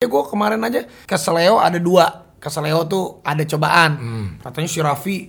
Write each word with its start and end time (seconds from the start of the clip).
Ya 0.00 0.08
gue 0.08 0.24
kemarin 0.32 0.64
aja 0.64 0.88
ke 0.88 1.12
Seleo 1.12 1.60
ada 1.60 1.76
dua. 1.76 2.24
Ke 2.40 2.48
Seleo 2.48 2.88
tuh 2.88 3.20
ada 3.20 3.44
cobaan. 3.44 3.90
Hmm. 4.00 4.26
Katanya 4.40 4.64
si 4.64 4.80
Raffi 4.80 5.28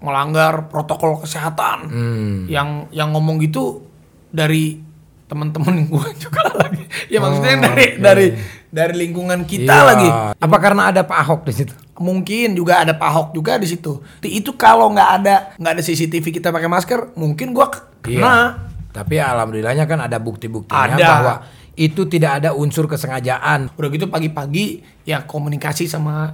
melanggar 0.00 0.72
protokol 0.72 1.20
kesehatan. 1.20 1.78
Hmm. 1.84 2.36
Yang 2.48 2.88
yang 2.96 3.12
ngomong 3.12 3.36
gitu 3.44 3.84
dari 4.32 4.80
teman-teman 5.28 5.84
gue 5.92 6.06
juga 6.16 6.48
lagi. 6.48 6.88
Ya 7.12 7.20
maksudnya 7.20 7.60
dari 7.60 8.00
dari 8.00 8.26
dari 8.72 8.94
lingkungan 9.04 9.44
kita 9.44 9.68
Oh, 9.68 9.84
Iya. 9.84 9.84
lagi. 9.84 10.08
Apa 10.40 10.56
karena 10.64 10.88
ada 10.88 11.04
Pak 11.04 11.18
Ahok 11.20 11.40
di 11.44 11.52
situ? 11.52 11.76
Mungkin 12.00 12.56
juga 12.56 12.88
ada 12.88 12.96
Pak 12.96 13.08
Ahok 13.12 13.28
juga 13.36 13.60
di 13.60 13.68
situ. 13.68 14.00
Itu 14.24 14.56
kalau 14.56 14.96
nggak 14.96 15.10
ada 15.12 15.34
nggak 15.60 15.72
ada 15.76 15.82
CCTV 15.84 16.40
kita 16.40 16.56
pakai 16.56 16.72
masker, 16.72 17.12
mungkin 17.20 17.52
gua 17.52 17.68
kena. 18.00 18.08
Iya. 18.08 18.32
Tapi 18.96 19.20
alhamdulillahnya 19.20 19.84
kan 19.84 20.00
ada 20.00 20.16
bukti-buktinya 20.16 20.96
bahwa 20.96 21.34
itu 21.76 22.08
tidak 22.08 22.42
ada 22.42 22.56
unsur 22.56 22.88
kesengajaan. 22.88 23.68
Udah 23.76 23.88
gitu 23.92 24.08
pagi-pagi 24.08 24.80
ya 25.04 25.28
komunikasi 25.28 25.84
sama 25.84 26.32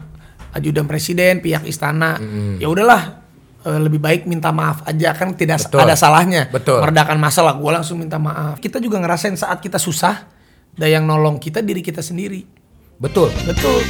ajudan 0.55 0.87
presiden, 0.87 1.42
pihak 1.42 1.66
istana. 1.66 2.16
Ya 2.62 2.70
udahlah 2.70 3.27
eh, 3.66 3.80
lebih 3.83 3.98
baik 3.98 4.30
minta 4.30 4.55
maaf 4.55 4.86
aja 4.86 5.10
kan 5.19 5.34
tidak 5.34 5.66
Betul. 5.66 5.83
ada 5.83 5.98
salahnya. 5.98 6.47
Betul. 6.48 6.78
Meredakan 6.78 7.19
masalah 7.19 7.59
gua 7.59 7.83
langsung 7.83 7.98
minta 7.98 8.23
maaf. 8.23 8.62
Kita 8.62 8.78
juga 8.78 9.02
ngerasain 9.02 9.34
saat 9.34 9.59
kita 9.59 9.83
susah, 9.83 10.30
dan 10.78 10.88
yang 10.88 11.05
nolong 11.05 11.42
kita 11.42 11.59
diri 11.59 11.83
kita 11.83 12.00
sendiri. 12.00 12.47
Betul. 13.02 13.34
Betul. 13.42 13.83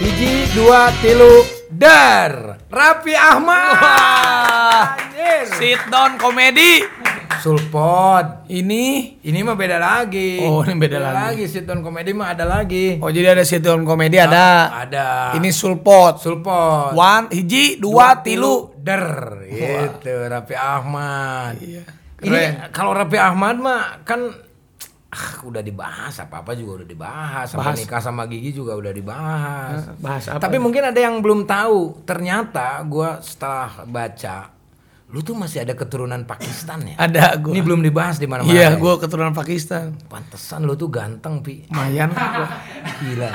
Hiji, 0.00 0.32
dua, 0.52 0.92
tilu, 1.00 1.53
dar. 1.74 2.62
Raffi 2.70 3.14
Ahmad. 3.18 4.94
Anjir. 4.94 5.46
Sit 5.58 5.80
down 5.90 6.14
komedi. 6.16 6.86
Sulpot. 7.42 8.48
Ini 8.48 9.18
Ini 9.20 9.38
mah 9.44 9.52
beda 9.58 9.76
lagi. 9.76 10.40
Oh, 10.40 10.64
ini 10.64 10.80
beda 10.80 10.96
lagi. 11.02 11.44
Sit 11.44 11.68
down 11.68 11.84
komedi 11.84 12.16
mah 12.16 12.32
ada 12.32 12.48
lagi. 12.48 12.96
Oh 13.02 13.10
jadi 13.12 13.36
ada 13.36 13.44
sit 13.44 13.60
down 13.60 13.84
komedi 13.84 14.16
ada. 14.16 14.72
Ada. 14.86 15.36
Ini 15.36 15.50
sulpot. 15.52 16.22
Sulpot. 16.22 16.96
One, 16.96 17.28
hiji, 17.34 17.76
dua, 17.76 18.22
tilu. 18.24 18.72
Der. 18.78 19.44
Gitu, 19.50 20.14
Raffi 20.30 20.56
Ahmad. 20.56 21.60
Iya. 21.60 21.84
Ini 22.24 22.72
kalau 22.72 22.96
Raffi 22.96 23.20
Ahmad 23.20 23.60
mah 23.60 24.00
kan 24.08 24.32
ah, 25.14 25.46
udah 25.46 25.62
dibahas 25.62 26.14
apa-apa 26.18 26.58
juga 26.58 26.82
udah 26.82 26.88
dibahas. 26.90 27.46
Sama 27.54 27.70
Bahas. 27.70 27.78
nikah 27.78 28.00
sama 28.02 28.26
Gigi 28.26 28.50
juga 28.50 28.74
udah 28.74 28.90
dibahas. 28.90 29.94
Bahas 30.02 30.24
apa? 30.26 30.42
Tapi 30.42 30.58
mungkin 30.58 30.82
ada 30.90 30.98
yang 30.98 31.22
belum 31.22 31.46
tahu. 31.46 32.02
Ternyata 32.02 32.82
gua 32.84 33.22
setelah 33.22 33.86
baca 33.86 34.54
lu 35.14 35.22
tuh 35.22 35.38
masih 35.38 35.62
ada 35.62 35.78
keturunan 35.78 36.26
Pakistan 36.26 36.82
ya? 36.90 36.98
ada 36.98 37.38
gue. 37.38 37.54
Ini 37.54 37.62
belum 37.62 37.86
dibahas 37.86 38.18
di 38.18 38.26
mana-mana. 38.26 38.50
Iya, 38.50 38.74
ya? 38.74 38.80
gue 38.82 38.92
keturunan 38.98 39.30
Pakistan. 39.30 39.94
Pantesan 40.10 40.66
lu 40.66 40.74
tuh 40.74 40.90
ganteng, 40.90 41.38
Pi. 41.38 41.70
Lumayan. 41.70 42.10
gua. 42.10 42.48
Gila. 42.98 43.30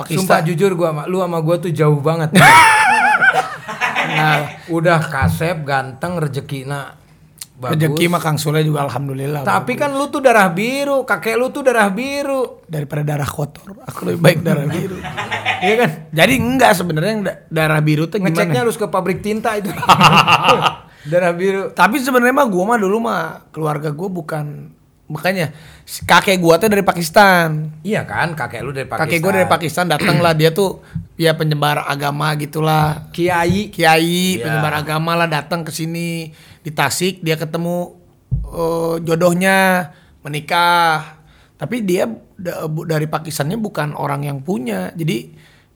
Pakistan. 0.00 0.24
Sumpah 0.24 0.40
jujur 0.40 0.72
gua 0.72 0.88
sama 0.96 1.02
lu 1.04 1.20
sama 1.20 1.38
gua 1.44 1.56
tuh 1.60 1.68
jauh 1.68 2.00
banget. 2.00 2.32
Nah, 4.08 4.48
Udah 4.72 5.04
kasep, 5.04 5.68
ganteng, 5.68 6.16
rezekina 6.16 6.96
bagus. 7.58 7.74
rezeki 7.74 8.04
mah 8.06 8.20
Kang 8.20 8.38
Sule 8.38 8.62
juga 8.62 8.86
alhamdulillah. 8.86 9.42
Tapi 9.42 9.74
kan 9.74 9.90
lu 9.90 10.06
tuh 10.06 10.18
darah 10.18 10.46
biru, 10.48 11.02
kakek 11.02 11.34
lu 11.34 11.50
tuh 11.50 11.60
darah 11.60 11.90
biru. 11.90 12.62
daripada 12.64 13.02
darah 13.02 13.26
kotor, 13.26 13.74
aku 13.80 14.06
lebih 14.06 14.20
baik 14.20 14.38
darah 14.40 14.68
biru. 14.70 14.96
Iya 15.58 15.74
kan? 15.76 15.90
Jadi 16.10 16.32
enggak 16.36 16.72
sebenarnya 16.74 17.14
darah 17.48 17.80
biru 17.80 18.06
tuh 18.06 18.20
Ngeceknya 18.20 18.54
gimana? 18.54 18.62
harus 18.62 18.76
ke 18.76 18.86
pabrik 18.86 19.18
tinta 19.18 19.58
itu. 19.58 19.74
darah 21.10 21.32
biru. 21.32 21.72
Tapi 21.72 21.98
sebenarnya 21.98 22.34
mah 22.34 22.46
gua 22.46 22.64
mah 22.66 22.78
dulu 22.78 22.96
mah 23.00 23.22
keluarga 23.50 23.90
gua 23.90 24.08
bukan 24.08 24.46
makanya 25.08 25.56
kakek 26.04 26.36
gua 26.36 26.60
tuh 26.60 26.68
dari 26.68 26.84
Pakistan. 26.84 27.80
Iya 27.80 28.04
kan, 28.04 28.36
kakek 28.36 28.60
lu 28.60 28.70
dari 28.70 28.84
Pakistan. 28.84 29.08
Kakek 29.08 29.18
gua 29.18 29.32
dari 29.32 29.48
Pakistan 29.48 29.84
datang 29.88 30.20
lah 30.20 30.36
dia 30.36 30.52
tuh 30.52 30.84
ya 31.16 31.32
penyebar 31.32 31.88
agama 31.88 32.28
gitulah. 32.36 33.08
Kiai. 33.10 33.72
kiai 33.72 34.36
Iya. 34.36 34.44
penyebar 34.44 34.74
agama 34.76 35.16
lah 35.16 35.26
datang 35.26 35.64
ke 35.64 35.72
sini 35.72 36.28
di 36.68 36.70
Tasik 36.70 37.24
dia 37.24 37.34
ketemu 37.34 37.96
eh, 38.44 38.94
jodohnya 39.00 39.88
menikah. 40.20 41.16
Tapi 41.56 41.82
dia 41.82 42.06
dari 42.84 43.08
Pakistannya 43.08 43.56
bukan 43.56 43.90
orang 43.92 44.22
yang 44.22 44.38
punya. 44.38 44.92
Jadi 44.92 45.32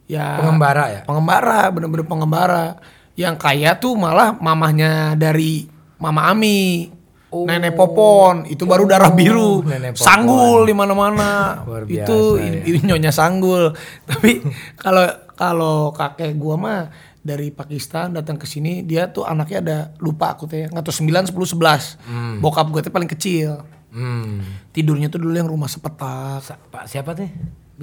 ya 0.06 0.38
Pengembara 0.38 0.84
ya? 0.88 1.00
pengembara 1.02 1.72
bener-bener 1.72 2.04
pengembara. 2.04 2.66
Yang 3.12 3.34
kaya 3.38 3.70
tuh 3.74 3.96
malah 3.96 4.36
mamahnya 4.36 5.16
dari 5.16 5.64
mama 5.96 6.28
Ami 6.28 6.92
Oh. 7.32 7.48
nenek 7.48 7.72
Popon. 7.72 8.44
Itu 8.44 8.68
baru 8.68 8.84
darah 8.84 9.08
biru. 9.08 9.64
Nenek 9.64 9.96
Popon. 9.96 10.04
sanggul 10.04 10.60
di 10.68 10.76
mana-mana. 10.76 11.64
Itu 11.88 12.36
i- 12.36 12.84
nyonya 12.84 13.08
sanggul. 13.08 13.72
Tapi 14.08 14.44
kalau 14.76 15.08
kalau 15.32 15.76
kakek 15.90 16.36
gua 16.36 16.60
mah 16.60 16.80
dari 17.22 17.48
Pakistan 17.48 18.10
datang 18.12 18.34
ke 18.34 18.44
sini 18.44 18.82
dia 18.82 19.06
tuh 19.06 19.22
anaknya 19.22 19.58
ada 19.60 19.78
lupa 19.96 20.34
aku 20.34 20.44
teh 20.44 20.66
nggak 20.66 20.82
tahu 20.82 20.94
9 21.00 21.30
10 21.30 21.32
11 21.32 22.02
bokap 22.38 22.66
gue 22.68 22.80
tuh 22.82 22.92
paling 22.92 23.08
kecil 23.08 23.62
Hmm. 23.88 24.40
tidurnya 24.68 25.06
tuh 25.06 25.20
dulu 25.20 25.32
yang 25.32 25.44
rumah 25.46 25.68
sepetak 25.68 26.40
Sa- 26.40 26.56
Pak 26.56 26.88
siapa 26.88 27.12
teh? 27.12 27.28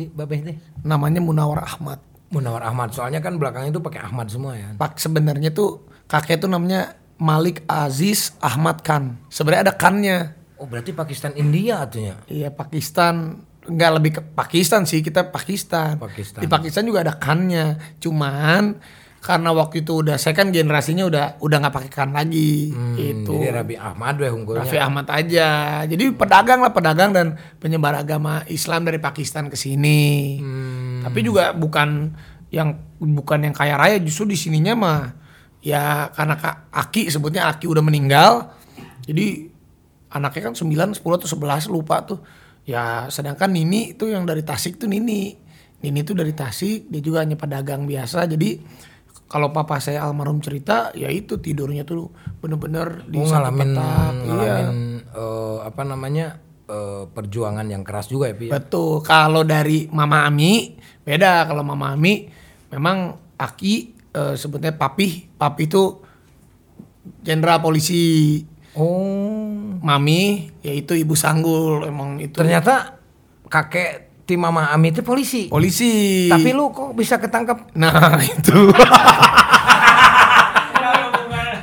Babeh 0.10 0.42
teh? 0.42 0.58
namanya 0.82 1.20
Munawar 1.20 1.62
Ahmad 1.62 2.02
Munawar 2.28 2.62
Ahmad. 2.64 2.90
Soalnya 2.92 3.20
kan 3.20 3.36
belakangnya 3.36 3.70
itu 3.70 3.78
pakai 3.80 4.02
Ahmad 4.02 4.26
semua 4.26 4.54
ya. 4.54 4.74
Pak 4.74 4.98
sebenarnya 4.98 5.50
tuh 5.50 5.82
kakek 6.06 6.40
tuh 6.40 6.48
namanya 6.48 6.94
Malik 7.16 7.62
Aziz 7.66 8.34
Ahmad 8.40 8.82
Khan 8.82 9.22
sebenarnya 9.28 9.64
ada 9.64 9.76
kannya 9.76 10.18
Oh, 10.56 10.66
berarti 10.66 10.92
Pakistan 10.92 11.32
India 11.34 11.80
atunya. 11.80 12.18
Iya 12.26 12.50
Pakistan 12.50 13.40
nggak 13.62 13.92
lebih 13.94 14.12
ke 14.12 14.22
Pakistan 14.34 14.84
sih 14.84 15.00
kita 15.00 15.24
Pakistan. 15.26 15.96
Pakistan. 15.96 16.42
Di 16.42 16.48
Pakistan 16.48 16.84
juga 16.84 17.00
ada 17.00 17.14
kannya. 17.14 17.78
Cuman 17.98 18.76
karena 19.20 19.52
waktu 19.52 19.84
itu 19.84 20.00
udah 20.00 20.16
saya 20.16 20.32
kan 20.32 20.48
generasinya 20.48 21.04
udah 21.04 21.26
udah 21.44 21.58
nggak 21.60 21.76
pakai 21.76 21.92
kan 21.92 22.10
lagi. 22.16 22.72
Hmm, 22.72 22.96
Jadi 22.96 23.52
Rabi 23.52 23.76
Ahmad 23.76 24.16
weh 24.24 24.32
unggulnya. 24.32 24.64
Raffi 24.64 24.80
Ahmad 24.80 25.12
aja. 25.12 25.84
Jadi 25.84 26.16
pedagang 26.16 26.64
lah 26.64 26.72
pedagang 26.72 27.12
dan 27.12 27.36
penyebar 27.60 28.00
agama 28.00 28.48
Islam 28.48 28.88
dari 28.88 28.96
Pakistan 29.04 29.52
ke 29.52 29.60
sini. 29.60 30.40
Hmm. 30.40 31.04
Tapi 31.04 31.20
juga 31.20 31.52
bukan 31.52 32.16
yang 32.50 32.80
bukan 32.98 33.44
yang 33.44 33.54
kaya 33.54 33.76
raya 33.76 34.00
justru 34.00 34.32
di 34.32 34.38
sininya 34.40 34.74
mah 34.74 35.02
ya 35.60 36.10
karena 36.16 36.40
Kak 36.40 36.72
Aki 36.72 37.12
sebutnya 37.12 37.52
Aki 37.52 37.68
udah 37.68 37.84
meninggal. 37.84 38.56
Jadi 39.04 39.52
anaknya 40.16 40.42
kan 40.48 40.56
9, 40.56 40.96
10 40.96 41.04
atau 41.04 41.28
11 41.28 41.68
lupa 41.68 42.08
tuh. 42.08 42.24
Ya 42.64 43.12
sedangkan 43.12 43.52
Nini 43.52 44.00
itu 44.00 44.08
yang 44.08 44.24
dari 44.24 44.48
Tasik 44.48 44.80
tuh 44.80 44.88
Nini. 44.88 45.36
Nini 45.80 46.04
tuh 46.04 46.16
dari 46.16 46.36
Tasik, 46.36 46.92
dia 46.92 47.02
juga 47.04 47.24
hanya 47.24 47.40
pedagang 47.40 47.88
biasa. 47.88 48.28
Jadi 48.28 48.60
kalau 49.30 49.54
papa 49.54 49.78
saya 49.78 50.02
almarhum 50.02 50.42
cerita, 50.42 50.90
ya 50.92 51.06
itu 51.08 51.38
tidurnya 51.38 51.86
tuh 51.86 52.10
bener-bener 52.42 53.06
di 53.06 53.22
Oh, 53.22 53.30
ngalamin 53.30 53.72
petak. 53.72 54.14
Iya. 54.18 54.26
ngalamin 54.26 54.70
eh, 55.06 55.58
apa 55.64 55.82
namanya? 55.86 56.28
eh, 56.66 57.04
perjuangan 57.06 57.66
yang 57.66 57.82
keras 57.82 58.10
juga 58.10 58.30
ya, 58.30 58.36
Pi. 58.36 58.50
ya? 58.50 58.58
Betul. 58.58 59.02
Kalau 59.02 59.42
dari 59.42 59.90
Mama 59.90 60.26
Ami 60.26 60.78
beda. 61.02 61.46
Kalau 61.46 61.62
Mama 61.62 61.94
Ami 61.94 62.26
memang 62.70 62.98
Aki 63.38 63.74
eh, 64.12 64.34
sebetulnya 64.34 64.74
papi. 64.74 65.30
Papi 65.34 65.64
itu 65.66 66.02
jenderal 67.22 67.62
polisi. 67.62 68.42
Oh. 68.74 69.78
Mami 69.82 70.50
yaitu 70.62 70.94
ibu 70.94 71.14
sanggul 71.14 71.86
emang 71.86 72.18
itu. 72.18 72.34
Ternyata 72.38 73.00
kakek 73.46 74.09
tim 74.30 74.38
Mama 74.38 74.70
Ami 74.70 74.94
itu 74.94 75.02
polisi. 75.02 75.50
polisi. 75.50 76.30
Tapi 76.30 76.54
lu 76.54 76.70
kok 76.70 76.94
bisa 76.94 77.18
ketangkep? 77.18 77.74
Nah 77.74 78.14
itu. 78.30 78.70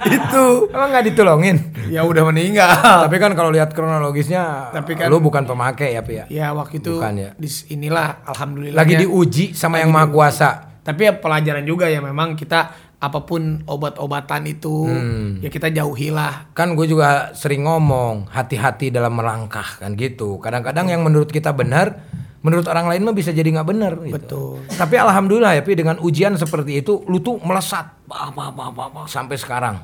itu. 0.06 0.44
Emang 0.68 0.88
nggak 0.90 1.06
ditolongin? 1.06 1.56
Ya 1.86 2.02
udah 2.02 2.26
meninggal. 2.26 3.06
Tapi 3.06 3.16
kan 3.16 3.32
kalau 3.32 3.50
lihat 3.50 3.70
kronologisnya, 3.70 4.70
Tapi 4.72 4.94
kan- 4.94 5.06
lu 5.06 5.18
bukan 5.20 5.42
pemakai 5.42 5.94
ya, 5.94 6.02
Pi 6.02 6.14
ya. 6.16 6.24
Ya 6.28 6.46
waktu 6.50 6.78
itu 6.80 6.98
Bukan 6.98 7.14
ya. 7.16 7.30
di 7.32 7.46
inilah 7.70 8.22
alhamdulillah. 8.24 8.74
Lagi 8.76 8.94
diuji 8.96 9.44
sama 9.52 9.78
yang 9.78 9.90
maha 9.90 10.06
kuasa. 10.08 10.48
Tapi 10.82 11.00
ya 11.04 11.12
pelajaran 11.14 11.62
juga 11.62 11.86
ya 11.86 11.98
memang 11.98 12.34
kita 12.34 12.70
apa 12.96 13.20
pun 13.22 13.60
obat-obatan 13.64 14.46
itu 14.48 14.86
Hmm. 14.86 15.38
ya 15.38 15.46
kita 15.46 15.68
jauhilah. 15.68 16.54
Kan 16.54 16.72
gue 16.72 16.86
juga 16.86 17.30
sering 17.32 17.62
ngomong 17.62 18.26
hati-hati 18.28 18.88
dalam 18.88 19.12
melangkah 19.12 19.66
kan 19.76 19.94
gitu. 19.94 20.38
Kadang-kadang 20.38 20.86
yang 20.88 21.02
menurut 21.02 21.28
kita 21.28 21.50
benar, 21.52 21.98
menurut 22.46 22.62
orang 22.70 22.86
lain 22.86 23.02
mah 23.02 23.10
bisa 23.10 23.34
jadi 23.34 23.50
nggak 23.50 23.66
benar. 23.66 23.92
Gitu. 23.98 24.14
Betul. 24.14 24.62
Tapi 24.70 24.94
alhamdulillah 24.94 25.58
ya, 25.58 25.62
Pi 25.66 25.74
dengan 25.74 25.98
ujian 25.98 26.38
seperti 26.38 26.78
itu, 26.78 27.02
lu 27.10 27.18
tuh 27.18 27.42
melesat, 27.42 28.06
bah, 28.06 28.30
bah, 28.30 28.54
bah, 28.54 28.70
bah, 28.70 29.10
sampai 29.10 29.34
sekarang. 29.34 29.82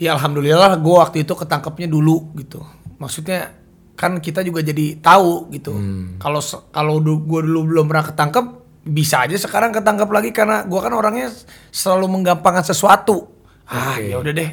Ya 0.00 0.16
alhamdulillah 0.16 0.80
gue 0.80 0.94
waktu 0.96 1.28
itu 1.28 1.36
ketangkepnya 1.36 1.84
dulu 1.84 2.32
gitu. 2.40 2.64
Maksudnya 2.96 3.52
kan 3.92 4.16
kita 4.16 4.40
juga 4.40 4.64
jadi 4.64 4.96
tahu 4.96 5.52
gitu. 5.52 5.76
Hmm. 5.76 6.16
Kalau 6.16 6.40
se- 6.40 6.64
kalau 6.72 7.04
gue 7.04 7.40
dulu 7.44 7.68
belum 7.68 7.84
pernah 7.84 8.08
ketangkep 8.08 8.44
bisa 8.80 9.28
aja 9.28 9.36
sekarang 9.36 9.76
ketangkep 9.76 10.08
lagi 10.08 10.32
karena 10.32 10.64
gue 10.64 10.80
kan 10.80 10.96
orangnya 10.96 11.28
selalu 11.68 12.16
menggampangkan 12.16 12.64
sesuatu. 12.64 13.28
Ah 13.68 14.00
Oke. 14.00 14.08
ya 14.08 14.16
udah 14.16 14.32
deh. 14.32 14.50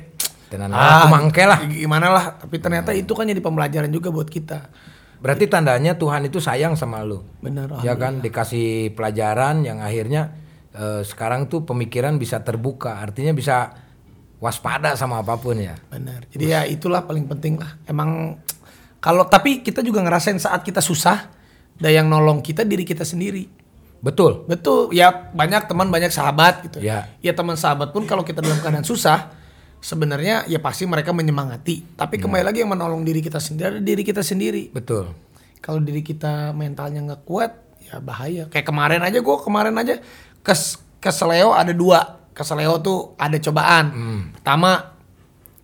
Tenan 0.51 0.71
Ah, 0.75 1.07
mangke 1.07 1.43
lah. 1.47 1.63
Gimana 1.63 2.11
lah, 2.11 2.25
tapi 2.35 2.59
ternyata 2.59 2.91
itu 2.91 3.11
kan 3.15 3.23
jadi 3.23 3.39
pembelajaran 3.39 3.87
juga 3.87 4.11
buat 4.11 4.27
kita. 4.27 4.67
Berarti 5.17 5.49
tandanya 5.49 5.97
Tuhan 5.97 6.29
itu 6.29 6.37
sayang 6.37 6.77
sama 6.77 7.01
lu. 7.01 7.25
Benar. 7.41 7.81
Ya 7.81 7.97
kan 7.97 8.21
dikasih 8.21 8.93
pelajaran 8.93 9.65
yang 9.65 9.81
akhirnya 9.81 10.37
eh, 10.73 11.01
sekarang 11.01 11.49
tuh 11.49 11.65
pemikiran 11.65 12.21
bisa 12.21 12.41
terbuka, 12.45 13.01
artinya 13.01 13.33
bisa 13.33 13.73
waspada 14.37 14.93
sama 14.93 15.25
apa 15.25 15.37
pun 15.41 15.57
ya. 15.57 15.73
Benar. 15.89 16.29
Jadi 16.29 16.45
ya 16.45 16.65
itulah 16.69 17.05
paling 17.05 17.25
penting 17.25 17.57
lah. 17.57 17.81
Emang 17.89 18.37
kalau 19.01 19.25
tapi 19.25 19.65
kita 19.65 19.81
juga 19.81 20.05
ngerasain 20.05 20.37
saat 20.37 20.61
kita 20.61 20.81
susah, 20.81 21.33
ada 21.77 21.89
yang 21.89 22.09
nolong 22.09 22.41
kita 22.41 22.65
diri 22.65 22.85
kita 22.85 23.05
sendiri. 23.05 23.49
Betul. 24.01 24.45
Betul. 24.45 24.93
Ya 24.93 25.09
banyak 25.09 25.65
teman, 25.65 25.89
banyak 25.89 26.13
sahabat 26.13 26.69
gitu. 26.69 26.77
Ya. 26.85 27.09
Ya 27.21 27.33
teman 27.33 27.57
sahabat 27.57 27.89
pun 27.93 28.05
kalau 28.05 28.21
kita 28.21 28.45
dalam 28.45 28.61
keadaan 28.61 28.85
susah, 28.85 29.33
sebenarnya 29.81 30.45
ya 30.49 30.59
pasti 30.61 30.85
mereka 30.85 31.13
menyemangati. 31.13 31.97
Tapi 31.97 32.15
kembali 32.17 32.43
lagi 32.43 32.61
yang 32.63 32.71
menolong 32.71 33.01
diri 33.01 33.23
kita 33.23 33.41
sendiri, 33.41 33.77
adalah 33.77 33.85
diri 33.85 34.03
kita 34.03 34.21
sendiri. 34.21 34.69
Betul. 34.73 35.13
Kalau 35.61 35.81
diri 35.81 36.05
kita 36.05 36.53
mentalnya 36.53 37.01
nggak 37.03 37.21
kuat, 37.25 37.51
ya 37.81 37.97
bahaya. 37.99 38.45
Kayak 38.51 38.67
kemarin 38.69 39.01
aja 39.03 39.19
gue 39.19 39.37
kemarin 39.41 39.75
aja 39.75 39.95
ke 40.45 40.53
ke 41.01 41.09
Seleo 41.09 41.53
ada 41.53 41.73
dua. 41.73 42.29
Ke 42.37 42.45
Seleo 42.45 42.77
tuh 42.83 43.17
ada 43.17 43.37
cobaan. 43.41 43.85
Pertama 44.37 44.93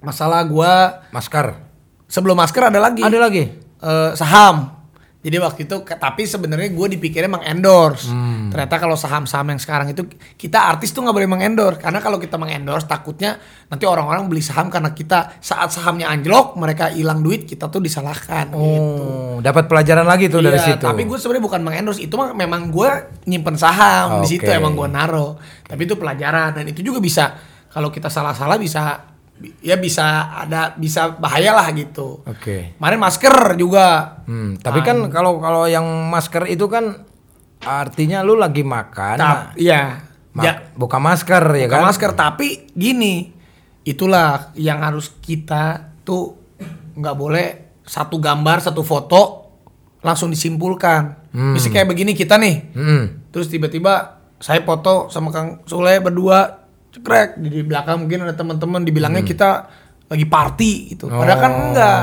masalah 0.03 0.41
gua 0.43 1.05
Masker. 1.15 1.55
sebelum 2.09 2.35
masker 2.35 2.73
ada 2.73 2.79
lagi. 2.81 3.05
Ada 3.05 3.17
lagi. 3.21 3.45
Eh, 3.83 4.11
saham. 4.17 4.72
Jadi 5.23 5.39
waktu 5.39 5.63
itu 5.63 5.87
tapi 5.87 6.27
sebenarnya 6.27 6.67
gue 6.75 6.87
dipikirnya 6.99 7.31
mengendorse. 7.31 8.11
Hmm. 8.11 8.51
Ternyata 8.51 8.75
kalau 8.75 8.99
saham-saham 8.99 9.55
yang 9.55 9.61
sekarang 9.63 9.87
itu 9.95 10.03
kita 10.35 10.59
artis 10.67 10.91
tuh 10.91 10.99
nggak 10.99 11.15
boleh 11.15 11.29
mengendorse 11.31 11.79
karena 11.79 12.03
kalau 12.03 12.19
kita 12.19 12.35
mengendorse 12.35 12.83
takutnya 12.83 13.39
nanti 13.71 13.87
orang-orang 13.87 14.27
beli 14.27 14.43
saham 14.43 14.67
karena 14.67 14.91
kita 14.91 15.39
saat 15.39 15.71
sahamnya 15.71 16.11
anjlok 16.11 16.59
mereka 16.59 16.91
hilang 16.91 17.23
duit 17.23 17.47
kita 17.47 17.71
tuh 17.71 17.79
disalahkan 17.79 18.51
gitu. 18.51 18.59
Oh, 18.59 19.39
dapat 19.39 19.71
pelajaran 19.71 20.03
lagi 20.03 20.27
tuh 20.27 20.43
dari 20.43 20.59
Iya, 20.59 20.75
situ. 20.75 20.83
Tapi 20.83 21.07
gue 21.07 21.15
sebenarnya 21.15 21.43
bukan 21.47 21.61
mengendorse, 21.63 22.03
itu 22.03 22.13
mah 22.19 22.35
memang 22.35 22.67
gue 22.67 22.89
nyimpen 23.23 23.55
saham 23.55 24.19
di 24.19 24.27
situ 24.27 24.43
emang 24.51 24.75
gue 24.75 24.91
naro. 24.91 25.39
Tapi 25.63 25.87
itu 25.87 25.95
pelajaran 25.95 26.51
dan 26.51 26.67
itu 26.67 26.83
juga 26.83 26.99
bisa 26.99 27.31
kalau 27.71 27.87
kita 27.87 28.11
salah-salah 28.11 28.59
bisa 28.59 29.12
ya 29.59 29.75
bisa 29.75 30.03
ada 30.37 30.73
bisa 30.73 31.13
bahaya 31.13 31.51
lah 31.51 31.67
gitu. 31.71 32.21
Oke. 32.23 32.75
Kemarin 32.75 32.99
masker 32.99 33.35
juga. 33.53 34.21
Hmm, 34.23 34.55
tapi 34.57 34.79
kan 34.81 35.09
kalau 35.09 35.37
kalau 35.37 35.65
yang 35.65 35.83
masker 36.07 36.47
itu 36.47 36.65
kan 36.65 37.03
artinya 37.59 38.19
lu 38.21 38.35
lagi 38.35 38.61
makan, 38.61 39.15
Tap, 39.15 39.39
iya. 39.55 40.03
ma- 40.31 40.43
Ya, 40.43 40.53
buka 40.73 40.97
masker 40.97 41.43
ya 41.55 41.65
bukan 41.65 41.79
kan? 41.79 41.85
masker 41.85 42.11
tapi 42.13 42.47
gini. 42.71 43.31
Itulah 43.83 44.51
yang 44.53 44.79
harus 44.79 45.11
kita 45.17 45.91
tuh 46.01 46.39
nggak 46.93 47.15
boleh 47.15 47.47
satu 47.83 48.15
gambar, 48.15 48.63
satu 48.63 48.79
foto 48.79 49.21
langsung 49.99 50.29
disimpulkan. 50.29 51.31
Misalnya 51.33 51.81
kayak 51.81 51.89
begini 51.89 52.11
kita 52.13 52.35
nih. 52.37 52.55
Hmm. 52.71 53.03
Terus 53.27 53.47
tiba-tiba 53.47 54.19
saya 54.37 54.59
foto 54.61 55.07
sama 55.07 55.31
Kang 55.31 55.63
Sule 55.63 55.99
berdua 55.99 56.62
cekrek 56.93 57.35
di 57.37 57.61
belakang 57.61 58.05
mungkin 58.05 58.23
ada 58.23 58.33
teman-teman 58.33 58.81
dibilangnya 58.81 59.25
kita 59.25 59.49
lagi 60.05 60.23
party 60.23 60.71
gitu. 60.93 61.09
Padahal 61.09 61.39
kan 61.39 61.51
Oh. 61.51 61.61
enggak. 61.65 62.01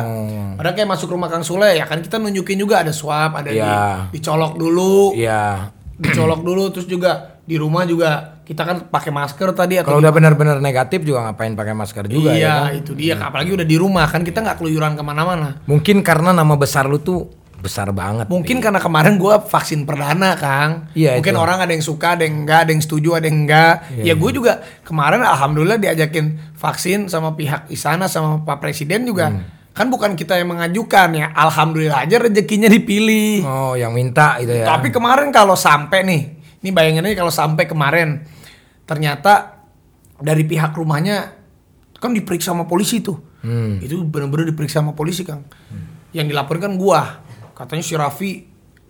Padahal 0.58 0.74
kayak 0.74 0.90
masuk 0.90 1.08
rumah 1.08 1.30
Kang 1.30 1.40
Sule 1.40 1.72
ya 1.72 1.86
kan 1.86 2.02
kita 2.02 2.18
nunjukin 2.18 2.58
juga 2.58 2.82
ada 2.82 2.90
swab, 2.90 3.32
ada 3.32 3.48
di- 3.48 3.56
Iya. 3.56 4.10
dicolok 4.10 4.58
dulu, 4.58 5.14
Iya. 5.14 5.70
dicolok 5.94 6.40
dulu 6.42 6.68
terus 6.68 6.84
juga 6.84 7.38
di 7.40 7.54
rumah 7.54 7.82
juga 7.82 8.38
kita 8.42 8.62
kan 8.62 8.76
pakai 8.84 9.08
masker 9.08 9.54
tadi 9.54 9.78
atau 9.78 9.94
Kalau 9.94 10.02
udah 10.02 10.10
benar-benar 10.10 10.58
negatif 10.58 11.02
juga 11.02 11.22
ngapain 11.24 11.54
pakai 11.54 11.70
masker 11.70 12.10
juga 12.10 12.34
iya, 12.34 12.42
ya 12.42 12.54
kan? 12.66 12.70
itu 12.74 12.90
dia 12.98 13.14
apalagi 13.14 13.54
udah 13.54 13.62
di 13.62 13.76
rumah 13.78 14.10
kan 14.10 14.26
kita 14.26 14.42
nggak 14.42 14.58
keluyuran 14.58 14.98
ke 14.98 15.02
mana-mana. 15.02 15.62
Mungkin 15.64 16.02
karena 16.02 16.34
nama 16.34 16.58
besar 16.58 16.90
lu 16.90 16.98
tuh 16.98 17.30
besar 17.60 17.92
banget. 17.92 18.26
Mungkin 18.26 18.58
karena 18.58 18.80
kemarin 18.80 19.20
gua 19.20 19.44
vaksin 19.44 19.84
perdana, 19.84 20.34
Kang. 20.40 20.88
Iya, 20.96 21.20
Mungkin 21.20 21.36
itu. 21.36 21.40
orang 21.40 21.58
ada 21.60 21.72
yang 21.76 21.84
suka, 21.84 22.16
ada 22.16 22.24
yang 22.24 22.42
enggak, 22.42 22.66
ada 22.66 22.70
yang 22.72 22.82
setuju, 22.82 23.20
ada 23.20 23.26
yang 23.28 23.44
enggak. 23.44 23.74
Iya, 23.92 24.02
ya 24.10 24.14
gue 24.16 24.30
juga 24.32 24.52
kemarin 24.82 25.20
alhamdulillah 25.20 25.76
diajakin 25.76 26.56
vaksin 26.56 27.12
sama 27.12 27.36
pihak 27.36 27.68
istana 27.68 28.08
sama 28.08 28.40
Pak 28.42 28.58
Presiden 28.64 29.04
juga. 29.04 29.28
Hmm. 29.30 29.44
Kan 29.76 29.86
bukan 29.92 30.16
kita 30.18 30.40
yang 30.40 30.50
mengajukan 30.50 31.08
ya. 31.14 31.30
Alhamdulillah 31.36 32.02
aja 32.08 32.16
rezekinya 32.18 32.66
dipilih. 32.66 33.44
Oh, 33.44 33.74
yang 33.76 33.92
minta 33.94 34.40
itu 34.40 34.50
ya. 34.50 34.66
Tapi 34.66 34.90
kemarin 34.90 35.30
kalau 35.30 35.54
sampai 35.54 36.02
nih, 36.02 36.22
ini 36.64 36.70
bayangin 36.74 37.06
aja 37.06 37.16
kalau 37.22 37.32
sampai 37.32 37.64
kemarin 37.68 38.24
ternyata 38.88 39.62
dari 40.18 40.42
pihak 40.42 40.74
rumahnya 40.74 41.38
kan 42.00 42.16
diperiksa 42.16 42.56
sama 42.56 42.64
polisi 42.64 43.04
tuh. 43.04 43.20
Hmm. 43.44 43.80
Itu 43.80 44.00
benar-benar 44.08 44.48
diperiksa 44.48 44.80
sama 44.80 44.96
polisi, 44.96 45.24
Kang. 45.24 45.44
Yang 46.16 46.32
dilaporkan 46.34 46.74
gua. 46.80 47.29
Katanya 47.60 47.84
si 47.84 47.92
Raffi 47.92 48.32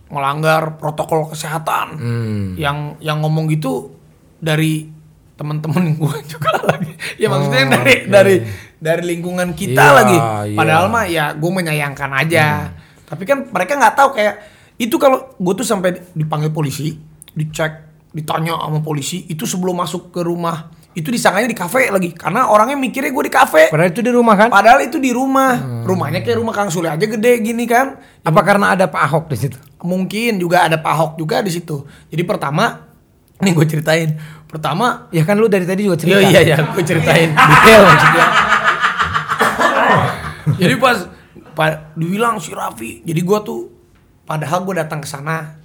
melanggar 0.07 0.79
protokol 0.79 1.27
kesehatan. 1.27 1.87
Hmm. 1.99 2.47
Yang 2.55 3.03
yang 3.03 3.19
ngomong 3.19 3.51
gitu 3.51 3.91
dari 4.39 4.87
teman-teman 5.35 5.99
gua 5.99 6.15
juga 6.33 6.55
lagi. 6.63 6.95
Ya 7.19 7.27
maksudnya 7.27 7.67
dari 7.75 7.95
dari 8.07 8.35
dari 8.79 9.03
lingkungan 9.11 9.53
kita 9.53 9.83
Iya, 9.83 9.93
lagi. 9.93 10.19
iya. 10.53 10.57
Padahal 10.57 10.87
mah 10.87 11.05
ya 11.05 11.35
gue 11.35 11.51
menyayangkan 11.51 12.11
aja. 12.15 12.71
Tapi 13.11 13.23
kan 13.27 13.51
mereka 13.51 13.75
nggak 13.75 13.95
tahu 13.99 14.15
kayak 14.15 14.35
itu 14.79 14.95
kalau 14.97 15.35
gue 15.35 15.55
tuh 15.59 15.67
sampai 15.67 15.99
dipanggil 16.15 16.49
polisi, 16.49 16.95
dicek, 17.35 17.73
ditanya 18.15 18.57
sama 18.57 18.81
polisi 18.81 19.27
itu 19.27 19.45
sebelum 19.45 19.77
masuk 19.77 20.15
ke 20.15 20.23
rumah 20.23 20.71
itu 20.91 21.07
disangkanya 21.07 21.47
di 21.47 21.55
kafe 21.55 21.87
lagi 21.87 22.11
karena 22.11 22.51
orangnya 22.51 22.75
mikirnya 22.75 23.15
gue 23.15 23.25
di 23.31 23.33
kafe. 23.33 23.71
Padahal 23.71 23.95
itu 23.95 24.03
di 24.03 24.11
rumah 24.11 24.35
kan? 24.35 24.49
Padahal 24.51 24.81
itu 24.83 24.99
di 24.99 25.15
rumah. 25.15 25.87
Rumahnya 25.87 26.27
kayak 26.27 26.43
rumah 26.43 26.51
Kang 26.51 26.67
Sule 26.67 26.91
aja 26.91 27.07
gede 27.07 27.33
gini 27.39 27.63
kan. 27.63 27.95
Apa 28.27 28.43
karena 28.43 28.75
ada 28.75 28.91
Pak 28.91 29.03
Ahok 29.07 29.25
di 29.31 29.39
situ? 29.39 29.59
Mungkin 29.87 30.43
juga 30.43 30.67
ada 30.67 30.83
Pak 30.83 30.91
Ahok 30.91 31.13
juga 31.15 31.47
di 31.47 31.55
situ. 31.55 31.87
Jadi 32.11 32.23
pertama 32.27 32.91
nih 33.43 33.55
gue 33.55 33.67
ceritain. 33.71 34.19
Pertama 34.51 35.07
Ya 35.15 35.23
kan 35.23 35.39
lu 35.39 35.47
dari 35.47 35.63
tadi 35.63 35.87
juga 35.87 35.95
cerita. 35.95 36.19
Iya 36.19 36.27
iya 36.27 36.41
iya, 36.43 36.57
gue 36.59 36.83
ceritain 36.83 37.31
detail 37.55 37.81
maksudnya. 37.87 38.27
jadi 40.59 40.75
pas 40.83 40.99
pa, 41.55 41.95
dibilang 41.95 42.43
si 42.43 42.51
Raffi, 42.51 43.07
jadi 43.07 43.21
gue 43.23 43.39
tuh 43.47 43.71
padahal 44.27 44.67
gue 44.67 44.75
datang 44.75 44.99
ke 44.99 45.09
sana 45.09 45.60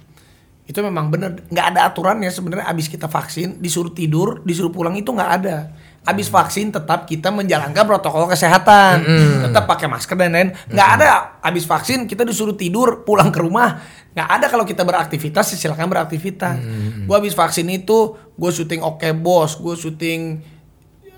itu 0.66 0.78
memang 0.82 1.14
bener. 1.14 1.46
Nggak 1.46 1.66
ada 1.74 1.80
aturannya 1.86 2.26
sebenarnya. 2.26 2.66
Abis 2.66 2.90
kita 2.90 3.06
vaksin 3.06 3.62
disuruh 3.62 3.94
tidur 3.94 4.42
disuruh 4.42 4.74
pulang 4.74 4.98
itu 4.98 5.14
nggak 5.14 5.32
ada. 5.42 5.70
Abis 6.02 6.26
vaksin 6.26 6.74
tetap 6.74 7.06
kita 7.06 7.30
menjalankan 7.30 7.86
protokol 7.86 8.26
kesehatan. 8.26 9.06
Tetap 9.46 9.62
pakai 9.70 9.86
masker 9.86 10.18
dan 10.18 10.34
lain 10.34 10.50
nggak 10.66 10.88
ada. 10.98 11.38
Abis 11.38 11.70
vaksin 11.70 12.10
kita 12.10 12.26
disuruh 12.26 12.58
tidur 12.58 13.06
pulang 13.06 13.30
ke 13.30 13.38
rumah. 13.38 13.78
Nggak 14.10 14.28
ada 14.28 14.46
kalau 14.50 14.66
kita 14.66 14.82
beraktivitas 14.82 15.54
silakan 15.54 15.86
beraktivitas. 15.86 16.58
Gue 17.06 17.14
abis 17.14 17.38
vaksin 17.38 17.70
itu 17.70 18.18
gue 18.34 18.50
syuting 18.50 18.82
oke 18.82 19.06
bos 19.14 19.54
gue 19.62 19.74
syuting 19.78 20.42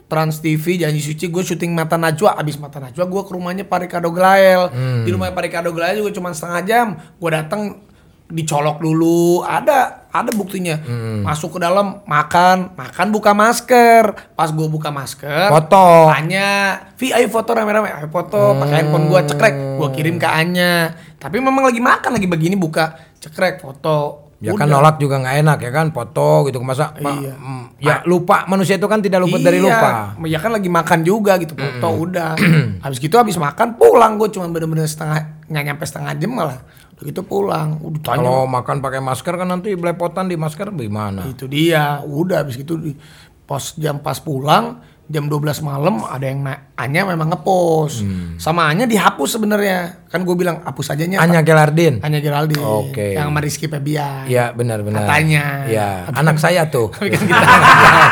Trans 0.09 0.41
TV 0.41 0.81
janji 0.81 1.05
suci 1.05 1.29
gue 1.29 1.41
syuting 1.45 1.73
Mata 1.73 1.97
Najwa. 1.97 2.37
Abis 2.37 2.61
Mata 2.61 2.81
Najwa 2.85 3.09
gue 3.09 3.23
ke 3.25 3.33
rumahnya 3.33 3.65
Pak 3.65 3.89
Ricardo 3.89 4.13
Glael 4.13 4.69
di 5.05 5.09
rumahnya 5.09 5.33
Pak 5.33 5.45
Ricardo 5.49 5.73
Glael 5.73 6.05
juga 6.05 6.13
cuma 6.21 6.37
setengah 6.37 6.61
jam. 6.69 6.87
Gue 7.17 7.33
datang 7.33 7.88
dicolok 8.29 8.79
dulu. 8.79 9.41
Ada 9.41 10.09
ada 10.09 10.31
buktinya. 10.31 10.77
Masuk 11.21 11.57
ke 11.57 11.59
dalam 11.59 12.01
makan. 12.05 12.73
Makan 12.73 13.07
buka 13.09 13.33
masker. 13.33 14.05
Pas 14.33 14.49
gue 14.49 14.67
buka 14.67 14.89
masker 14.89 15.49
Foto. 15.49 16.09
tanya 16.09 16.77
Vi 16.95 17.11
ayo 17.11 17.27
foto 17.27 17.51
rame-rame. 17.51 17.89
Ayo 17.91 18.09
foto 18.09 18.55
pakai 18.55 18.75
handphone 18.79 19.07
gue 19.07 19.21
cekrek. 19.27 19.55
Gue 19.77 19.89
kirim 19.91 20.17
ke 20.17 20.27
Anya. 20.27 20.93
Tapi 21.17 21.39
memang 21.39 21.65
lagi 21.65 21.79
makan 21.79 22.15
lagi 22.15 22.27
begini 22.27 22.55
buka 22.55 22.93
cekrek 23.19 23.59
foto. 23.59 24.29
Ya 24.39 24.55
kan 24.55 24.71
Udah. 24.71 24.79
nolak 24.79 25.03
juga 25.03 25.19
nggak 25.19 25.37
enak 25.43 25.59
ya 25.61 25.71
kan? 25.73 25.91
Foto 25.91 26.47
gitu 26.47 26.63
masa 26.63 26.95
ma- 26.97 27.11
Iya. 27.13 27.35
mm, 27.35 27.63
ya 27.83 28.07
lupa. 28.07 28.47
Manusia 28.47 28.79
itu 28.79 28.87
kan 28.87 29.03
tidak 29.03 29.19
luput 29.19 29.43
dari 29.43 29.59
Iya, 29.59 29.67
lupa. 29.67 29.89
Ya 30.23 30.39
kan 30.39 30.55
lagi 30.55 30.71
makan 30.71 31.03
juga 31.03 31.35
gitu 31.37 31.53
foto 31.53 32.07
udah. 32.07 32.39
habis 32.87 33.03
gitu 33.03 33.19
habis 33.19 33.35
makan 33.35 33.75
pulang 33.75 34.15
gue 34.15 34.31
cuma 34.31 34.47
bener-bener 34.47 34.87
setengah 34.87 35.43
nggak 35.43 35.63
nyampe 35.65 35.83
setengah 35.83 36.15
jam 36.15 36.31
malah. 36.31 36.55
Udah 36.99 37.05
gitu 37.05 37.23
pulang. 37.23 37.79
Udah 37.79 38.01
tanya 38.05 38.19
Kalau 38.21 38.43
makan 38.45 38.77
pakai 38.79 38.99
masker 38.99 39.35
kan 39.35 39.49
nanti 39.49 39.71
belepotan 39.73 40.27
di 40.27 40.35
masker 40.35 40.69
gimana? 40.73 41.23
itu 41.25 41.47
dia. 41.47 42.03
Udah 42.03 42.43
habis 42.43 42.55
gitu 42.55 42.75
di 42.75 42.99
pos 43.45 43.73
jam 43.75 43.99
pas 43.99 44.19
pulang 44.19 44.77
jam 45.09 45.25
12 45.25 45.41
malam 45.63 46.05
ada 46.05 46.21
yang 46.21 46.43
na- 46.43 46.69
Anya 46.75 47.07
memang 47.07 47.31
ngepost. 47.31 48.05
Sama 48.37 48.67
Anya 48.67 48.85
dihapus 48.85 49.31
sebenarnya. 49.33 50.05
Kan 50.07 50.21
gue 50.21 50.35
bilang 50.35 50.61
hapus 50.61 50.93
aja 50.93 51.07
nya. 51.07 51.17
Anya 51.19 51.41
Gelardin. 51.41 52.03
Anya 52.03 52.19
Geraldine. 52.19 52.61
Oke. 52.61 53.15
Yang 53.15 53.25
sama 53.25 53.41
Rizky 53.41 53.67
Febian. 53.67 54.27
Iya 54.27 54.53
benar-benar. 54.53 55.07
Katanya. 55.07 55.65
Iya, 55.65 55.89
anak 56.11 56.37
saya 56.37 56.67
tuh. 56.67 56.93
Tapi 56.93 57.09
kan 57.09 57.25
kita 57.25 57.41
nggak 57.41 57.73
tahu. 57.73 58.07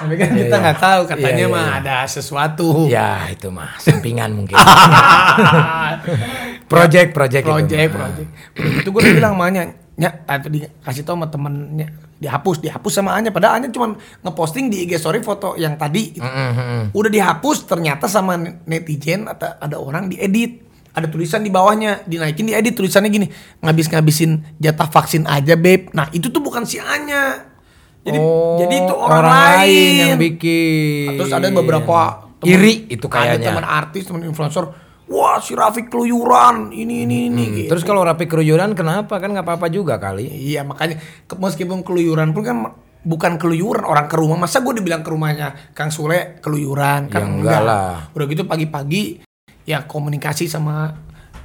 Tapi 0.00 0.14
kan 0.16 0.30
kita 0.32 0.56
nggak 0.56 0.78
tahu 0.80 1.00
katanya 1.06 1.28
Iya, 1.36 1.44
iya, 1.44 1.52
mah 1.52 1.60
iya. 1.66 1.76
ada 1.76 1.96
sesuatu. 2.06 2.68
ya 2.88 3.10
itu 3.28 3.52
mah 3.52 3.76
sampingan 3.76 4.32
mungkin. 4.32 4.56
project 6.70 7.10
project 7.10 7.42
itu. 7.42 7.50
project 7.50 7.90
project 7.90 8.28
Udah 8.54 8.70
gitu 8.78 8.88
gue 8.88 9.02
bilang 9.10 9.34
mahnya 9.34 9.62
nya 9.92 10.22
atau 10.24 10.48
dikasih 10.48 11.02
tahu 11.02 11.12
sama 11.14 11.26
temennya 11.26 11.90
dihapus 12.16 12.56
dihapus 12.58 12.92
sama 12.94 13.12
Anya 13.12 13.28
padahal 13.28 13.58
Anya 13.58 13.68
cuma 13.68 13.92
ngeposting 14.18 14.68
di 14.68 14.84
IG 14.84 14.96
story 14.96 15.20
foto 15.20 15.52
yang 15.54 15.74
tadi 15.74 16.14
gitu. 16.14 16.24
udah 16.90 17.10
dihapus 17.10 17.66
ternyata 17.66 18.06
sama 18.06 18.36
netizen 18.64 19.26
atau 19.26 19.50
ada 19.52 19.76
orang 19.76 20.06
diedit 20.06 20.62
ada 20.90 21.04
tulisan 21.04 21.40
di 21.40 21.48
bawahnya 21.48 22.02
dinaikin 22.02 22.46
diedit 22.46 22.72
tulisannya 22.72 23.08
gini 23.08 23.26
ngabis-ngabisin 23.60 24.56
jatah 24.56 24.86
vaksin 24.86 25.22
aja 25.24 25.52
beb 25.54 25.90
nah 25.90 26.08
itu 26.10 26.28
tuh 26.28 26.40
bukan 26.40 26.62
si 26.62 26.78
Anya 26.78 27.50
jadi 28.00 28.16
Oh, 28.16 28.56
jadi 28.58 28.74
itu 28.80 28.94
orang, 28.94 29.28
lain. 29.60 29.94
yang 30.06 30.16
bikin. 30.18 31.20
terus 31.20 31.28
ada 31.30 31.44
beberapa 31.50 31.96
temen- 32.38 32.48
iri 32.48 32.88
itu 32.88 33.04
ada 33.04 33.36
kayaknya. 33.36 33.52
teman 33.52 33.66
artis 33.66 34.02
teman 34.02 34.24
influencer 34.24 34.64
wah 35.10 35.36
si 35.36 35.52
Rafiq 35.52 35.90
keluyuran 35.90 36.70
ini 36.70 37.02
ini 37.02 37.26
ini 37.26 37.44
gitu. 37.56 37.68
Terus 37.68 37.82
kalau 37.82 38.00
rapi 38.00 38.24
keluyuran 38.24 38.72
kenapa 38.72 39.18
kan 39.18 39.28
nggak 39.28 39.42
apa-apa 39.42 39.66
juga 39.66 39.98
kali. 39.98 40.22
Iya 40.24 40.62
makanya 40.62 40.96
ke- 41.24 41.34
meskipun 41.34 41.82
keluyuran 41.82 42.30
pun 42.30 42.42
kan 42.42 42.56
bukan 43.00 43.34
keluyuran 43.34 43.82
orang 43.82 44.06
ke 44.06 44.14
rumah 44.14 44.38
masa 44.38 44.60
gue 44.60 44.70
dibilang 44.72 45.00
ke 45.00 45.08
rumahnya 45.08 45.72
Kang 45.72 45.88
Sule 45.88 46.38
keluyuran 46.38 47.08
kan 47.08 47.20
Ya 47.20 47.26
enggak 47.26 47.60
lah. 47.60 48.12
udah 48.12 48.26
gitu 48.26 48.44
pagi-pagi 48.44 49.24
ya 49.64 49.82
komunikasi 49.82 50.44
sama 50.44 50.92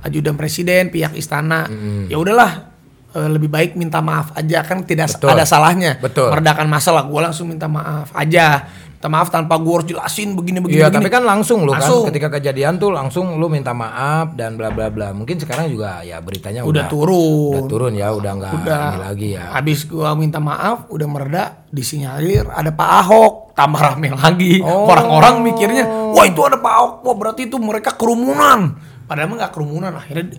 ajudan 0.01 0.35
presiden 0.35 0.91
pihak 0.91 1.15
istana 1.15 1.63
ya 2.05 2.15
udahlah 2.15 2.75
eh, 3.11 3.29
lebih 3.31 3.47
baik 3.47 3.73
minta 3.73 3.97
maaf 3.97 4.35
aja 4.35 4.61
kan 4.61 4.83
tidak 4.83 5.09
Betul. 5.09 5.31
ada 5.31 5.47
salahnya 5.47 5.95
Betul. 5.97 6.27
meredakan 6.29 6.67
masalah 6.67 7.07
gue 7.07 7.21
langsung 7.23 7.47
minta 7.47 7.65
maaf 7.65 8.11
aja 8.11 8.67
maaf 9.07 9.27
tanpa 9.27 9.55
gue 9.55 9.73
harus 9.73 9.87
jelasin 9.87 10.33
begini 10.33 10.57
begini 10.57 10.77
Iya, 10.77 10.87
begini. 10.87 10.97
tapi 10.97 11.09
kan 11.09 11.23
langsung 11.23 11.63
Langsung. 11.63 12.03
kan 12.03 12.09
ketika 12.09 12.27
kejadian 12.33 12.75
tuh 12.75 12.89
langsung 12.89 13.35
lu 13.35 13.47
minta 13.47 13.71
maaf 13.71 14.33
dan 14.33 14.53
bla 14.53 14.69
bla 14.69 14.87
bla. 14.87 15.11
Mungkin 15.11 15.35
sekarang 15.35 15.67
juga 15.67 16.01
ya 16.01 16.19
beritanya 16.19 16.61
udah 16.61 16.67
udah 16.67 16.85
turun 16.87 17.53
udah 17.55 17.63
turun 17.65 17.93
ya, 17.93 18.07
udah 18.09 18.31
nggak 18.33 18.53
udah 18.59 18.81
ini 18.85 18.99
lagi 19.01 19.27
ya. 19.33 19.45
habis 19.51 19.79
gua 19.83 20.13
minta 20.13 20.37
maaf 20.37 20.87
udah 20.87 21.05
mereda 21.05 21.43
disinyalir 21.67 22.47
ada 22.47 22.69
Pak 22.69 22.89
Ahok 23.01 23.33
tambah 23.53 23.79
rame 23.79 24.09
lagi 24.13 24.59
Oh. 24.59 24.87
orang-orang 24.87 25.41
mikirnya 25.41 25.83
wah 26.11 26.23
itu 26.23 26.41
ada 26.41 26.57
Pak 26.57 26.73
Ahok 26.73 26.93
wah 27.01 27.15
berarti 27.15 27.45
itu 27.45 27.57
mereka 27.57 27.93
kerumunan 27.93 28.75
padahal 29.03 29.27
mah 29.27 29.37
nggak 29.37 29.51
kerumunan 29.51 29.91
akhirnya 29.91 30.25
di 30.27 30.37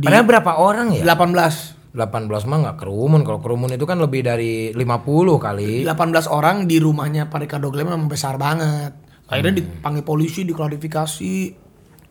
Padahal 0.00 0.22
berapa 0.24 0.50
orang 0.54 0.86
ya? 0.92 1.02
18 1.02 1.83
18 1.94 2.26
mah 2.44 2.58
nggak 2.60 2.76
kerumun. 2.76 3.22
Kalau 3.22 3.38
kerumun 3.38 3.70
itu 3.70 3.86
kan 3.86 3.96
lebih 3.96 4.20
dari 4.20 4.52
50 4.70 5.38
kali. 5.38 5.82
18 5.82 5.94
orang 6.28 6.66
di 6.66 6.76
rumahnya 6.76 7.26
Pak 7.26 7.38
Ricardo 7.40 7.70
Glenn 7.70 7.86
memang 7.86 8.06
besar 8.06 8.34
banget 8.34 8.92
akhirnya 9.24 9.56
Hmm. 9.56 9.60
dipanggil 9.80 10.04
polisi 10.04 10.44
diklarifikasi 10.44 11.34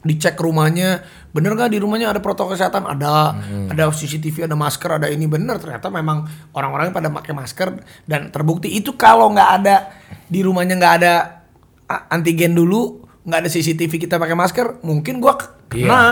dicek 0.03 0.35
rumahnya 0.35 0.99
bener 1.29 1.53
gak 1.53 1.69
di 1.69 1.77
rumahnya 1.77 2.09
ada 2.09 2.19
protokol 2.19 2.57
kesehatan 2.57 2.83
ada 2.83 3.31
Hmm. 3.31 3.69
ada 3.69 3.87
CCTV 3.87 4.43
ada 4.43 4.57
masker 4.57 4.89
ada 4.93 5.07
ini 5.07 5.23
bener 5.25 5.55
ternyata 5.57 5.87
memang 5.87 6.25
orang-orangnya 6.51 6.91
pada 6.91 7.13
pakai 7.13 7.31
masker 7.31 7.69
dan 8.03 8.27
terbukti 8.27 8.67
itu 8.67 8.95
kalau 8.95 9.29
nggak 9.29 9.49
ada 9.61 9.93
di 10.25 10.41
rumahnya 10.41 10.73
nggak 10.73 10.95
ada 10.97 11.13
antigen 12.09 12.51
dulu 12.51 12.99
nggak 13.23 13.39
ada 13.39 13.49
CCTV 13.49 14.01
kita 14.01 14.17
pakai 14.17 14.33
masker 14.33 14.81
mungkin 14.81 15.21
gua 15.21 15.37
Iya. 15.69 15.85
kena 15.85 16.03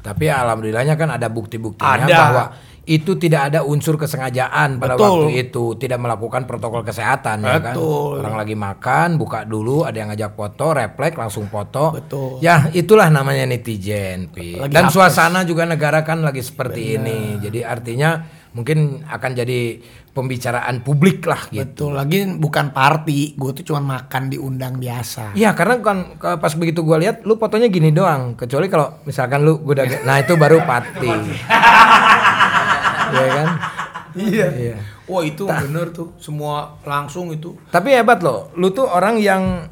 Tapi 0.00 0.24
alhamdulillahnya 0.26 0.94
kan 0.94 1.10
ada 1.10 1.26
bukti-buktinya 1.26 2.06
bahwa 2.08 2.44
itu 2.86 3.18
tidak 3.18 3.50
ada 3.50 3.60
unsur 3.66 3.98
kesengajaan 3.98 4.78
pada 4.78 4.94
Betul. 4.94 5.26
waktu 5.26 5.42
itu, 5.42 5.74
tidak 5.74 5.98
melakukan 5.98 6.46
protokol 6.46 6.86
kesehatan 6.86 7.42
ya 7.42 7.58
kan. 7.58 7.74
Betul. 7.74 8.22
Orang 8.22 8.38
lagi 8.38 8.54
makan, 8.54 9.18
buka 9.18 9.42
dulu, 9.42 9.82
ada 9.82 9.98
yang 9.98 10.14
ngajak 10.14 10.38
foto, 10.38 10.70
refleks 10.70 11.18
langsung 11.18 11.50
foto. 11.50 11.98
Betul. 11.98 12.38
Ya, 12.38 12.70
itulah 12.70 13.10
namanya 13.10 13.42
netizen, 13.42 14.30
Pi. 14.30 14.54
Lagi 14.54 14.70
Dan 14.70 14.86
hapus. 14.86 14.94
suasana 14.94 15.42
juga 15.42 15.66
negara 15.66 16.06
kan 16.06 16.22
lagi 16.22 16.46
seperti 16.46 16.94
ini. 16.94 17.42
Jadi 17.42 17.66
artinya 17.66 18.22
mungkin 18.56 19.04
akan 19.04 19.30
jadi 19.36 19.76
pembicaraan 20.16 20.80
publik 20.80 21.20
lah 21.28 21.52
gitu. 21.52 21.60
betul 21.60 21.92
lagi 21.92 22.24
bukan 22.40 22.72
party 22.72 23.36
gue 23.36 23.52
tuh 23.52 23.64
cuma 23.68 24.00
makan 24.00 24.32
diundang 24.32 24.80
biasa 24.80 25.36
Iya 25.36 25.52
karena 25.52 25.76
kan 25.84 26.16
pas 26.40 26.56
begitu 26.56 26.80
gua 26.80 26.96
lihat 26.96 27.20
lu 27.28 27.36
fotonya 27.36 27.68
gini 27.68 27.92
doang 27.92 28.32
kecuali 28.32 28.72
kalau 28.72 29.04
misalkan 29.04 29.44
lu 29.44 29.60
udah 29.60 29.84
nah 30.08 30.16
itu 30.24 30.32
baru 30.40 30.64
pati 30.64 31.12
Iya 33.12 33.26
kan? 33.32 33.48
Iya. 34.16 34.46
Iya. 34.48 34.76
wah 35.06 35.22
itu 35.22 35.44
bener 35.44 35.92
tuh. 35.92 36.16
Semua 36.18 36.80
langsung 36.82 37.30
itu. 37.30 37.54
Tapi 37.68 37.92
hebat 37.94 38.24
loh. 38.24 38.50
Lu 38.56 38.72
tuh 38.72 38.88
orang 38.88 39.20
yang 39.20 39.68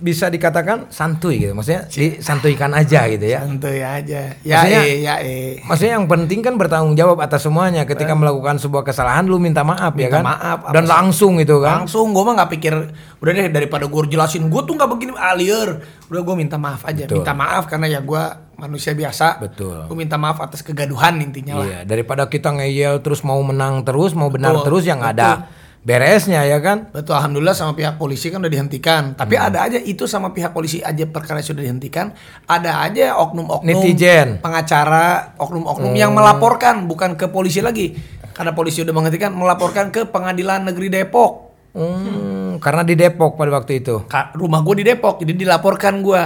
bisa 0.00 0.26
dikatakan 0.26 0.88
santuy 0.88 1.36
gitu. 1.38 1.52
Maksudnya 1.52 1.84
disantuikan 1.86 2.72
aja 2.72 3.04
gitu 3.06 3.22
ya. 3.22 3.44
Santuy 3.44 3.78
aja. 3.78 4.20
Ya 4.40 4.56
Maksudnya- 4.58 4.82
eh 4.82 4.96
ya 4.98 5.14
eh. 5.20 5.60
maksudnya 5.62 5.92
yang 5.94 6.08
penting 6.08 6.40
kan 6.40 6.56
bertanggung 6.56 6.96
jawab 6.96 7.20
atas 7.20 7.44
semuanya. 7.44 7.84
Ketika 7.84 8.12
melakukan 8.12 8.56
sebuah 8.56 8.82
kesalahan 8.82 9.24
lu 9.24 9.36
minta 9.36 9.60
maaf 9.60 9.92
ya 9.94 10.08
Minta 10.08 10.16
kan? 10.16 10.22
maaf, 10.24 10.58
dan 10.72 10.84
langsung 10.84 11.36
gitu 11.36 11.60
kan? 11.60 11.84
Langsung 11.84 12.10
gue 12.10 12.22
mah 12.22 12.34
nggak 12.34 12.50
pikir 12.50 12.74
udah 13.20 13.30
deh 13.30 13.48
daripada 13.48 13.84
gue 13.84 14.02
jelasin 14.08 14.48
gue 14.48 14.62
tuh 14.64 14.72
nggak 14.72 14.90
begini 14.90 15.12
alir 15.14 15.84
udah 16.08 16.22
gue 16.24 16.34
minta 16.34 16.56
maaf 16.56 16.82
aja. 16.82 17.04
Betul. 17.04 17.20
minta 17.20 17.32
maaf 17.32 17.68
karena 17.68 17.86
ya 17.86 18.00
gue 18.00 18.22
manusia 18.56 18.92
biasa. 18.92 19.38
Betul. 19.38 19.84
gue 19.84 19.96
minta 19.96 20.16
maaf 20.16 20.40
atas 20.40 20.60
kegaduhan 20.60 21.20
intinya 21.20 21.60
lah. 21.60 21.66
Iya, 21.68 21.78
daripada 21.84 22.24
kita 22.26 22.50
ngeyel 22.50 22.98
terus 23.00 23.20
mau 23.20 23.38
menang 23.40 23.84
terus, 23.84 24.12
mau 24.12 24.28
benar 24.28 24.56
Betul, 24.56 24.64
terus 24.64 24.82
yang 24.88 25.04
ada 25.04 25.46
beresnya 25.80 26.44
ya 26.44 26.60
kan? 26.60 26.88
Betul, 26.88 27.16
alhamdulillah 27.16 27.52
sama 27.52 27.72
pihak 27.72 27.96
polisi 27.96 28.28
kan 28.28 28.38
udah 28.38 28.48
dihentikan. 28.48 29.14
Tapi 29.14 29.34
Hmm. 29.34 29.48
ada 29.48 29.58
aja 29.64 29.78
itu 29.78 30.04
sama 30.04 30.28
pihak 30.28 30.50
polisi 30.50 30.78
aja 30.78 31.04
perkara 31.04 31.40
sudah 31.40 31.60
dihentikan, 31.60 32.12
ada 32.44 32.80
aja 32.80 33.16
oknum-oknum 33.16 33.64
Netizen. 33.66 34.38
pengacara, 34.38 35.32
oknum-oknum 35.34 35.92
yang 35.92 36.12
melaporkan 36.12 36.84
bukan 36.84 37.14
ke 37.14 37.26
polisi 37.26 37.58
lagi. 37.58 37.96
Karena 38.30 38.52
polisi 38.52 38.80
udah 38.80 38.92
menghentikan 38.92 39.32
melaporkan 39.32 39.88
ke 39.88 40.04
Pengadilan 40.04 40.64
Negeri 40.64 40.88
Depok. 40.88 41.52
Hmm, 41.70 42.58
karena 42.58 42.82
di 42.82 42.94
Depok 42.94 43.36
pada 43.36 43.50
waktu 43.52 43.78
itu. 43.78 44.02
Ka- 44.04 44.32
Rumah 44.32 44.60
gue 44.60 44.74
di 44.76 44.84
Depok, 44.84 45.20
jadi 45.20 45.32
dilaporkan 45.34 46.00
gue 46.00 46.22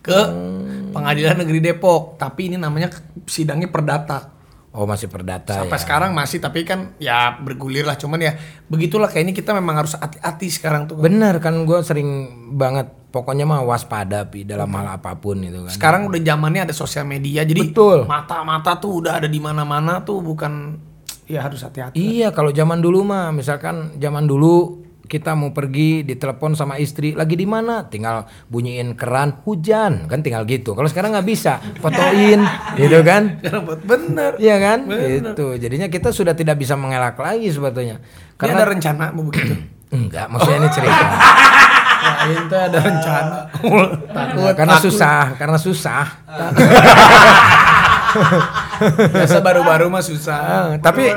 ke 0.00 0.18
Pengadilan 0.90 1.38
Negeri 1.38 1.60
Depok. 1.60 2.16
Tapi 2.16 2.48
ini 2.48 2.56
namanya 2.56 2.88
sidangnya 3.24 3.68
perdata. 3.68 4.37
Oh 4.78 4.86
masih 4.86 5.10
perdata 5.10 5.58
Sampai 5.58 5.74
ya. 5.74 5.82
sekarang 5.82 6.14
masih, 6.14 6.38
tapi 6.38 6.62
kan 6.62 6.94
ya 7.02 7.34
bergulir 7.42 7.82
lah. 7.82 7.98
Cuman 7.98 8.22
ya 8.22 8.38
begitulah 8.70 9.10
kayaknya 9.10 9.34
kita 9.34 9.50
memang 9.50 9.82
harus 9.82 9.98
hati-hati 9.98 10.46
sekarang 10.54 10.86
tuh. 10.86 10.94
Bener 10.94 11.42
kan 11.42 11.66
gue 11.66 11.82
sering 11.82 12.30
banget 12.54 12.86
pokoknya 13.10 13.42
mah 13.42 13.66
waspada 13.66 14.30
pi 14.30 14.46
dalam 14.46 14.70
hal 14.70 15.02
apa 15.02 15.18
pun 15.18 15.42
itu 15.42 15.66
kan. 15.66 15.74
Sekarang 15.74 16.06
udah 16.06 16.22
zamannya 16.22 16.70
ada 16.70 16.74
sosial 16.76 17.10
media, 17.10 17.42
jadi 17.42 17.58
Betul. 17.58 18.06
mata-mata 18.06 18.78
tuh 18.78 19.02
udah 19.02 19.18
ada 19.18 19.26
di 19.26 19.42
mana-mana 19.42 20.06
tuh 20.06 20.22
bukan 20.22 20.78
ya 21.26 21.42
harus 21.42 21.66
hati-hati. 21.66 21.98
Iya 21.98 22.30
kalau 22.30 22.54
zaman 22.54 22.78
dulu 22.78 23.02
mah 23.02 23.34
misalkan 23.34 23.98
zaman 23.98 24.30
dulu 24.30 24.86
kita 25.08 25.32
mau 25.32 25.56
pergi 25.56 26.04
ditelepon 26.04 26.52
sama 26.52 26.76
istri 26.76 27.16
lagi 27.16 27.32
di 27.32 27.48
mana 27.48 27.88
tinggal 27.88 28.28
bunyiin 28.52 28.92
keran 28.92 29.40
hujan 29.46 30.04
kan 30.04 30.20
tinggal 30.20 30.44
gitu 30.44 30.76
kalau 30.76 30.84
sekarang 30.84 31.16
nggak 31.16 31.24
bisa 31.24 31.62
fotoin 31.80 32.44
gitu 32.80 33.00
kan 33.00 33.40
bener. 33.88 34.36
Iya 34.36 34.56
kan 34.60 34.78
itu 34.90 35.46
jadinya 35.56 35.88
kita 35.88 36.12
sudah 36.12 36.36
tidak 36.36 36.60
bisa 36.60 36.76
mengelak 36.76 37.16
lagi 37.16 37.48
sebetulnya 37.48 37.96
Ini 37.98 38.36
karena 38.36 38.60
ada 38.60 38.66
rencana 38.68 39.04
mau 39.16 39.24
begitu. 39.24 39.56
enggak 39.96 40.28
maksudnya 40.28 40.58
ini 40.60 40.70
cerita 40.70 41.06
Lain 41.98 42.46
tuh 42.46 42.60
ada 42.62 42.78
rencana. 42.78 43.36
takut. 43.50 43.90
karena 44.54 44.76
takut. 44.78 44.84
susah 44.86 45.22
karena 45.34 45.58
susah 45.58 46.04
Biasa 49.18 49.42
baru-baru 49.42 49.90
mah 49.90 50.00
susah. 50.00 50.38
Ah, 50.38 50.66
tapi 50.78 51.10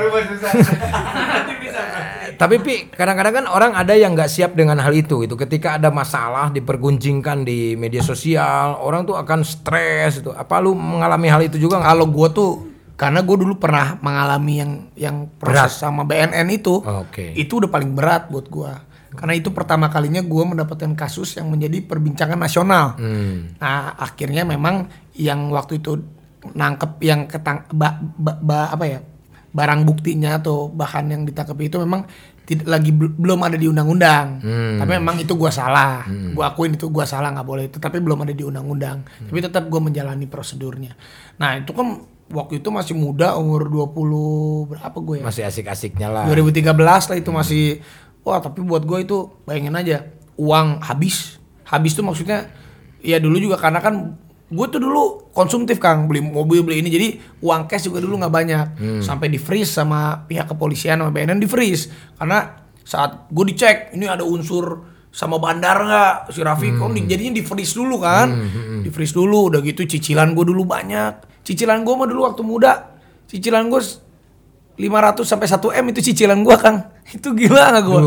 tapi 2.42 2.58
pi 2.58 2.74
kadang-kadang 2.90 3.34
kan 3.42 3.46
orang 3.46 3.72
ada 3.78 3.94
yang 3.94 4.18
nggak 4.18 4.26
siap 4.26 4.58
dengan 4.58 4.82
hal 4.82 4.90
itu 4.90 5.22
gitu 5.22 5.38
ketika 5.38 5.78
ada 5.78 5.94
masalah 5.94 6.50
diperguncingkan 6.50 7.46
di 7.46 7.78
media 7.78 8.02
sosial 8.02 8.82
orang 8.82 9.06
tuh 9.06 9.14
akan 9.14 9.46
stres 9.46 10.18
itu 10.18 10.34
apa 10.34 10.58
lu 10.58 10.74
mengalami 10.74 11.30
hal 11.30 11.42
itu 11.46 11.56
juga? 11.56 11.78
Kalau 11.78 12.10
gue 12.10 12.28
tuh 12.34 12.50
karena 12.98 13.24
gue 13.24 13.36
dulu 13.38 13.58
pernah 13.58 13.98
mengalami 13.98 14.54
yang 14.62 14.72
yang 14.94 15.16
proses 15.34 15.80
sama 15.80 16.06
BNN 16.06 16.46
itu, 16.54 16.78
Oke. 16.82 17.34
itu 17.34 17.58
udah 17.58 17.70
paling 17.70 17.94
berat 17.96 18.30
buat 18.30 18.46
gue. 18.46 18.72
Karena 19.12 19.34
itu 19.36 19.52
pertama 19.52 19.92
kalinya 19.92 20.24
gue 20.24 20.44
mendapatkan 20.46 20.96
kasus 20.96 21.36
yang 21.36 21.52
menjadi 21.52 21.84
perbincangan 21.84 22.38
nasional. 22.38 22.96
Hmm. 22.96 23.58
Nah 23.60 23.92
akhirnya 23.98 24.48
memang 24.48 24.88
yang 25.18 25.52
waktu 25.52 25.84
itu 25.84 26.00
nangkep 26.42 26.98
yang 27.04 27.28
ketang 27.28 27.68
ba- 27.70 28.00
ba- 28.00 28.40
ba- 28.40 28.72
apa 28.72 28.84
ya 28.88 28.98
barang 29.52 29.84
buktinya 29.84 30.40
atau 30.40 30.72
bahan 30.72 31.12
yang 31.12 31.22
ditangkap 31.28 31.60
itu 31.60 31.76
memang 31.76 32.08
tidak 32.42 32.66
lagi 32.66 32.90
bel- 32.90 33.14
belum 33.14 33.40
ada 33.42 33.54
di 33.54 33.66
undang-undang. 33.66 34.42
Tapi 34.76 34.90
memang 34.98 35.16
itu 35.16 35.32
gua 35.34 35.48
salah. 35.48 36.04
Gua 36.32 36.50
akuin 36.50 36.74
itu 36.74 36.90
gua 36.90 37.06
salah 37.06 37.30
nggak 37.30 37.46
boleh 37.46 37.64
itu. 37.70 37.78
Tapi 37.78 37.98
belum 37.98 38.22
ada 38.22 38.34
di 38.34 38.42
undang-undang. 38.42 39.06
Tapi 39.06 39.38
tetap 39.38 39.66
gua 39.66 39.80
menjalani 39.80 40.26
prosedurnya. 40.26 40.94
Nah 41.38 41.58
itu 41.58 41.70
kan 41.70 42.02
waktu 42.32 42.64
itu 42.64 42.68
masih 42.72 42.96
muda 42.96 43.36
umur 43.36 43.68
20 43.68 44.72
berapa 44.72 44.96
gue 44.96 45.16
ya? 45.20 45.24
masih 45.28 45.42
asik-asiknya 45.44 46.08
lah 46.08 46.24
2013 46.24 46.72
lah 46.80 47.16
itu 47.20 47.28
masih 47.28 47.64
wah 48.24 48.40
tapi 48.40 48.64
buat 48.64 48.88
gue 48.88 49.04
itu 49.04 49.28
bayangin 49.44 49.76
aja 49.76 50.08
uang 50.40 50.80
habis 50.80 51.36
habis 51.68 51.92
tuh 51.92 52.00
maksudnya 52.00 52.48
ya 53.04 53.20
dulu 53.20 53.36
juga 53.36 53.60
karena 53.60 53.84
kan 53.84 54.16
gue 54.52 54.66
tuh 54.68 54.76
dulu 54.76 55.02
konsumtif 55.32 55.76
kang. 55.76 56.04
Beli 56.04 56.20
mobil 56.20 56.60
beli 56.60 56.78
ini. 56.78 56.88
Jadi 56.88 57.08
uang 57.40 57.64
cash 57.64 57.88
juga 57.88 57.98
dulu 57.98 58.16
nggak 58.16 58.30
banyak. 58.30 58.66
Sampai 59.00 59.26
di 59.26 59.36
freeze 59.36 59.72
sama 59.72 60.22
pihak 60.22 60.46
kepolisian 60.46 61.00
sama 61.00 61.08
BNN 61.08 61.36
di 61.36 61.48
freeze. 61.48 61.88
Karena 62.14 62.52
saat 62.78 63.26
gue 63.26 63.44
dicek 63.46 63.90
ini 63.92 64.04
ada 64.04 64.22
unsur 64.22 64.84
sama 65.08 65.36
bandar 65.36 65.76
nggak? 65.78 66.14
Si 66.28 66.40
Raffi 66.40 66.68
kok 66.70 66.88
di- 66.90 67.04
jadinya 67.06 67.32
di 67.32 67.42
freeze 67.42 67.72
dulu 67.72 67.96
kan? 67.98 68.28
Di 68.80 68.88
freeze 68.88 69.12
dulu. 69.12 69.48
Udah 69.48 69.60
gitu 69.60 69.82
cicilan 69.82 70.32
gue 70.32 70.44
dulu 70.44 70.62
banyak. 70.62 71.42
Cicilan 71.42 71.80
gue 71.80 71.94
mah 71.94 72.04
dulu 72.04 72.20
waktu 72.24 72.42
muda 72.42 72.92
cicilan 73.24 73.66
gue 73.66 73.80
500 74.72 75.20
sampai 75.22 75.46
1 75.46 75.80
m 75.80 75.84
itu 75.90 76.00
cicilan 76.02 76.40
gua 76.40 76.56
kang. 76.56 76.78
Itu 77.14 77.32
gila 77.32 77.72
nggak 77.72 77.84
gua 77.84 78.00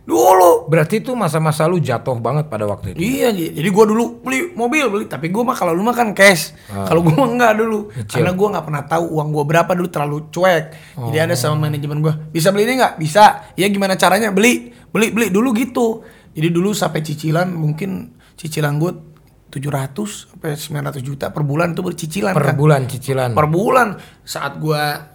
Dulu. 0.00 0.66
Berarti 0.66 0.98
itu 1.04 1.12
masa-masa 1.14 1.68
lu 1.70 1.78
jatuh 1.78 2.16
banget 2.18 2.48
pada 2.50 2.66
waktu 2.66 2.96
itu. 2.96 2.98
iya 2.98 3.28
jadi 3.30 3.68
gua 3.70 3.84
dulu 3.86 4.24
beli 4.24 4.50
mobil 4.56 4.84
beli. 4.90 5.04
Tapi 5.06 5.28
gua 5.28 5.52
mah 5.52 5.56
kalau 5.56 5.76
lu 5.76 5.84
mah 5.84 5.94
kan 5.94 6.10
cash. 6.16 6.56
Kalau 6.66 7.04
gua 7.04 7.14
mah 7.24 7.30
enggak 7.30 7.52
dulu. 7.60 7.78
Karena 8.08 8.32
gua 8.34 8.48
nggak 8.58 8.64
pernah 8.66 8.84
tahu 8.88 9.04
uang 9.20 9.28
gua 9.30 9.44
berapa 9.46 9.70
dulu 9.76 9.88
terlalu 9.92 10.18
cuek. 10.32 10.64
Jadi 10.98 11.18
ada 11.20 11.34
sama 11.36 11.68
manajemen 11.68 12.00
gua 12.02 12.14
bisa 12.32 12.50
beli 12.50 12.66
ini 12.66 12.80
nggak 12.80 12.96
bisa. 12.98 13.54
Ya 13.54 13.68
gimana 13.68 13.94
caranya? 13.94 14.32
Beli 14.34 14.72
beli 14.90 15.12
beli. 15.14 15.26
Dulu 15.30 15.52
gitu. 15.54 16.02
Jadi 16.32 16.48
dulu 16.48 16.72
sampai 16.72 17.04
cicilan 17.04 17.52
mungkin 17.52 18.16
cicilan 18.34 18.80
gua 18.80 18.92
700 19.50 20.30
sampai 20.30 20.54
900 20.54 21.02
juta 21.02 21.34
per 21.34 21.42
bulan 21.42 21.74
itu 21.74 21.82
bercicilan 21.82 22.38
Per 22.38 22.54
Kang. 22.54 22.58
bulan 22.58 22.80
cicilan. 22.86 23.30
per 23.34 23.46
bulan. 23.50 23.88
Saat 24.22 24.62
gua 24.62 25.10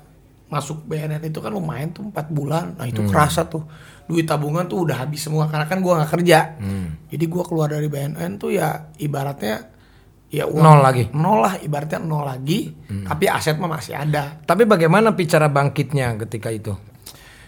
masuk 0.46 0.86
BNN 0.86 1.26
itu 1.26 1.42
kan 1.42 1.50
lumayan 1.50 1.90
tuh 1.92 2.06
empat 2.06 2.30
bulan. 2.30 2.78
Nah 2.78 2.86
itu 2.86 3.02
kerasa 3.08 3.48
tuh 3.50 3.66
duit 4.06 4.24
tabungan 4.24 4.64
tuh 4.64 4.84
udah 4.84 5.02
habis 5.02 5.22
semua 5.22 5.46
karena 5.46 5.66
kan 5.66 5.80
gua 5.80 6.00
nggak 6.00 6.12
kerja 6.14 6.40
jadi 7.08 7.26
gua 7.26 7.44
keluar 7.44 7.68
dari 7.68 7.86
BNN 7.86 8.32
tuh 8.36 8.50
ya 8.50 8.70
ibaratnya 8.96 9.72
ya 10.28 10.46
uang 10.46 10.60
Nol 10.60 10.80
lagi. 10.80 11.04
nol 11.12 11.38
lah 11.40 11.54
ibaratnya 11.58 12.00
nol 12.00 12.22
lagi 12.22 12.74
tapi 13.04 13.26
aset 13.26 13.56
mah 13.56 13.72
masih 13.72 13.94
ada 13.94 14.38
Tapi 14.40 14.64
bagaimana 14.64 15.10
bicara 15.12 15.48
bangkitnya 15.48 16.18
ketika 16.20 16.50
itu? 16.50 16.74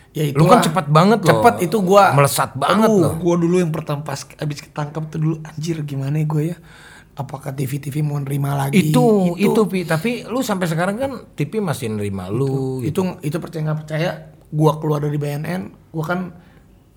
ya 0.09 0.23
itu 0.23 0.33
Lu 0.33 0.45
kan 0.45 0.61
cepat 0.61 0.85
banget 0.87 1.19
loh. 1.21 1.29
cepet 1.35 1.55
itu 1.63 1.77
gua 1.79 2.09
Melesat 2.11 2.53
banget 2.53 2.87
Aduh, 2.87 3.01
loh. 3.03 3.13
gua 3.17 3.35
dulu 3.35 3.55
yang 3.57 3.69
pertama 3.69 4.01
pas 4.01 4.23
habis 4.23 4.59
ketangkep 4.59 5.03
tuh 5.07 5.19
dulu 5.19 5.35
anjir 5.43 5.77
gimana 5.83 6.15
ya 6.15 6.25
gue 6.25 6.43
ya 6.47 6.57
apakah 7.13 7.49
TV 7.51 7.77
TV 7.79 8.01
mau 8.01 8.17
nerima 8.17 8.53
lagi 8.55 8.77
Itu, 8.83 9.33
itu, 9.35 9.61
Pi. 9.63 9.81
Tapi 9.83 10.25
lu 10.25 10.39
sampai 10.39 10.65
sekarang 10.65 10.95
kan 10.95 11.11
TV 11.33 11.57
masih 11.59 11.89
nerima 11.91 12.29
lu. 12.29 12.81
gitu. 12.81 13.01
itu 13.19 13.25
itu 13.25 13.37
percaya 13.37 13.61
nggak 13.63 13.79
percaya 13.79 14.09
gua 14.47 14.77
keluar 14.77 15.01
dari 15.01 15.17
BNN 15.17 15.61
gua 15.91 16.05
kan 16.07 16.19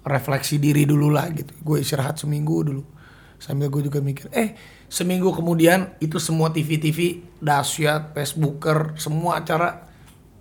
refleksi 0.04 0.56
diri 0.56 0.88
dulu 0.88 1.12
lah 1.12 1.28
gitu. 1.32 1.52
Gue 1.60 1.84
istirahat 1.84 2.20
seminggu 2.20 2.64
dulu. 2.64 2.82
Sambil 3.40 3.72
gue 3.72 3.88
juga 3.88 4.04
mikir 4.04 4.28
eh 4.36 4.52
seminggu 4.90 5.32
kemudian 5.32 5.96
itu 6.02 6.20
semua 6.20 6.52
TV 6.52 6.76
TV 6.76 7.24
dahsyat 7.40 8.12
Facebooker 8.12 9.00
semua 9.00 9.40
acara 9.40 9.90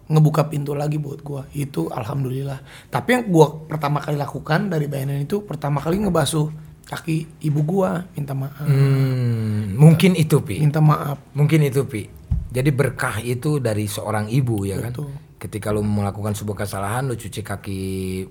ngebuka 0.09 0.49
pintu 0.49 0.73
lagi 0.73 0.97
buat 0.97 1.21
gua. 1.21 1.45
Itu 1.53 1.93
alhamdulillah. 1.93 2.89
Tapi 2.89 3.09
yang 3.13 3.23
gua 3.29 3.47
pertama 3.69 4.01
kali 4.01 4.17
lakukan 4.17 4.67
dari 4.67 4.89
BNN 4.89 5.29
itu 5.29 5.45
pertama 5.45 5.77
kali 5.79 6.01
ngebasuh 6.01 6.49
kaki 6.89 7.45
ibu 7.45 7.61
gua 7.61 8.09
minta 8.17 8.33
maaf. 8.33 8.65
Hmm, 8.65 9.77
mungkin 9.77 10.17
itu, 10.17 10.41
Pi. 10.41 10.57
minta 10.57 10.81
maaf. 10.81 11.21
Mungkin 11.37 11.61
itu, 11.61 11.85
Pi. 11.85 12.09
Jadi 12.49 12.73
berkah 12.73 13.21
itu 13.21 13.61
dari 13.61 13.85
seorang 13.85 14.25
ibu 14.33 14.65
ya 14.65 14.81
kan. 14.81 14.97
Betul. 15.39 15.47
Ketika 15.47 15.71
lu 15.71 15.79
melakukan 15.81 16.35
sebuah 16.35 16.67
kesalahan, 16.67 17.07
lu 17.07 17.15
cuci 17.15 17.39
kaki 17.39 17.79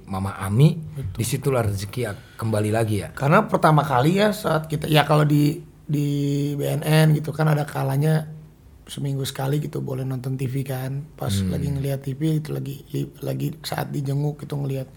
Mama 0.05 0.37
Ami, 0.37 0.77
di 1.17 1.25
situlah 1.25 1.65
rezeki 1.65 2.05
ak- 2.05 2.37
kembali 2.37 2.69
lagi 2.69 3.01
ya. 3.01 3.09
Karena 3.17 3.49
pertama 3.49 3.81
kali 3.81 4.21
ya 4.21 4.29
saat 4.37 4.69
kita 4.69 4.85
ya 4.93 5.09
kalau 5.09 5.25
di 5.25 5.57
di 5.89 6.09
BNN 6.53 7.17
gitu 7.17 7.33
kan 7.33 7.49
ada 7.49 7.65
kalanya 7.65 8.29
seminggu 8.85 9.25
sekali 9.25 9.57
gitu 9.57 9.81
boleh 9.81 10.05
nonton 10.05 10.37
TV 10.37 10.61
kan. 10.69 11.01
Pas 11.17 11.33
lagi 11.33 11.69
ngelihat 11.73 12.05
TV 12.05 12.45
itu 12.45 12.53
lagi 12.53 12.85
lagi 13.25 13.57
saat 13.65 13.89
dijenguk 13.89 14.45
itu 14.45 14.53
ngelihat 14.53 14.89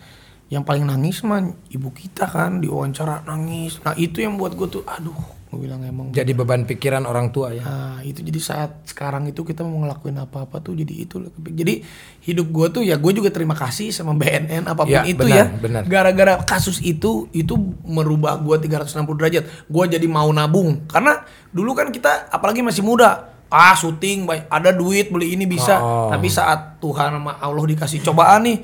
yang 0.51 0.67
paling 0.67 0.83
nangis 0.83 1.23
mah 1.23 1.39
ibu 1.71 1.95
kita 1.95 2.27
kan 2.27 2.59
diwawancara 2.59 3.23
nangis. 3.23 3.79
Nah 3.87 3.95
itu 3.95 4.19
yang 4.19 4.35
buat 4.35 4.51
gue 4.59 4.67
tuh 4.67 4.83
aduh 4.83 5.15
gue 5.51 5.59
bilang 5.59 5.83
emang 5.83 6.15
Jadi 6.15 6.31
beban 6.31 6.63
pikiran 6.63 7.03
orang 7.03 7.27
tua 7.27 7.51
ya. 7.51 7.59
Nah, 7.59 7.99
itu 8.01 8.23
jadi 8.23 8.39
saat 8.39 8.87
sekarang 8.87 9.27
itu 9.27 9.43
kita 9.43 9.61
mau 9.61 9.83
ngelakuin 9.83 10.15
apa-apa 10.15 10.63
tuh 10.63 10.71
jadi 10.73 11.03
itu. 11.03 11.19
Jadi 11.35 11.83
hidup 12.23 12.47
gue 12.47 12.67
tuh 12.71 12.81
ya 12.81 12.95
gue 12.95 13.11
juga 13.11 13.27
terima 13.27 13.51
kasih 13.51 13.91
sama 13.91 14.15
BNN 14.15 14.63
apa 14.63 14.87
pun 14.87 14.95
Ya, 14.95 15.03
itu 15.03 15.19
benar, 15.19 15.35
ya. 15.35 15.45
benar. 15.51 15.81
Gara-gara 15.83 16.33
kasus 16.41 16.79
itu 16.79 17.27
itu 17.29 17.51
merubah 17.83 18.39
gue 18.39 18.63
360 18.63 19.03
derajat. 19.11 19.43
Gue 19.67 19.83
jadi 19.85 20.07
mau 20.07 20.31
nabung 20.31 20.87
karena 20.87 21.19
dulu 21.49 21.75
kan 21.75 21.91
kita 21.91 22.31
apalagi 22.31 22.63
masih 22.63 22.81
muda. 22.81 23.27
Ah 23.51 23.75
syuting 23.75 24.23
baik 24.23 24.47
ada 24.47 24.71
duit 24.71 25.11
beli 25.11 25.35
ini 25.35 25.43
bisa. 25.43 25.75
Oh. 25.77 26.07
Tapi 26.07 26.31
saat 26.31 26.79
Tuhan 26.79 27.11
sama 27.11 27.35
Allah 27.35 27.65
dikasih 27.67 27.99
cobaan 28.01 28.47
nih 28.47 28.63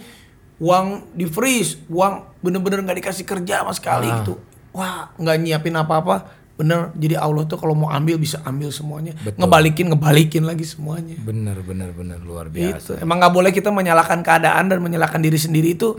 uang 0.58 1.12
di 1.12 1.28
freeze, 1.28 1.84
uang 1.86 2.40
bener-bener 2.40 2.80
nggak 2.82 3.04
dikasih 3.04 3.28
kerja 3.28 3.62
sama 3.62 3.76
sekali 3.76 4.08
Ah. 4.08 4.24
gitu. 4.24 4.40
Wah 4.72 5.12
nggak 5.14 5.38
nyiapin 5.38 5.76
apa-apa. 5.76 6.37
Bener, 6.58 6.90
jadi 6.98 7.22
Allah 7.22 7.46
tuh 7.46 7.62
kalau 7.62 7.78
mau 7.78 7.94
ambil 7.94 8.18
bisa 8.18 8.42
ambil 8.42 8.74
semuanya, 8.74 9.14
ngebalikin 9.38 9.94
ngebalikin 9.94 10.42
lagi 10.42 10.66
semuanya. 10.66 11.14
Bener 11.22 11.62
bener 11.62 11.94
bener 11.94 12.18
luar 12.26 12.50
biasa. 12.50 12.98
Itu 12.98 13.06
emang 13.06 13.22
nggak 13.22 13.34
boleh 13.34 13.52
kita 13.54 13.70
menyalahkan 13.70 14.26
keadaan 14.26 14.66
dan 14.74 14.82
menyalahkan 14.82 15.22
diri 15.22 15.38
sendiri 15.38 15.78
itu 15.78 15.94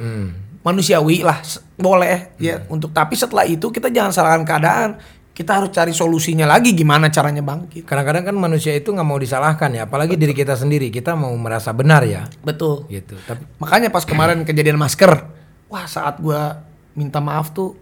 manusiawi 0.66 1.22
lah, 1.22 1.38
boleh 1.78 2.34
ya 2.42 2.66
untuk. 2.66 2.90
Tapi 2.90 3.14
setelah 3.14 3.46
itu 3.46 3.70
kita 3.70 3.86
jangan 3.94 4.10
salahkan 4.10 4.42
keadaan, 4.42 4.90
kita 5.30 5.62
harus 5.62 5.70
cari 5.70 5.94
solusinya 5.94 6.50
lagi 6.50 6.74
gimana 6.74 7.06
caranya 7.14 7.46
bangkit. 7.46 7.86
Kadang-kadang 7.86 8.26
kan 8.26 8.36
manusia 8.36 8.74
itu 8.74 8.90
nggak 8.90 9.06
mau 9.06 9.22
disalahkan 9.22 9.70
ya, 9.70 9.86
apalagi 9.86 10.18
diri 10.18 10.34
kita 10.34 10.58
sendiri. 10.58 10.90
Kita 10.90 11.14
mau 11.14 11.30
merasa 11.38 11.70
benar 11.70 12.02
ya, 12.02 12.26
Betul. 12.42 12.90
gitu. 12.90 13.14
Tapi 13.14 13.62
Makanya 13.62 13.94
pas 13.94 14.02
kemarin 14.02 14.42
kejadian 14.42 14.74
masker, 14.74 15.30
wah 15.70 15.86
saat 15.86 16.18
gua 16.18 16.66
minta 16.98 17.22
maaf 17.22 17.54
tuh, 17.54 17.78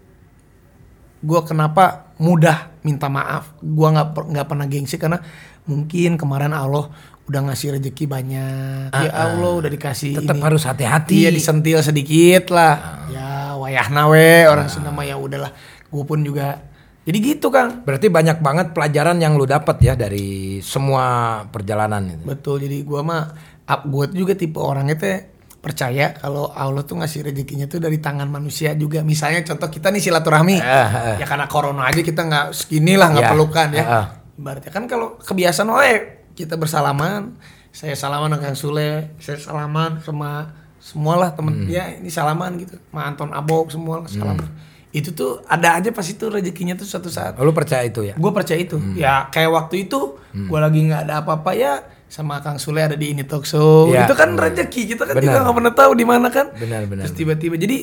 gua 1.26 1.42
kenapa 1.42 2.14
mudah 2.22 2.78
minta 2.86 3.10
maaf. 3.10 3.58
Gua 3.58 3.90
nggak 3.90 4.08
nggak 4.14 4.46
pernah 4.46 4.66
gengsi 4.70 4.96
karena 4.96 5.18
mungkin 5.66 6.14
kemarin 6.14 6.54
Allah 6.54 6.86
udah 7.26 7.40
ngasih 7.50 7.74
rezeki 7.78 8.06
banyak. 8.06 8.94
ya 8.94 9.10
Allah 9.10 9.50
udah 9.58 9.70
dikasih 9.70 10.22
tetap 10.22 10.38
harus 10.38 10.62
hati-hati. 10.62 11.26
Iya 11.26 11.30
disentil 11.34 11.82
sedikit 11.82 12.54
lah. 12.54 13.10
Ya 13.10 13.58
wayahna 13.58 14.06
we 14.06 14.46
orang 14.46 14.70
Sunda 14.70 14.94
mah 14.94 15.02
ya 15.02 15.18
udahlah. 15.18 15.50
Gue 15.90 16.06
pun 16.06 16.22
juga. 16.22 16.62
Jadi 17.06 17.18
gitu 17.22 17.50
Kang. 17.50 17.82
Berarti 17.82 18.10
banyak 18.10 18.38
banget 18.42 18.66
pelajaran 18.74 19.18
yang 19.18 19.34
lu 19.38 19.46
dapat 19.46 19.78
ya 19.82 19.98
dari 19.98 20.58
semua 20.62 21.42
perjalanan 21.50 22.02
itu. 22.14 22.24
Betul. 22.26 22.66
Jadi 22.66 22.82
gua 22.86 23.02
mah 23.02 23.22
gue 23.66 24.04
juga 24.14 24.38
tipe 24.38 24.62
orangnya 24.62 24.94
teh 24.94 25.18
percaya 25.66 26.14
kalau 26.14 26.46
Allah 26.48 26.86
tuh 26.86 27.02
ngasih 27.02 27.26
rezekinya 27.26 27.66
tuh 27.66 27.82
dari 27.82 27.98
tangan 27.98 28.30
manusia 28.30 28.70
juga. 28.72 29.02
Misalnya 29.02 29.42
contoh 29.42 29.66
kita 29.66 29.90
nih 29.90 29.98
silaturahmi. 30.00 30.62
Ah, 30.62 31.18
Ya 31.18 31.26
karena 31.26 31.50
corona 31.50 31.90
aja 31.90 31.98
kita 31.98 32.22
nggak 32.22 32.46
segini 32.54 32.94
lah 32.94 33.10
nggak 33.10 33.26
Ya. 33.26 33.30
pelukan 33.34 33.68
ya. 33.74 33.84
Ah. 33.84 34.06
Ibaratnya 34.38 34.70
kan 34.70 34.86
kalau 34.86 35.18
kebiasaan 35.18 35.66
oleh 35.66 35.94
kita 36.32 36.54
bersalaman, 36.54 37.34
saya 37.68 37.98
salaman 37.98 38.30
dengan 38.30 38.46
Kang 38.46 38.56
Sule, 38.56 39.18
saya 39.18 39.34
salaman 39.36 39.98
sama 40.00 40.54
semualah 40.78 41.34
temen 41.34 41.66
Hmm. 41.66 41.66
ya 41.66 41.90
ini 41.90 42.06
salaman 42.06 42.54
gitu, 42.56 42.78
sama 42.78 43.02
Anton 43.02 43.34
Abok 43.34 43.74
semua 43.74 44.00
lah 44.00 44.08
salaman. 44.08 44.46
Itu 44.94 45.12
tuh 45.12 45.42
ada 45.44 45.76
aja 45.76 45.90
pas 45.90 46.06
itu 46.06 46.24
rezekinya 46.30 46.72
tuh 46.72 46.86
suatu 46.86 47.10
saat. 47.10 47.34
Oh, 47.36 47.44
lu 47.44 47.50
percaya 47.50 47.82
itu 47.82 48.00
ya? 48.00 48.14
Gue 48.14 48.30
percaya 48.30 48.56
itu. 48.56 48.78
Hmm. 48.78 48.94
Ya 48.94 49.26
kayak 49.28 49.50
waktu 49.50 49.90
itu 49.90 50.14
gue 50.30 50.58
lagi 50.62 50.78
nggak 50.84 51.10
ada 51.10 51.14
apa-apa 51.20 51.50
ya 51.52 51.72
sama 52.06 52.38
Kang 52.38 52.56
Sule 52.56 52.80
ada 52.80 52.94
di 52.94 53.10
ini 53.10 53.22
talk 53.22 53.42
show. 53.42 53.90
Ya, 53.90 54.06
itu 54.06 54.14
kan 54.14 54.32
benar. 54.32 54.50
rezeki 54.50 54.82
kita 54.88 55.02
kan 55.04 55.14
Benar. 55.14 55.24
juga 55.26 55.38
nggak 55.42 55.56
pernah 55.56 55.74
tahu 55.74 55.90
di 55.92 56.04
mana 56.04 56.28
kan. 56.28 56.46
Benar, 56.52 56.86
benar, 56.86 57.04
Terus 57.04 57.14
tiba-tiba 57.14 57.54
jadi 57.56 57.76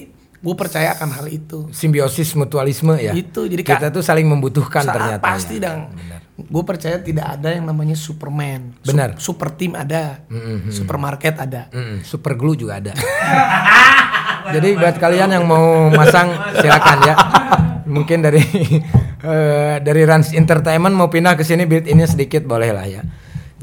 gue 0.43 0.55
percaya 0.55 0.91
akan 0.91 1.09
hal 1.13 1.27
itu. 1.27 1.67
Simbiosis 1.69 2.31
mutualisme 2.33 2.95
ya. 2.95 3.12
Itu, 3.12 3.47
jadi 3.47 3.62
kita 3.62 3.88
tuh 3.89 3.99
saling 3.99 4.25
membutuhkan 4.25 4.83
Saat 4.83 4.91
ternyata. 4.93 5.23
pasti 5.23 5.55
ya. 5.55 5.71
dong. 5.71 5.79
Gue 6.33 6.63
percaya 6.63 6.97
tidak 6.97 7.38
ada 7.38 7.51
yang 7.51 7.63
namanya 7.63 7.93
Superman. 7.93 8.75
Su- 8.81 8.91
Benar. 8.91 9.09
super 9.17 9.53
team 9.53 9.71
ada. 9.73 10.23
Supermarket 10.67 11.36
ada. 11.38 11.69
Mm-mm, 11.69 12.01
super 12.01 12.33
glue 12.33 12.55
juga 12.55 12.79
ada. 12.79 12.91
Jadi 14.53 14.75
buat 14.75 14.95
kalian 14.97 15.29
yang 15.31 15.45
mau 15.45 15.88
masang 15.89 16.27
silakan 16.57 16.99
ya. 17.03 17.15
Mungkin 17.86 18.19
dari 18.19 18.43
eh, 19.23 19.75
dari 19.79 20.01
Rans 20.03 20.31
Entertainment 20.31 20.91
mau 20.91 21.07
pindah 21.07 21.36
ke 21.36 21.43
sini 21.43 21.63
build 21.63 21.86
ini 21.86 22.03
sedikit 22.03 22.43
boleh 22.43 22.71
lah 22.71 22.83
ya. 22.83 23.01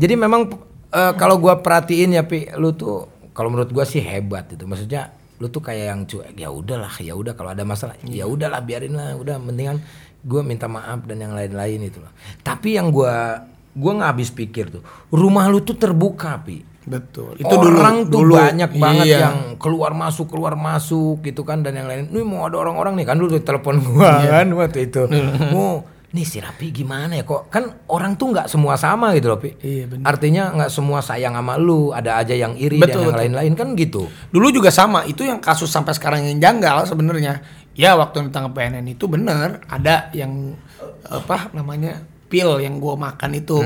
Jadi 0.01 0.15
memang 0.17 0.49
eh, 0.91 1.13
kalau 1.15 1.37
gua 1.37 1.61
perhatiin 1.61 2.17
ya 2.17 2.25
Pi, 2.25 2.49
lu 2.57 2.73
tuh 2.73 3.05
kalau 3.31 3.53
menurut 3.53 3.69
gua 3.69 3.85
sih 3.85 4.01
hebat 4.01 4.49
itu. 4.49 4.65
Maksudnya 4.65 5.13
lu 5.37 5.49
tuh 5.49 5.61
kayak 5.61 5.85
yang 5.89 6.01
cuek 6.05 6.33
ya 6.35 6.49
udahlah 6.49 6.93
ya 7.01 7.13
udah 7.13 7.33
kalau 7.33 7.53
ada 7.53 7.65
masalah 7.65 7.97
ya 8.03 8.25
udahlah 8.25 8.61
biarin 8.61 8.93
lah 8.93 9.13
udah 9.15 9.37
mendingan 9.37 9.81
gua 10.21 10.41
minta 10.41 10.69
maaf 10.69 11.05
dan 11.05 11.17
yang 11.19 11.33
lain-lain 11.33 11.81
itu 11.83 12.01
lah. 12.01 12.13
Tapi 12.41 12.77
yang 12.77 12.89
gua 12.89 13.45
gua 13.73 13.93
nggak 13.97 14.11
habis 14.11 14.29
pikir 14.31 14.69
tuh 14.69 14.83
rumah 15.09 15.45
lu 15.47 15.61
tuh 15.61 15.77
terbuka 15.77 16.41
Pi. 16.41 16.65
Betul. 16.81 17.37
Itu 17.37 17.55
orang 17.55 18.09
tuh 18.09 18.25
dulu. 18.25 18.35
banyak 18.41 18.73
banget 18.75 19.07
Iya. 19.07 19.19
yang 19.29 19.37
keluar 19.57 19.93
masuk 19.93 20.33
keluar 20.33 20.57
masuk 20.57 21.21
gitu 21.23 21.45
kan 21.45 21.61
dan 21.61 21.77
yang 21.77 21.85
lain. 21.85 22.09
Nih 22.09 22.25
mau 22.25 22.49
ada 22.49 22.57
orang-orang 22.57 22.97
nih 22.97 23.07
kan 23.07 23.17
dulu 23.17 23.37
telepon 23.41 23.81
gua 23.85 24.21
Iya. 24.21 24.43
kan 24.43 24.47
waktu 24.57 24.89
itu. 24.89 25.05
mau 25.53 25.85
nih 26.11 26.27
si 26.27 26.43
Rapi 26.43 26.75
gimana 26.75 27.15
ya 27.15 27.23
kok 27.23 27.47
kan 27.47 27.87
orang 27.87 28.19
tuh 28.19 28.35
nggak 28.35 28.51
semua 28.51 28.75
sama 28.75 29.15
gitu 29.15 29.31
loh 29.31 29.39
Pi. 29.39 29.55
Iya, 29.63 29.87
bener. 29.87 30.03
Artinya 30.03 30.43
nggak 30.59 30.71
semua 30.75 30.99
sayang 30.99 31.39
sama 31.39 31.55
lu, 31.55 31.95
ada 31.95 32.19
aja 32.19 32.35
yang 32.35 32.59
iri 32.59 32.83
Betul, 32.83 32.87
dan 32.87 32.99
yang 32.99 33.07
betul. 33.15 33.21
lain-lain 33.23 33.53
kan 33.55 33.69
gitu. 33.79 34.03
Dulu 34.35 34.47
juga 34.51 34.75
sama, 34.75 35.07
itu 35.07 35.23
yang 35.23 35.39
kasus 35.39 35.71
sampai 35.71 35.95
sekarang 35.95 36.27
yang 36.27 36.43
janggal 36.43 36.83
sebenarnya. 36.91 37.39
Ya 37.79 37.95
waktu 37.95 38.27
tentang 38.27 38.51
PNN 38.51 38.91
itu 38.91 39.07
bener 39.07 39.63
ada 39.71 40.11
yang 40.11 40.59
apa 41.07 41.55
namanya 41.55 42.03
pil 42.27 42.59
yang 42.59 42.83
gua 42.83 42.99
makan 42.99 43.31
itu 43.39 43.63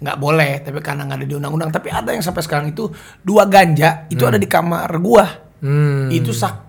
nggak 0.00 0.16
boleh, 0.16 0.64
tapi 0.64 0.80
karena 0.80 1.04
nggak 1.04 1.18
ada 1.20 1.26
di 1.28 1.34
undang-undang. 1.36 1.68
Tapi 1.68 1.92
ada 1.92 2.08
yang 2.16 2.24
sampai 2.24 2.40
sekarang 2.40 2.72
itu 2.72 2.88
dua 3.20 3.44
ganja 3.44 4.08
itu 4.08 4.24
ada 4.24 4.40
di 4.40 4.48
kamar 4.48 4.88
gua. 4.96 5.51
Hmm. 5.62 6.10
Itu 6.10 6.34
sak 6.34 6.66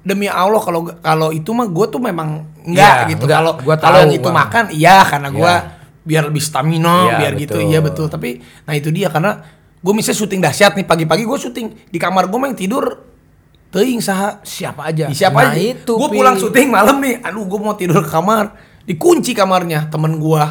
demi 0.00 0.30
Allah 0.30 0.62
kalau 0.62 0.86
kalau 0.96 1.28
itu 1.30 1.50
mah 1.50 1.66
gua 1.66 1.86
tuh 1.86 1.98
memang 1.98 2.46
enggak 2.62 2.94
Iya, 3.02 3.10
gitu. 3.10 3.26
Kalau 3.26 3.58
Gua 3.58 3.74
kalau 3.74 4.06
itu 4.06 4.22
Bang. 4.22 4.38
makan 4.38 4.64
iya 4.70 5.02
karena 5.02 5.28
gua 5.28 5.50
Iya. 5.50 5.60
biar 6.00 6.22
lebih 6.30 6.38
stamina, 6.38 6.94
Iya, 7.04 7.14
biar 7.18 7.32
gitu. 7.36 7.58
betul. 7.58 7.66
Iya 7.66 7.80
betul. 7.82 8.06
Tapi 8.06 8.28
nah 8.62 8.72
itu 8.72 8.88
dia 8.88 9.10
karena 9.10 9.42
gue 9.76 9.92
misalnya 9.92 10.14
syuting 10.16 10.38
dahsyat 10.40 10.72
nih 10.72 10.82
pagi-pagi 10.82 11.22
gue 11.22 11.38
syuting 11.40 11.66
di 11.86 11.98
kamar 11.98 12.26
gue 12.26 12.38
main 12.38 12.54
tidur 12.54 13.02
teuing 13.68 13.98
saha 13.98 14.38
Siapa 14.40 14.82
aja? 14.84 15.06
Di 15.06 15.14
siapa 15.16 15.42
Nah, 15.42 15.50
aja? 15.50 15.58
itu, 15.58 15.92
Gue 15.92 16.06
pulang 16.08 16.34
syuting 16.34 16.70
malam 16.70 16.96
nih. 16.96 17.18
Aduh, 17.20 17.42
gue 17.44 17.58
mau 17.60 17.74
tidur 17.74 17.98
ke 18.00 18.08
kamar. 18.08 18.54
Dikunci 18.82 19.34
kamarnya 19.34 19.90
temen 19.90 20.16
gue 20.16 20.44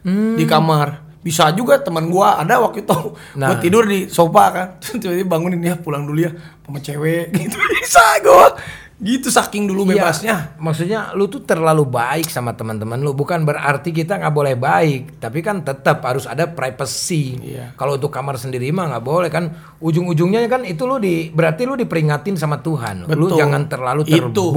Hmm. 0.00 0.36
di 0.36 0.44
kamar. 0.44 1.03
Bisa 1.24 1.48
juga 1.50 1.80
teman 1.80 2.06
gue 2.06 2.28
ada 2.28 2.60
waktu 2.60 2.84
itu. 2.84 3.00
Nah. 3.40 3.56
Gue 3.56 3.64
tidur 3.64 3.88
di 3.88 4.06
sofa 4.06 4.44
kan. 4.52 4.66
Terus 4.80 5.00
Tiba-tiba 5.00 5.26
bangunin 5.26 5.58
ya 5.58 5.74
pulang 5.74 6.04
dulu 6.04 6.20
ya 6.20 6.30
sama 6.62 6.78
cewek 6.78 7.32
gitu. 7.40 7.56
Bisa 7.56 8.04
gue. 8.20 8.46
Gitu 8.94 9.26
saking 9.26 9.66
dulu 9.66 9.90
Iya, 9.90 10.06
bebasnya. 10.06 10.36
maksudnya 10.56 11.10
lu 11.18 11.26
tuh 11.26 11.42
terlalu 11.42 11.82
baik 11.82 12.30
sama 12.30 12.54
teman-teman 12.54 13.02
lu. 13.02 13.10
Bukan 13.10 13.42
berarti 13.42 13.90
kita 13.90 14.22
nggak 14.22 14.30
boleh 14.30 14.54
baik, 14.54 15.18
tapi 15.18 15.42
kan 15.42 15.66
tetap 15.66 15.98
harus 16.06 16.30
ada 16.30 16.46
privacy. 16.46 17.34
Iya. 17.42 17.74
Kalau 17.74 17.98
untuk 17.98 18.14
kamar 18.14 18.38
sendiri 18.38 18.70
mah 18.70 18.94
nggak 18.94 19.04
boleh 19.04 19.28
kan. 19.34 19.50
Ujung-ujungnya 19.82 20.46
kan 20.46 20.62
itu 20.62 20.86
lu 20.86 21.02
di 21.02 21.26
berarti 21.28 21.66
lu 21.66 21.74
diperingatin 21.74 22.38
sama 22.38 22.62
Tuhan. 22.62 23.10
Lu 23.10 23.26
Betul. 23.28 23.38
jangan 23.42 23.66
terlalu 23.66 24.02
Itu. 24.06 24.54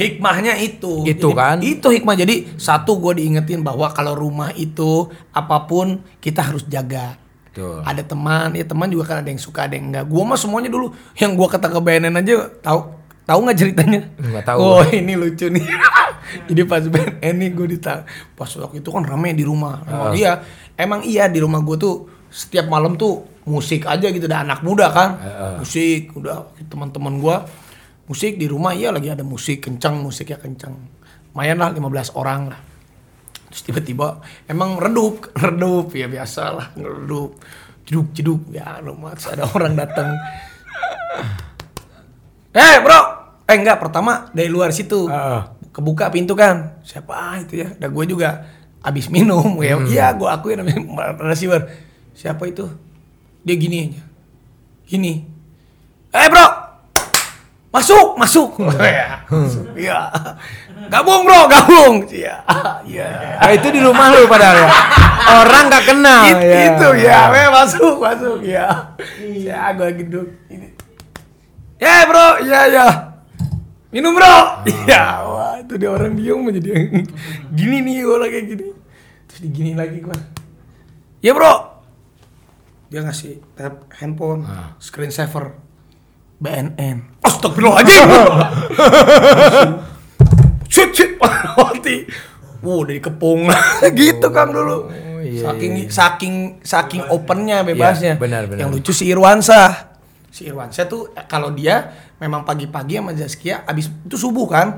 Hikmahnya 0.00 0.56
itu. 0.64 1.04
Itu 1.04 1.36
Jadi, 1.36 1.36
kan. 1.36 1.56
Itu 1.60 1.92
hikmah. 1.92 2.16
Jadi 2.16 2.56
satu 2.56 2.96
gue 2.96 3.20
diingetin 3.20 3.60
bahwa 3.60 3.92
kalau 3.92 4.16
rumah 4.16 4.48
itu 4.56 5.12
apa 5.36 5.68
pun 5.68 6.00
kita 6.24 6.40
harus 6.48 6.64
jaga. 6.64 7.20
Betul. 7.50 7.82
Ada 7.82 8.02
teman, 8.06 8.54
ya 8.54 8.62
teman 8.62 8.86
juga 8.86 9.10
kan 9.10 9.26
ada 9.26 9.30
yang 9.30 9.42
suka, 9.42 9.66
ada 9.66 9.74
yang 9.74 9.90
enggak. 9.90 10.06
Gua 10.06 10.22
mah 10.22 10.38
semuanya 10.38 10.70
dulu 10.70 10.94
yang 11.18 11.34
gua 11.34 11.50
kata 11.50 11.66
ke 11.66 11.82
BNN 11.82 12.14
aja 12.22 12.46
tahu 12.62 12.80
tahu 13.26 13.38
nggak 13.42 13.58
ceritanya? 13.58 14.00
Nggak 14.22 14.44
tahu. 14.46 14.58
Oh 14.62 14.82
ini 14.86 15.18
lucu 15.18 15.50
nih. 15.50 15.66
Jadi 16.48 16.62
pas 16.62 16.78
BNN 16.86 17.34
nih 17.42 17.50
gue 17.50 17.66
ditanya, 17.74 18.06
pas 18.38 18.46
waktu 18.54 18.78
itu 18.78 18.90
kan 18.94 19.02
rame 19.02 19.34
di 19.34 19.42
rumah. 19.42 19.82
Emang 19.82 20.14
iya, 20.14 20.32
emang 20.78 21.02
iya 21.02 21.26
di 21.26 21.42
rumah 21.42 21.58
gue 21.58 21.74
tuh 21.74 22.06
setiap 22.30 22.70
malam 22.70 22.94
tuh 22.94 23.26
musik 23.50 23.82
aja 23.90 24.06
gitu, 24.14 24.30
ada 24.30 24.46
anak 24.46 24.62
muda 24.62 24.94
kan, 24.94 25.18
musik, 25.58 26.14
udah 26.14 26.54
teman-teman 26.70 27.18
gua 27.18 27.50
musik 28.10 28.34
di 28.34 28.50
rumah 28.50 28.74
iya 28.74 28.90
lagi 28.90 29.06
ada 29.06 29.22
musik 29.22 29.62
kencang, 29.62 30.02
musiknya 30.02 30.42
kencang. 30.42 30.74
Lumayan 31.30 31.62
lah 31.62 31.70
15 31.70 32.18
orang 32.18 32.50
lah. 32.50 32.60
Terus 33.54 33.62
tiba-tiba 33.70 34.18
emang 34.50 34.82
redup, 34.82 35.30
redup 35.46 35.94
ya 35.94 36.10
biasa 36.10 36.42
lah, 36.50 36.66
redup. 36.74 37.38
Jeduk, 37.86 38.08
jeduk, 38.10 38.42
ya 38.50 38.82
rumah 38.82 39.14
terus 39.14 39.30
ada 39.30 39.46
orang 39.46 39.78
datang. 39.78 40.10
Eh 42.50 42.82
bro, 42.82 42.98
eh 43.46 43.54
enggak 43.54 43.78
pertama 43.78 44.26
dari 44.34 44.50
luar 44.50 44.74
situ 44.74 45.06
Heeh. 45.06 45.70
kebuka 45.70 46.10
pintu 46.10 46.34
kan, 46.34 46.82
siapa 46.82 47.38
itu 47.38 47.62
ya? 47.62 47.70
Dan 47.78 47.94
gue 47.94 48.10
juga 48.10 48.42
abis 48.82 49.06
minum, 49.06 49.54
ya, 49.62 49.78
iya 49.86 50.10
gue 50.18 50.26
akuin 50.26 50.58
namanya 50.58 50.82
narasumber. 51.22 51.70
Siapa 52.10 52.50
itu? 52.50 52.66
Dia 53.46 53.54
gini 53.54 53.86
aja, 53.86 54.02
gini. 54.82 55.22
Eh 56.10 56.26
bro, 56.26 56.69
masuk, 57.70 58.18
masuk. 58.18 58.50
Iya, 58.78 59.22
masuk. 59.26 59.64
Iya. 59.74 59.98
Gabung 60.90 61.22
bro, 61.22 61.46
gabung. 61.46 61.94
Iya, 62.10 62.42
iya. 62.82 63.06
Ah, 63.38 63.50
itu 63.54 63.70
di 63.70 63.78
rumah 63.78 64.10
lu 64.10 64.26
padahal 64.26 64.58
ya. 64.58 64.68
Orang 65.30 65.64
nggak 65.70 65.84
kenal 65.86 66.22
It- 66.26 66.42
ya. 66.42 66.60
Itu 66.74 66.88
ya, 66.98 67.18
weh 67.30 67.46
masuk, 67.48 67.94
masuk 68.02 68.38
ya. 68.42 68.66
Ya, 69.22 69.70
gue 69.70 69.86
lagi 69.86 70.02
duduk. 70.08 70.28
Ini. 70.50 70.68
Ya 71.78 72.04
bro, 72.04 72.42
ya 72.42 72.60
ya. 72.66 72.86
Minum 73.90 74.14
bro. 74.14 74.66
Iya, 74.66 75.02
wah 75.26 75.54
itu 75.58 75.74
dia 75.78 75.90
orang 75.90 76.14
diem 76.14 76.42
aja 76.46 76.60
dia. 76.60 76.74
Gini 77.54 77.76
nih 77.80 77.96
gue 78.02 78.16
lagi 78.18 78.38
gini. 78.46 78.66
Terus 79.30 79.40
digini 79.40 79.72
lagi 79.78 79.98
gue. 80.02 80.16
Ya 81.22 81.30
bro. 81.30 81.70
Dia 82.90 83.06
ngasih 83.06 83.38
tab 83.54 83.86
handphone, 83.94 84.42
screen 84.82 85.14
saver, 85.14 85.54
BNN. 86.40 87.20
Astagfirullahaladzim. 87.20 88.08
Shit, 90.70 90.90
shit, 90.94 91.18
mati. 91.18 92.06
Wuh, 92.62 92.86
udah 92.86 92.94
dikepung 92.94 93.50
gitu 93.98 94.28
Kang 94.30 94.54
dulu. 94.54 94.86
iya, 95.20 95.50
saking 95.50 95.90
saking 95.90 96.34
saking 96.62 97.02
opennya 97.10 97.66
bebasnya. 97.66 98.14
Iya, 98.16 98.22
benar, 98.22 98.42
benar. 98.46 98.58
Yang 98.62 98.70
lucu 98.78 98.92
si 98.94 99.10
Irwansa. 99.10 99.90
Si 100.30 100.46
Irwansa 100.46 100.86
tuh 100.86 101.10
eh, 101.16 101.26
kalau 101.26 101.50
dia 101.50 101.90
memang 102.22 102.46
pagi-pagi 102.46 103.00
sama 103.00 103.12
Zaskia 103.16 103.66
abis 103.66 103.90
itu 103.90 104.16
subuh 104.16 104.46
kan. 104.46 104.68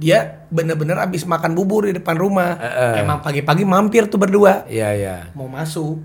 Dia 0.00 0.48
bener-bener 0.48 0.96
abis 0.96 1.28
makan 1.28 1.52
bubur 1.52 1.84
di 1.84 1.92
depan 1.94 2.16
rumah. 2.16 2.56
Eh, 2.56 2.66
eh. 2.66 2.94
Emang 3.04 3.20
pagi-pagi 3.20 3.68
mampir 3.68 4.08
tuh 4.08 4.16
berdua 4.16 4.64
Iya, 4.66 4.88
iya. 4.96 5.16
mau 5.36 5.46
masuk. 5.46 6.00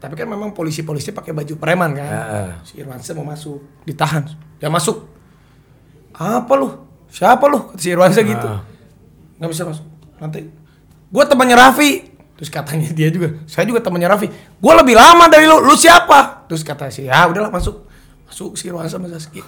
Tapi 0.00 0.16
kan 0.16 0.24
memang 0.24 0.56
polisi-polisi 0.56 1.12
pakai 1.12 1.36
baju 1.36 1.54
preman 1.60 1.92
kan. 1.92 2.08
Heeh. 2.08 2.48
Si 2.64 2.72
Irwansa 2.80 3.12
mau 3.12 3.28
masuk, 3.28 3.60
ditahan. 3.84 4.24
Dia 4.56 4.72
masuk. 4.72 5.04
Apa 6.16 6.56
lu? 6.56 6.72
Siapa 7.12 7.44
lu? 7.52 7.68
Kata 7.68 7.80
Si 7.80 7.92
Irwansa 7.92 8.24
gitu. 8.24 8.48
Nggak 9.36 9.50
bisa 9.52 9.62
masuk. 9.68 9.86
Nanti 10.16 10.48
gua 11.12 11.28
temannya 11.28 11.52
Raffi. 11.52 12.08
Terus 12.40 12.48
katanya 12.48 12.88
dia 12.96 13.12
juga, 13.12 13.36
saya 13.44 13.68
juga 13.68 13.84
temannya 13.84 14.08
Raffi. 14.08 14.32
Gua 14.56 14.80
lebih 14.80 14.96
lama 14.96 15.28
dari 15.28 15.44
lu. 15.44 15.60
Lu 15.60 15.76
siapa? 15.76 16.48
Terus 16.48 16.64
kata 16.64 16.88
si, 16.88 17.04
ya 17.04 17.28
udahlah 17.28 17.52
masuk. 17.52 17.84
Masuk 18.24 18.56
si 18.56 18.72
Irwansa 18.72 18.96
sama 18.96 19.12
Zaskia. 19.12 19.44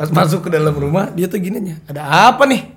Pas 0.00 0.08
masuk 0.08 0.48
ke 0.48 0.50
dalam 0.50 0.72
rumah, 0.72 1.12
dia 1.12 1.28
tuh 1.28 1.36
gini 1.36 1.60
aja. 1.60 1.76
Ada 1.92 2.02
apa 2.32 2.48
nih? 2.48 2.72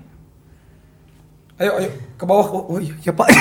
Ayo, 1.56 1.72
ayo 1.80 1.90
ke 2.16 2.24
bawah. 2.24 2.46
Oh, 2.48 2.62
oh 2.72 2.78
iya, 2.80 2.96
iya 2.96 3.12
Pak. 3.12 3.28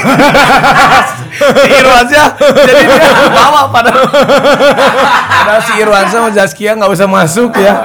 si 1.35 1.69
Irwansa 1.69 2.23
jadi 2.39 2.83
dia 2.87 3.09
ke 3.19 3.31
bawah 3.31 3.65
pada 3.71 3.91
ada 3.91 5.59
si 5.63 5.73
Irwansa 5.79 6.15
sama 6.19 6.29
Zaskia 6.31 6.75
nggak 6.75 6.91
usah 6.91 7.07
masuk 7.07 7.51
ya. 7.55 7.75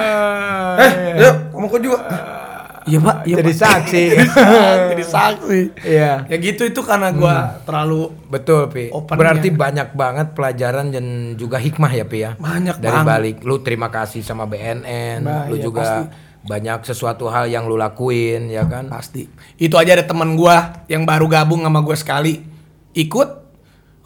Eh, 0.81 0.93
yuk, 1.19 1.35
kamu 1.53 1.67
kok 1.67 1.81
juga. 1.81 1.99
Iya 2.81 2.99
Pak, 2.99 3.17
iya 3.23 3.37
Jadi 3.45 3.53
Pak. 3.53 3.61
saksi. 3.69 4.05
jadi 4.91 5.05
saksi. 5.05 5.61
Iya. 5.85 6.13
Ya 6.27 6.37
gitu 6.41 6.63
itu 6.65 6.81
karena 6.81 7.13
gua 7.13 7.61
terlalu 7.63 8.09
Betul, 8.27 8.67
Pi. 8.67 8.89
Opennya. 8.89 9.21
Berarti 9.21 9.49
banyak 9.53 9.89
banget 9.93 10.27
pelajaran 10.33 10.89
dan 10.89 11.07
juga 11.37 11.61
hikmah 11.61 11.93
ya, 11.93 12.09
Pi 12.09 12.19
ya. 12.25 12.31
Banyak 12.35 12.81
Dari 12.81 12.91
banget. 12.91 13.07
balik 13.07 13.37
lu 13.45 13.61
terima 13.61 13.93
kasih 13.93 14.25
sama 14.25 14.49
BNN, 14.49 15.23
Nah, 15.23 15.47
lu 15.47 15.61
iya, 15.61 15.63
juga 15.63 15.83
pasti. 15.85 16.03
Banyak 16.41 16.85
sesuatu 16.89 17.29
hal 17.29 17.49
yang 17.53 17.69
lu 17.69 17.77
lakuin 17.77 18.49
ya 18.49 18.65
kan. 18.65 18.89
pasti. 18.89 19.29
Itu 19.61 19.77
aja 19.77 19.97
ada 19.97 20.05
teman 20.07 20.35
gua 20.35 20.85
yang 20.89 21.05
baru 21.05 21.29
gabung 21.29 21.61
sama 21.65 21.85
gua 21.85 21.97
sekali 21.97 22.41
ikut. 22.97 23.29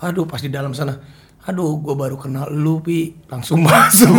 Aduh 0.03 0.27
pas 0.27 0.43
di 0.43 0.51
dalam 0.51 0.75
sana. 0.75 0.99
Aduh, 1.45 1.77
gua 1.77 1.93
baru 1.93 2.17
kenal 2.17 2.49
lu, 2.49 2.81
Pi. 2.81 3.13
Langsung 3.29 3.61
masuk. 3.69 4.17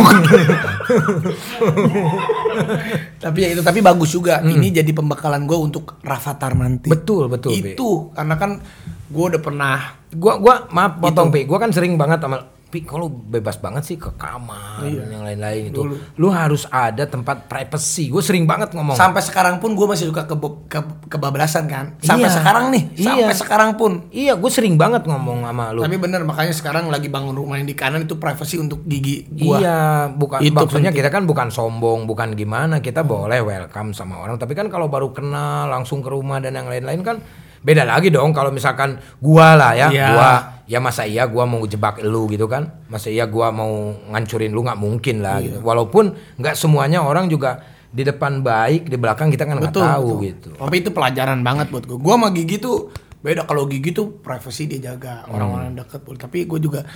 tapi 3.18 3.38
ya 3.42 3.48
itu 3.50 3.62
tapi 3.66 3.82
bagus 3.82 4.14
juga. 4.14 4.38
Ini 4.46 4.70
jadi 4.70 4.90
pembekalan 4.94 5.42
gua 5.42 5.58
untuk 5.58 5.98
Rafathar 6.06 6.54
nanti. 6.54 6.86
Betul, 6.86 7.26
betul, 7.26 7.58
Pi. 7.58 7.74
Itu 7.74 8.14
karena 8.14 8.38
kan 8.38 8.62
gua 9.10 9.24
udah 9.34 9.42
pernah 9.42 9.76
Gua 10.16 10.38
gua 10.40 10.64
maaf 10.72 11.02
potong 11.02 11.28
Gitu. 11.34 11.44
Pi. 11.44 11.50
Gua 11.50 11.58
kan 11.58 11.70
sering 11.74 11.98
banget 11.98 12.22
sama 12.22 12.40
Pi, 12.66 12.82
kalau 12.82 13.06
bebas 13.06 13.56
banget 13.56 13.82
sih 13.84 13.94
ke 13.94 14.10
kamar 14.14 14.82
Iya. 14.82 15.06
yang 15.06 15.22
lain-lain 15.22 15.70
itu. 15.70 15.86
Lu 16.14 16.28
harus 16.28 16.66
ada 16.66 17.06
tempat 17.06 17.46
privacy. 17.46 18.10
Gue 18.10 18.18
sering 18.18 18.42
banget 18.42 18.74
ngomong. 18.74 18.98
sampai 18.98 19.22
sekarang 19.22 19.56
pun 19.56 19.72
gua 19.72 19.94
masih 19.94 20.10
suka 20.10 20.26
ke, 20.26 20.34
ke 20.66 20.80
kebablasan 21.08 21.70
kan. 21.70 21.94
Sampai 22.00 22.26
Iya. 22.26 22.34
sekarang 22.34 22.64
nih, 22.70 22.82
sampai 22.96 23.22
Iya. 23.24 23.38
sekarang 23.38 23.70
pun. 23.74 23.92
Iya, 24.10 24.34
gue 24.34 24.50
sering 24.50 24.74
banget 24.74 25.06
ngomong 25.06 25.42
sama 25.42 25.70
lu. 25.70 25.80
Tapi 25.80 25.94
bener 25.96 26.26
makanya 26.26 26.50
sekarang 26.50 26.90
lagi 26.90 27.06
bangun 27.06 27.32
rumah 27.32 27.54
yang 27.54 27.64
di 27.64 27.72
kanan 27.72 28.02
itu 28.02 28.18
privasi 28.18 28.58
untuk 28.58 28.82
gigi 28.82 29.30
gua. 29.30 29.56
Iya, 29.56 29.78
bukan 30.10 30.42
Itu 30.42 30.50
maksudnya 30.52 30.90
penting. 30.90 30.98
kita 31.00 31.08
kan 31.08 31.22
bukan 31.22 31.48
sombong, 31.48 32.02
bukan 32.04 32.34
gimana, 32.34 32.82
kita 32.82 33.00
boleh 33.00 33.38
welcome 33.40 33.94
sama 33.94 34.18
orang. 34.18 34.36
Tapi 34.36 34.52
kan 34.52 34.66
kalau 34.66 34.86
baru 34.86 35.14
kenal 35.14 35.66
langsung 35.66 36.02
ke 36.02 36.10
rumah 36.10 36.42
dan 36.42 36.52
yang 36.52 36.66
lain-lain 36.66 37.00
kan 37.00 37.22
beda 37.66 37.82
lagi 37.82 38.14
dong 38.14 38.30
kalau 38.30 38.54
misalkan 38.54 39.02
gua 39.18 39.58
lah 39.58 39.74
ya, 39.74 39.90
Iya. 39.90 40.06
gua 40.14 40.30
ya 40.70 40.78
masa 40.78 41.02
iya 41.02 41.26
gua 41.26 41.42
mau 41.50 41.66
jebak 41.66 41.98
lu 42.06 42.30
gitu 42.30 42.46
kan. 42.46 42.86
Masa 42.86 43.10
iya 43.10 43.26
gua 43.26 43.50
mau 43.50 43.90
ngancurin 44.14 44.54
lu 44.54 44.62
nggak 44.62 44.78
mungkin 44.78 45.18
lah 45.26 45.42
Iya. 45.42 45.58
gitu. 45.58 45.58
Walaupun 45.66 46.14
nggak 46.38 46.54
semuanya 46.54 47.02
orang 47.02 47.26
juga 47.26 47.58
di 47.90 48.06
depan 48.06 48.46
baik, 48.46 48.86
di 48.86 48.94
belakang 48.94 49.34
kita 49.34 49.42
kan 49.50 49.58
nggak 49.58 49.74
tahu 49.74 50.22
betul. 50.22 50.22
gitu. 50.22 50.48
Tapi 50.62 50.76
itu 50.78 50.90
pelajaran 50.94 51.42
banget 51.42 51.66
buat 51.74 51.82
gue. 51.90 51.98
Gue 51.98 52.14
sama 52.14 52.30
Gigi 52.30 52.62
tuh 52.62 52.94
beda 53.26 53.42
kalau 53.42 53.66
gigi 53.66 53.90
tuh 53.90 54.22
privacy 54.22 54.70
dia 54.70 54.94
jaga 54.94 55.26
orang-orang 55.26 55.74
yang 55.74 55.82
deket 55.82 55.98
tapi 56.14 56.46
gue 56.46 56.60
juga 56.62 56.86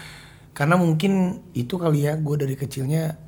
karena 0.55 0.79
mungkin 0.79 1.43
itu 1.59 1.75
kali 1.75 2.07
ya 2.07 2.15
gue 2.15 2.37
dari 2.39 2.55
kecilnya 2.55 3.19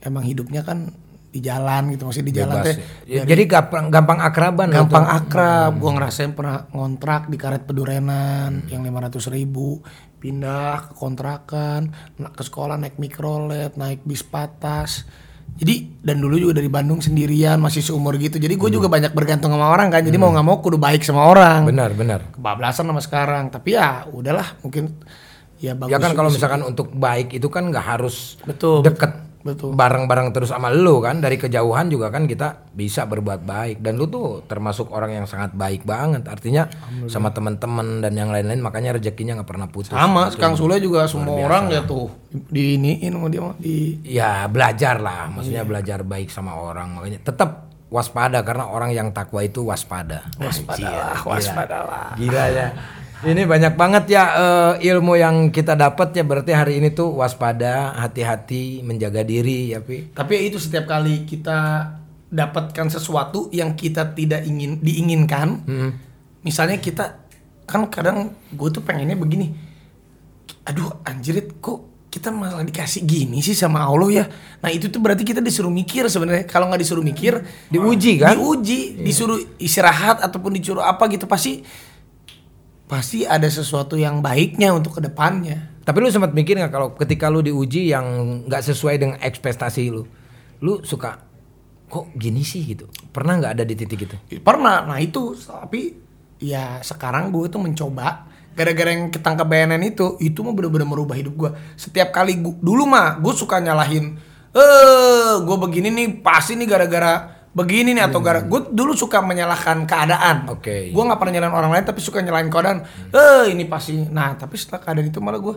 emang 0.00 0.24
hidupnya 0.24 0.64
kan 0.64 0.88
di 1.30 1.38
jalan 1.38 1.94
gitu 1.94 2.10
masih 2.10 2.26
di 2.26 2.34
jalan 2.34 2.58
Bebas 2.58 2.66
teh. 2.66 2.76
ya. 3.06 3.22
Jadi 3.22 3.42
gampang 3.46 3.86
gampang 3.86 4.18
akraban 4.18 4.66
gampang 4.66 5.06
tuh. 5.06 5.16
akrab. 5.22 5.72
Gue 5.78 5.90
ngerasain 5.94 6.34
pernah 6.34 6.66
ngontrak 6.74 7.30
di 7.30 7.38
karet 7.38 7.62
pedurenan 7.62 8.66
yang 8.66 8.82
500 8.82 9.30
ribu. 9.30 9.78
Pindah 10.20 10.90
ke 10.90 10.92
kontrakan 10.98 11.94
ke 12.18 12.42
sekolah 12.44 12.76
naik 12.76 12.98
mikrolet 12.98 13.78
naik 13.78 14.02
bis 14.02 14.26
patas. 14.26 15.06
Jadi 15.56 16.02
dan 16.02 16.18
dulu 16.18 16.36
juga 16.38 16.58
dari 16.58 16.68
Bandung 16.70 16.98
sendirian 16.98 17.62
masih 17.62 17.80
seumur 17.80 18.18
gitu. 18.18 18.36
Jadi 18.42 18.58
gue 18.58 18.70
juga 18.70 18.90
banyak 18.90 19.14
bergantung 19.14 19.54
sama 19.54 19.70
orang 19.70 19.88
kan. 19.88 20.02
Jadi 20.02 20.18
mau 20.18 20.34
nggak 20.34 20.46
mau 20.46 20.58
kudu 20.58 20.82
baik 20.82 21.06
sama 21.06 21.30
orang. 21.30 21.62
Benar, 21.62 21.94
benar. 21.94 22.20
kebablasan 22.34 22.90
sama 22.90 23.00
sekarang. 23.00 23.54
Tapi 23.54 23.78
ya 23.78 24.04
udahlah 24.10 24.58
mungkin 24.66 24.98
ya 25.62 25.78
bagus 25.78 25.92
Ya 25.94 25.98
kan 26.02 26.12
kalau 26.18 26.30
misalkan 26.32 26.62
untuk 26.66 26.90
baik 26.90 27.32
itu 27.38 27.46
kan 27.46 27.70
nggak 27.70 27.86
harus 27.86 28.34
betul. 28.42 28.82
deket. 28.82 29.14
betul 29.14 29.29
bareng-bareng 29.72 30.36
terus 30.36 30.52
sama 30.52 30.68
lu 30.68 31.00
kan 31.00 31.24
dari 31.24 31.40
kejauhan 31.40 31.88
juga 31.88 32.12
kan 32.12 32.28
kita 32.28 32.68
bisa 32.76 33.08
berbuat 33.08 33.40
baik. 33.40 33.76
Dan 33.80 33.96
lu 33.96 34.04
tuh 34.06 34.44
termasuk 34.44 34.92
orang 34.92 35.16
yang 35.16 35.26
sangat 35.26 35.56
baik 35.56 35.88
banget. 35.88 36.28
Artinya 36.28 36.68
sama 37.08 37.32
teman-teman 37.32 38.04
dan 38.04 38.12
yang 38.12 38.28
lain-lain 38.28 38.60
makanya 38.60 39.00
rezekinya 39.00 39.40
nggak 39.40 39.48
pernah 39.48 39.68
putus. 39.72 39.96
Sama. 39.96 40.28
Kang 40.36 40.54
Sule 40.60 40.76
juga 40.76 41.08
semua 41.08 41.40
orang 41.40 41.72
ya 41.72 41.80
tuh. 41.84 42.12
Diiniin 42.30 43.10
sama 43.10 43.26
dia 43.32 43.42
mah, 43.42 43.56
di 43.56 43.98
ya 44.04 44.44
belajar 44.46 45.00
lah. 45.00 45.32
Maksudnya 45.32 45.64
belajar 45.64 46.04
baik 46.04 46.28
sama 46.28 46.54
orang. 46.60 47.00
Makanya 47.00 47.24
tetap 47.24 47.72
waspada 47.90 48.44
karena 48.46 48.70
orang 48.70 48.92
yang 48.92 49.08
takwa 49.10 49.40
itu 49.42 49.66
waspada. 49.66 50.28
Waspadalah 50.38 51.26
waspadalah 51.26 52.14
gila 52.14 52.44
ya 52.52 52.68
ini 53.24 53.44
banyak 53.44 53.74
banget 53.76 54.04
ya 54.16 54.24
eh, 54.32 54.72
ilmu 54.92 55.16
yang 55.16 55.52
kita 55.52 55.76
dapat 55.76 56.16
ya 56.16 56.24
berarti 56.24 56.52
hari 56.56 56.80
ini 56.80 56.94
tuh 56.94 57.12
waspada 57.12 57.92
hati-hati 58.00 58.80
menjaga 58.80 59.20
diri 59.20 59.76
ya 59.76 59.84
pi 59.84 60.12
Tapi 60.16 60.48
itu 60.48 60.56
setiap 60.56 60.88
kali 60.88 61.28
kita 61.28 61.90
dapatkan 62.30 62.86
sesuatu 62.88 63.50
yang 63.50 63.74
kita 63.74 64.14
tidak 64.14 64.46
ingin 64.46 64.78
diinginkan, 64.78 65.66
misalnya 66.46 66.78
kita 66.78 67.26
kan 67.66 67.90
kadang 67.90 68.38
gue 68.54 68.68
tuh 68.70 68.86
pengennya 68.86 69.18
begini, 69.18 69.50
aduh 70.62 71.02
anjirit 71.02 71.58
kok 71.58 71.90
kita 72.10 72.34
malah 72.34 72.66
dikasih 72.66 73.06
gini 73.06 73.38
sih 73.38 73.54
sama 73.54 73.86
Allah 73.86 74.10
ya. 74.10 74.24
Nah 74.62 74.70
itu 74.70 74.90
tuh 74.90 74.98
berarti 74.98 75.22
kita 75.22 75.38
disuruh 75.38 75.70
mikir 75.70 76.10
sebenarnya. 76.10 76.42
Kalau 76.46 76.66
nggak 76.66 76.82
disuruh 76.82 77.06
mikir, 77.06 77.38
Diuji 77.70 78.18
kan? 78.18 78.34
Diuji, 78.34 78.98
disuruh 78.98 79.38
istirahat 79.62 80.18
ataupun 80.18 80.58
disuruh 80.58 80.82
apa 80.82 81.06
gitu 81.06 81.30
pasti 81.30 81.62
pasti 82.90 83.22
ada 83.22 83.46
sesuatu 83.46 83.94
yang 83.94 84.18
baiknya 84.18 84.74
untuk 84.74 84.98
ke 84.98 85.06
depannya. 85.06 85.70
Tapi 85.86 85.96
lu 86.02 86.10
sempat 86.10 86.34
mikir 86.34 86.58
nggak 86.58 86.74
kalau 86.74 86.88
ketika 86.98 87.30
lu 87.30 87.38
diuji 87.38 87.94
yang 87.94 88.04
nggak 88.50 88.66
sesuai 88.66 88.94
dengan 88.98 89.16
ekspektasi 89.22 89.94
lu, 89.94 90.02
lu 90.58 90.82
suka 90.82 91.22
kok 91.86 92.10
gini 92.18 92.42
sih 92.42 92.66
gitu? 92.66 92.90
Pernah 93.14 93.38
nggak 93.38 93.52
ada 93.54 93.64
di 93.64 93.78
titik 93.78 94.10
itu? 94.10 94.42
Pernah, 94.42 94.90
nah 94.90 94.98
itu 94.98 95.38
tapi 95.38 95.94
ya 96.42 96.82
sekarang 96.82 97.30
gue 97.30 97.46
tuh 97.46 97.62
mencoba 97.62 98.26
gara-gara 98.58 98.90
yang 98.90 99.14
ketangkep 99.14 99.46
BNN 99.46 99.82
itu 99.94 100.18
itu 100.18 100.42
mah 100.42 100.50
bener-bener 100.50 100.90
merubah 100.90 101.14
hidup 101.14 101.34
gue. 101.38 101.50
Setiap 101.78 102.10
kali 102.10 102.42
gua, 102.42 102.58
dulu 102.58 102.90
mah 102.90 103.22
gue 103.22 103.32
suka 103.38 103.62
nyalahin, 103.62 104.18
eh 104.50 105.34
gue 105.46 105.56
begini 105.62 105.94
nih 105.94 106.06
pasti 106.26 106.58
nih 106.58 106.66
gara-gara 106.66 107.39
begini 107.50 107.98
nih 107.98 108.06
atau 108.06 108.22
gara 108.22 108.46
gue 108.46 108.70
dulu 108.70 108.94
suka 108.94 109.18
menyalahkan 109.18 109.82
keadaan. 109.82 110.46
Oke. 110.46 110.94
Gue 110.94 111.02
nggak 111.02 111.18
pernah 111.18 111.34
nyalahin 111.38 111.56
orang 111.56 111.70
lain 111.74 111.84
tapi 111.86 112.00
suka 112.02 112.22
nyalahin 112.22 112.46
keadaan. 112.46 112.86
Eh 113.10 113.50
ini 113.50 113.66
pasti. 113.66 114.06
Nah 114.06 114.38
tapi 114.38 114.54
setelah 114.54 114.78
keadaan 114.82 115.10
itu 115.10 115.18
malah 115.18 115.42
gue, 115.42 115.54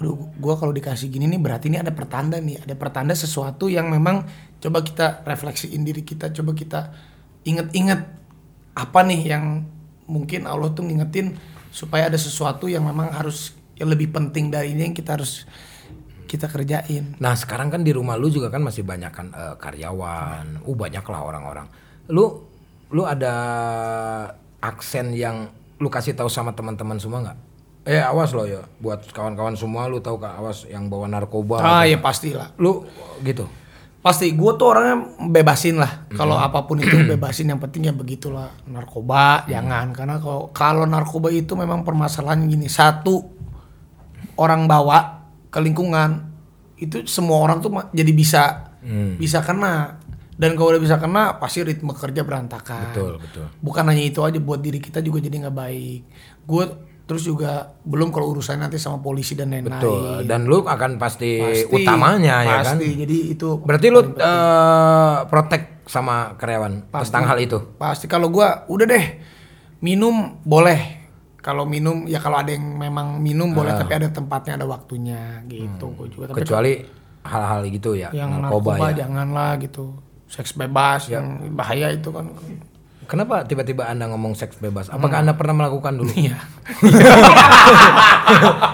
waduh 0.00 0.16
gue 0.32 0.54
kalau 0.56 0.72
dikasih 0.72 1.12
gini 1.12 1.28
nih 1.28 1.40
berarti 1.40 1.68
ini 1.68 1.78
ada 1.84 1.92
pertanda 1.92 2.40
nih, 2.40 2.64
ada 2.64 2.74
pertanda 2.74 3.12
sesuatu 3.12 3.68
yang 3.68 3.92
memang 3.92 4.24
coba 4.60 4.80
kita 4.80 5.20
refleksiin 5.28 5.84
diri 5.84 6.00
kita, 6.00 6.32
coba 6.32 6.56
kita 6.56 6.80
inget-inget 7.44 8.00
apa 8.74 9.00
nih 9.04 9.20
yang 9.36 9.68
mungkin 10.08 10.48
Allah 10.48 10.72
tuh 10.72 10.84
ngingetin 10.84 11.36
supaya 11.68 12.08
ada 12.08 12.16
sesuatu 12.16 12.66
yang 12.72 12.88
memang 12.88 13.12
harus 13.12 13.52
yang 13.76 13.90
lebih 13.90 14.14
penting 14.14 14.48
dari 14.48 14.72
ini 14.72 14.90
yang 14.90 14.96
kita 14.96 15.18
harus 15.18 15.44
kita 16.34 16.50
kerjain. 16.50 17.14
Nah 17.22 17.38
sekarang 17.38 17.70
kan 17.70 17.86
di 17.86 17.94
rumah 17.94 18.18
lu 18.18 18.26
juga 18.26 18.50
kan 18.50 18.58
masih 18.58 18.82
banyak 18.82 19.12
kan 19.14 19.30
eh, 19.30 19.54
karyawan, 19.54 20.66
uh 20.66 20.74
banyak 20.74 21.04
lah 21.06 21.20
orang-orang. 21.22 21.66
Lu 22.10 22.42
lu 22.90 23.02
ada 23.06 23.34
aksen 24.58 25.14
yang 25.14 25.46
lu 25.78 25.86
kasih 25.86 26.18
tahu 26.18 26.26
sama 26.26 26.50
teman-teman 26.50 26.98
semua 26.98 27.22
nggak? 27.22 27.38
Eh 27.84 28.00
awas 28.00 28.32
lo 28.32 28.48
ya, 28.48 28.64
buat 28.80 29.04
kawan-kawan 29.12 29.54
semua 29.54 29.86
lu 29.86 30.00
tahu 30.00 30.18
kak 30.18 30.34
awas 30.40 30.66
yang 30.66 30.90
bawa 30.90 31.06
narkoba. 31.06 31.62
Ah 31.62 31.84
ya 31.86 32.02
pastilah. 32.02 32.50
Lu 32.58 32.82
gitu. 33.22 33.46
Pasti 34.04 34.36
gue 34.36 34.52
tuh 34.60 34.66
orangnya 34.68 35.00
bebasin 35.32 35.80
lah. 35.80 36.08
Kalau 36.12 36.36
apa 36.36 36.68
pun 36.68 36.76
itu 36.82 36.92
bebasin 37.14 37.48
yang 37.48 37.60
penting 37.62 37.88
ya 37.88 37.94
begitulah. 37.94 38.52
Narkoba 38.68 39.46
jangan 39.46 39.94
karena 39.94 40.16
kalau 40.18 40.50
kalau 40.50 40.84
narkoba 40.84 41.30
itu 41.30 41.54
memang 41.54 41.86
permasalahan 41.86 42.44
gini. 42.48 42.68
Satu 42.68 43.20
orang 44.34 44.66
bawa 44.66 45.13
ke 45.54 45.62
lingkungan 45.62 46.26
itu 46.74 47.06
semua 47.06 47.38
orang 47.38 47.62
tuh 47.62 47.70
jadi 47.94 48.10
bisa 48.10 48.74
bisa 49.14 49.38
kena. 49.46 50.02
Dan 50.34 50.58
kalau 50.58 50.74
udah 50.74 50.82
bisa 50.82 50.98
kena 50.98 51.38
pasti 51.38 51.62
ritme 51.62 51.94
kerja 51.94 52.26
berantakan. 52.26 52.90
Betul 52.90 53.22
betul. 53.22 53.46
Bukan 53.62 53.86
hanya 53.86 54.02
itu 54.02 54.18
aja 54.26 54.34
buat 54.42 54.58
diri 54.58 54.82
kita 54.82 54.98
juga 54.98 55.22
jadi 55.22 55.46
nggak 55.46 55.54
baik. 55.54 56.00
Gue 56.42 56.64
terus 57.06 57.22
juga 57.22 57.70
belum 57.86 58.10
kalau 58.10 58.34
urusan 58.34 58.58
nanti 58.58 58.74
sama 58.82 58.98
polisi 58.98 59.38
dan 59.38 59.54
lain-lain. 59.54 59.78
Betul. 59.78 60.26
Dan 60.26 60.50
lu 60.50 60.66
akan 60.66 60.98
pasti, 60.98 61.38
Pasti, 61.38 61.70
utamanya 61.70 62.42
ya 62.42 62.66
kan. 62.66 62.74
pasti. 62.74 62.88
Jadi 62.98 63.18
itu 63.30 63.62
Berarti 63.62 63.86
lu 63.94 64.00
eh 64.10 65.16
protect 65.30 65.86
sama 65.86 66.34
karyawan 66.34 66.90
tentang 66.90 67.24
hal 67.30 67.38
itu. 67.38 67.58
Pasti 67.78 68.10
kalau 68.10 68.26
gua 68.26 68.66
udah 68.66 68.86
deh 68.90 69.06
minum 69.86 70.42
boleh. 70.42 71.03
Kalau 71.44 71.62
minum 71.62 72.08
ya 72.08 72.18
kalau 72.18 72.40
ada 72.40 72.48
yang 72.48 72.64
memang 72.74 73.20
minum 73.20 73.52
boleh 73.52 73.70
Ah. 73.70 73.76
tapi 73.76 73.92
ada 73.94 74.08
tempatnya 74.08 74.56
ada 74.56 74.64
waktunya 74.64 75.44
gitu 75.44 75.92
gua 75.92 76.08
juga. 76.08 76.24
Tapi 76.32 76.40
Kecuali 76.40 76.72
hal-hal 77.20 77.60
gitu 77.68 77.92
ya, 77.92 78.08
yang 78.10 78.40
narkoba, 78.40 78.74
narkoba, 78.74 78.86
ya. 78.90 78.96
janganlah 79.04 79.50
gitu. 79.60 79.84
Seks 80.24 80.52
bebas 80.52 81.06
yang 81.06 81.52
bahaya 81.52 81.92
itu 81.92 82.08
kan. 82.08 82.32
Kenapa 83.04 83.44
tiba-tiba 83.44 83.84
Anda 83.84 84.08
ngomong 84.08 84.32
seks 84.32 84.56
bebas? 84.56 84.88
Apakah 84.88 85.20
Anda 85.20 85.36
pernah 85.36 85.54
melakukan 85.54 85.92
dulu? 85.94 86.08
Iya. 86.10 86.40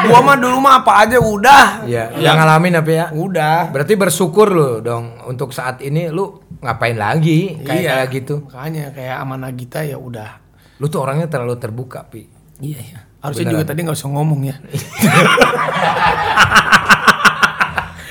gua 0.00 0.20
mah 0.22 0.36
dulu 0.38 0.56
mah 0.58 0.80
apa 0.80 0.92
aja 1.04 1.18
udah. 1.18 1.84
Iya, 1.84 2.14
yang 2.16 2.38
ngalamin 2.38 2.78
apa 2.78 2.90
ya? 2.90 3.04
Udah. 3.12 3.68
Berarti 3.68 3.94
bersyukur 3.94 4.48
lu 4.48 4.68
dong 4.80 5.18
untuk 5.26 5.50
saat 5.50 5.82
ini 5.82 6.08
lu 6.08 6.38
ngapain 6.60 6.96
lagi 6.96 7.58
kayak 7.60 7.78
Iya. 7.78 7.90
kayak 7.94 8.08
gitu. 8.14 8.34
Makanya 8.46 8.84
kayak 8.92 9.16
amanah 9.18 9.50
Gita 9.52 9.80
ya 9.82 9.98
udah. 9.98 10.47
Lu 10.78 10.86
tuh 10.86 11.02
orangnya 11.02 11.26
terlalu 11.26 11.54
terbuka, 11.56 12.06
Pi. 12.06 12.26
Iya 12.58 12.80
ya. 12.80 13.00
Harusnya 13.18 13.50
juga 13.50 13.64
tadi 13.66 13.82
nggak 13.82 13.94
usah 13.94 14.10
ngomong 14.10 14.40
ya. 14.42 14.56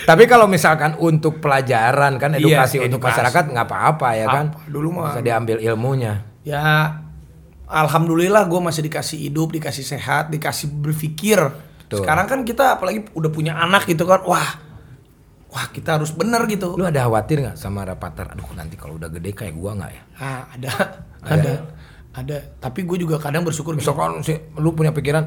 Tapi 0.07 0.23
kalau 0.23 0.47
misalkan 0.47 0.95
untuk 0.97 1.43
pelajaran 1.43 2.15
kan 2.15 2.31
Iya, 2.31 2.39
edukasi 2.39 2.79
untuk 2.79 3.03
edukasi. 3.03 3.11
masyarakat 3.11 3.43
nggak 3.51 3.67
apa-apa 3.67 4.09
ya 4.15 4.25
kan? 4.25 4.45
Apa, 4.55 4.63
dulu 4.65 4.87
mah. 4.95 5.11
Bisa 5.11 5.21
diambil 5.21 5.57
ilmunya. 5.59 6.13
ya 6.47 6.63
alhamdulillah 7.67 8.47
gue 8.47 8.61
masih 8.63 8.87
dikasih 8.87 9.19
hidup 9.19 9.51
dikasih 9.51 9.83
sehat 9.83 10.31
dikasih 10.31 10.71
berpikir 10.71 11.35
Betul. 11.83 11.99
sekarang 11.99 12.23
kan 12.23 12.39
kita 12.47 12.79
apalagi 12.79 13.03
udah 13.11 13.27
punya 13.27 13.59
anak 13.59 13.83
gitu 13.83 14.07
kan 14.07 14.23
wah 14.23 14.55
wah 15.51 15.67
kita 15.67 15.99
harus 15.99 16.15
bener 16.15 16.47
gitu 16.47 16.79
Lu 16.79 16.87
ada 16.87 17.03
khawatir 17.03 17.43
nggak 17.43 17.59
sama 17.59 17.83
Rapatar? 17.83 18.31
Aduh 18.31 18.47
nanti 18.55 18.79
kalau 18.79 18.95
udah 18.95 19.11
gede 19.11 19.35
kayak 19.35 19.59
gua 19.59 19.75
nggak 19.75 19.91
ya? 19.91 20.03
ah 20.15 20.41
ada 20.55 20.71
ada 21.19 21.35
ada 21.35 21.53
tapi 22.57 22.87
gue 22.87 22.97
juga 23.03 23.21
kadang 23.21 23.45
bersyukur 23.45 23.77
gitu. 23.77 23.85
Misalkan 23.85 24.25
si, 24.25 24.33
lu 24.57 24.73
punya 24.73 24.89
pikiran, 24.89 25.23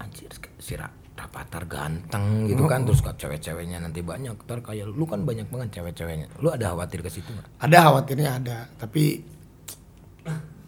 anjir 0.00 0.28
si 0.60 0.76
Ra- 0.76 0.92
Rapatar 1.14 1.64
ganteng 1.64 2.44
gitu 2.50 2.68
kan, 2.68 2.84
terus 2.84 3.00
cewek-ceweknya 3.00 3.80
nanti 3.80 4.04
banyak, 4.04 4.36
ntar 4.44 4.60
kayak 4.60 4.92
lu 4.92 5.08
kan 5.08 5.24
banyak 5.24 5.48
banget 5.48 5.80
cewek-ceweknya. 5.80 6.28
Lu 6.42 6.52
ada 6.52 6.74
khawatir 6.74 7.00
ke 7.00 7.08
situ 7.08 7.32
nggak? 7.32 7.48
ada 7.64 7.76
khawatirnya 7.80 8.30
ada 8.42 8.56
tapi 8.76 9.24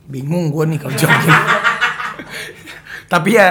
bingung 0.06 0.54
gue 0.54 0.64
nih 0.70 0.78
kalau 0.80 0.94
jawab 0.94 1.18
gini. 1.18 1.34
tapi 3.12 3.30
ya 3.36 3.48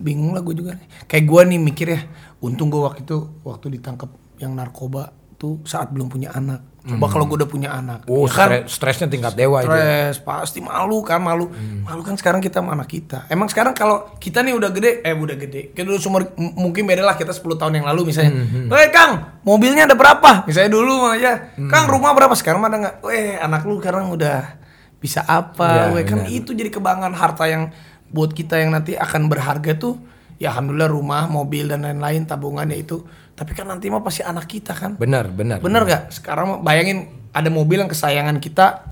bingung 0.00 0.32
lah 0.32 0.42
gue 0.42 0.54
juga 0.56 0.72
kayak 1.06 1.24
gue 1.28 1.40
nih 1.54 1.58
mikir 1.60 1.86
ya 1.92 2.00
untung 2.40 2.72
gue 2.72 2.80
waktu 2.80 3.04
itu 3.04 3.28
waktu 3.44 3.76
ditangkap 3.78 4.10
yang 4.40 4.56
narkoba 4.56 5.12
tuh 5.40 5.64
saat 5.64 5.88
belum 5.88 6.12
punya 6.12 6.28
anak. 6.30 6.68
Coba 6.80 7.12
kalau 7.12 7.28
gue 7.28 7.44
udah 7.44 7.48
punya 7.48 7.72
anak. 7.72 8.08
Oh, 8.08 8.24
ya 8.24 8.32
kan? 8.32 8.48
stre- 8.48 8.64
stresnya 8.68 9.08
tingkat 9.08 9.36
dewa 9.36 9.60
itu. 9.60 9.68
ya. 9.68 10.12
stres 10.12 10.20
pasti 10.20 10.60
malu 10.60 11.00
kan 11.00 11.20
malu. 11.20 11.48
Malu 11.80 12.00
kan 12.00 12.16
sekarang 12.16 12.40
kita 12.40 12.60
sama 12.60 12.72
anak 12.72 12.88
kita. 12.88 13.28
Emang 13.28 13.48
sekarang 13.48 13.72
kalau 13.72 14.16
kita 14.16 14.40
nih 14.40 14.56
udah 14.56 14.68
gede 14.68 15.00
eh 15.00 15.12
udah 15.12 15.36
gede. 15.36 15.72
Kita 15.72 15.84
dulu 15.84 16.00
sumur 16.00 16.32
mungkin 16.36 16.84
beda 16.84 17.04
lah 17.04 17.16
kita 17.16 17.32
10 17.32 17.56
tahun 17.56 17.80
yang 17.80 17.86
lalu 17.88 18.12
misalnya. 18.12 18.32
Weh 18.68 18.88
Kang 18.88 19.40
mobilnya 19.44 19.84
ada 19.84 19.96
berapa? 19.96 20.44
Misalnya 20.44 20.72
dulu 20.72 21.04
aja 21.06 21.52
Kang 21.68 21.84
rumah 21.84 22.16
berapa? 22.16 22.32
Sekarang 22.32 22.60
mana 22.60 22.76
nggak? 22.76 22.94
Weh 23.04 23.36
anak 23.36 23.60
lu 23.64 23.76
sekarang 23.76 24.08
udah 24.08 24.60
bisa 25.00 25.20
apa, 25.22 25.92
Iya, 25.92 25.96
we. 25.96 26.04
kan 26.04 26.28
itu 26.28 26.52
jadi 26.52 26.68
kebanggaan 26.68 27.12
harta 27.12 27.44
yang 27.44 27.72
buat 28.08 28.32
kita 28.32 28.56
yang 28.56 28.72
nanti 28.72 28.96
akan 28.96 29.28
berharga 29.28 29.76
tuh. 29.76 29.96
Ya 30.40 30.48
alhamdulillah 30.48 30.88
rumah, 30.88 31.28
mobil 31.28 31.68
dan 31.68 31.84
lain-lain 31.84 32.24
tabungannya 32.24 32.80
itu. 32.80 33.04
Tapi 33.40 33.56
kan 33.56 33.64
nanti 33.64 33.88
mah 33.88 34.04
pasti 34.04 34.20
anak 34.20 34.44
kita 34.44 34.76
kan. 34.76 35.00
Benar, 35.00 35.32
benar. 35.32 35.64
Bener 35.64 35.88
gak? 35.88 36.12
Sekarang 36.12 36.60
bayangin 36.60 37.08
ada 37.32 37.48
mobil 37.48 37.80
yang 37.80 37.88
kesayangan 37.88 38.36
kita 38.36 38.84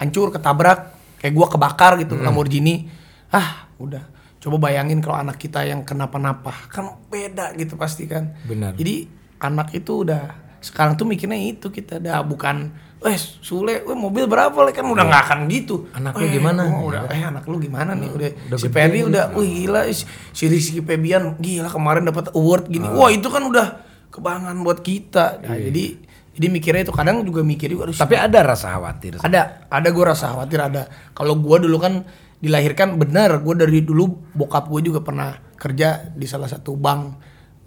hancur, 0.00 0.32
ketabrak, 0.32 0.96
kayak 1.20 1.36
gua 1.36 1.52
kebakar 1.52 2.00
gitu, 2.00 2.16
Lamborghini. 2.16 2.88
Ah, 3.28 3.68
udah. 3.76 4.00
Coba 4.40 4.72
bayangin 4.72 5.04
kalau 5.04 5.20
anak 5.20 5.36
kita 5.36 5.60
yang 5.68 5.84
kenapa-napa, 5.84 6.72
kan 6.72 6.88
beda 7.12 7.52
gitu 7.60 7.76
pasti 7.76 8.08
kan. 8.08 8.32
Benar. 8.48 8.72
Jadi 8.80 9.04
anak 9.44 9.76
itu 9.76 10.08
udah 10.08 10.47
sekarang 10.68 10.94
tuh 10.94 11.04
mikirnya 11.04 11.40
itu 11.40 11.68
kita 11.68 11.96
udah 11.96 12.20
bukan 12.22 12.56
Eh 12.98 13.14
Sule, 13.14 13.86
weh 13.86 13.94
mobil 13.94 14.26
berapa 14.26 14.50
le 14.58 14.74
kan 14.74 14.82
udah 14.82 15.06
nggak 15.06 15.22
akan 15.24 15.38
gitu. 15.46 15.86
Anak 15.94 16.18
lu 16.18 16.26
Eh, 16.26 16.34
gimana? 16.34 16.66
gua 16.66 16.82
udah, 16.82 17.02
eh 17.06 17.22
anak 17.22 17.46
lu 17.46 17.56
gimana 17.56 17.94
nih? 17.94 18.10
Udah, 18.10 18.30
Udah 18.50 18.58
si 18.58 18.66
Ferdi 18.68 19.06
udah, 19.06 19.38
wih 19.38 19.46
gila, 19.62 19.86
si 19.86 20.02
si 20.34 20.44
Rizky 20.44 20.82
Febian 20.82 21.38
gila 21.38 21.70
kemarin 21.70 22.02
dapat 22.04 22.34
award 22.34 22.66
gini. 22.66 22.82
Wah 22.84 23.06
itu 23.08 23.30
kan 23.30 23.46
udah 23.46 23.66
kebanggaan 24.10 24.58
buat 24.60 24.82
kita. 24.82 25.38
Nah, 25.40 25.54
jadi 25.56 25.94
jadi 26.34 26.46
mikirnya 26.50 26.82
itu 26.82 26.90
kadang 26.90 27.22
juga 27.22 27.46
mikir 27.46 27.70
juga 27.70 27.86
aduh, 27.86 27.94
Tapi 27.94 28.14
ada 28.14 28.38
rasa 28.42 28.74
khawatir. 28.74 29.22
ada 29.22 29.62
ada 29.64 29.88
gue 29.88 30.02
rasa 30.04 30.34
khawatir 30.34 30.58
ada 30.58 30.82
kalau 31.12 31.38
gue 31.38 31.56
dulu 31.60 31.78
kan 31.78 32.02
dilahirkan 32.38 32.94
benar 32.94 33.38
gue 33.38 33.54
dari 33.54 33.78
dulu 33.78 34.10
bokap 34.32 34.66
gue 34.66 34.82
juga 34.84 35.02
pernah 35.02 35.38
kerja 35.54 36.10
di 36.10 36.26
salah 36.26 36.46
satu 36.46 36.74
bank 36.74 37.02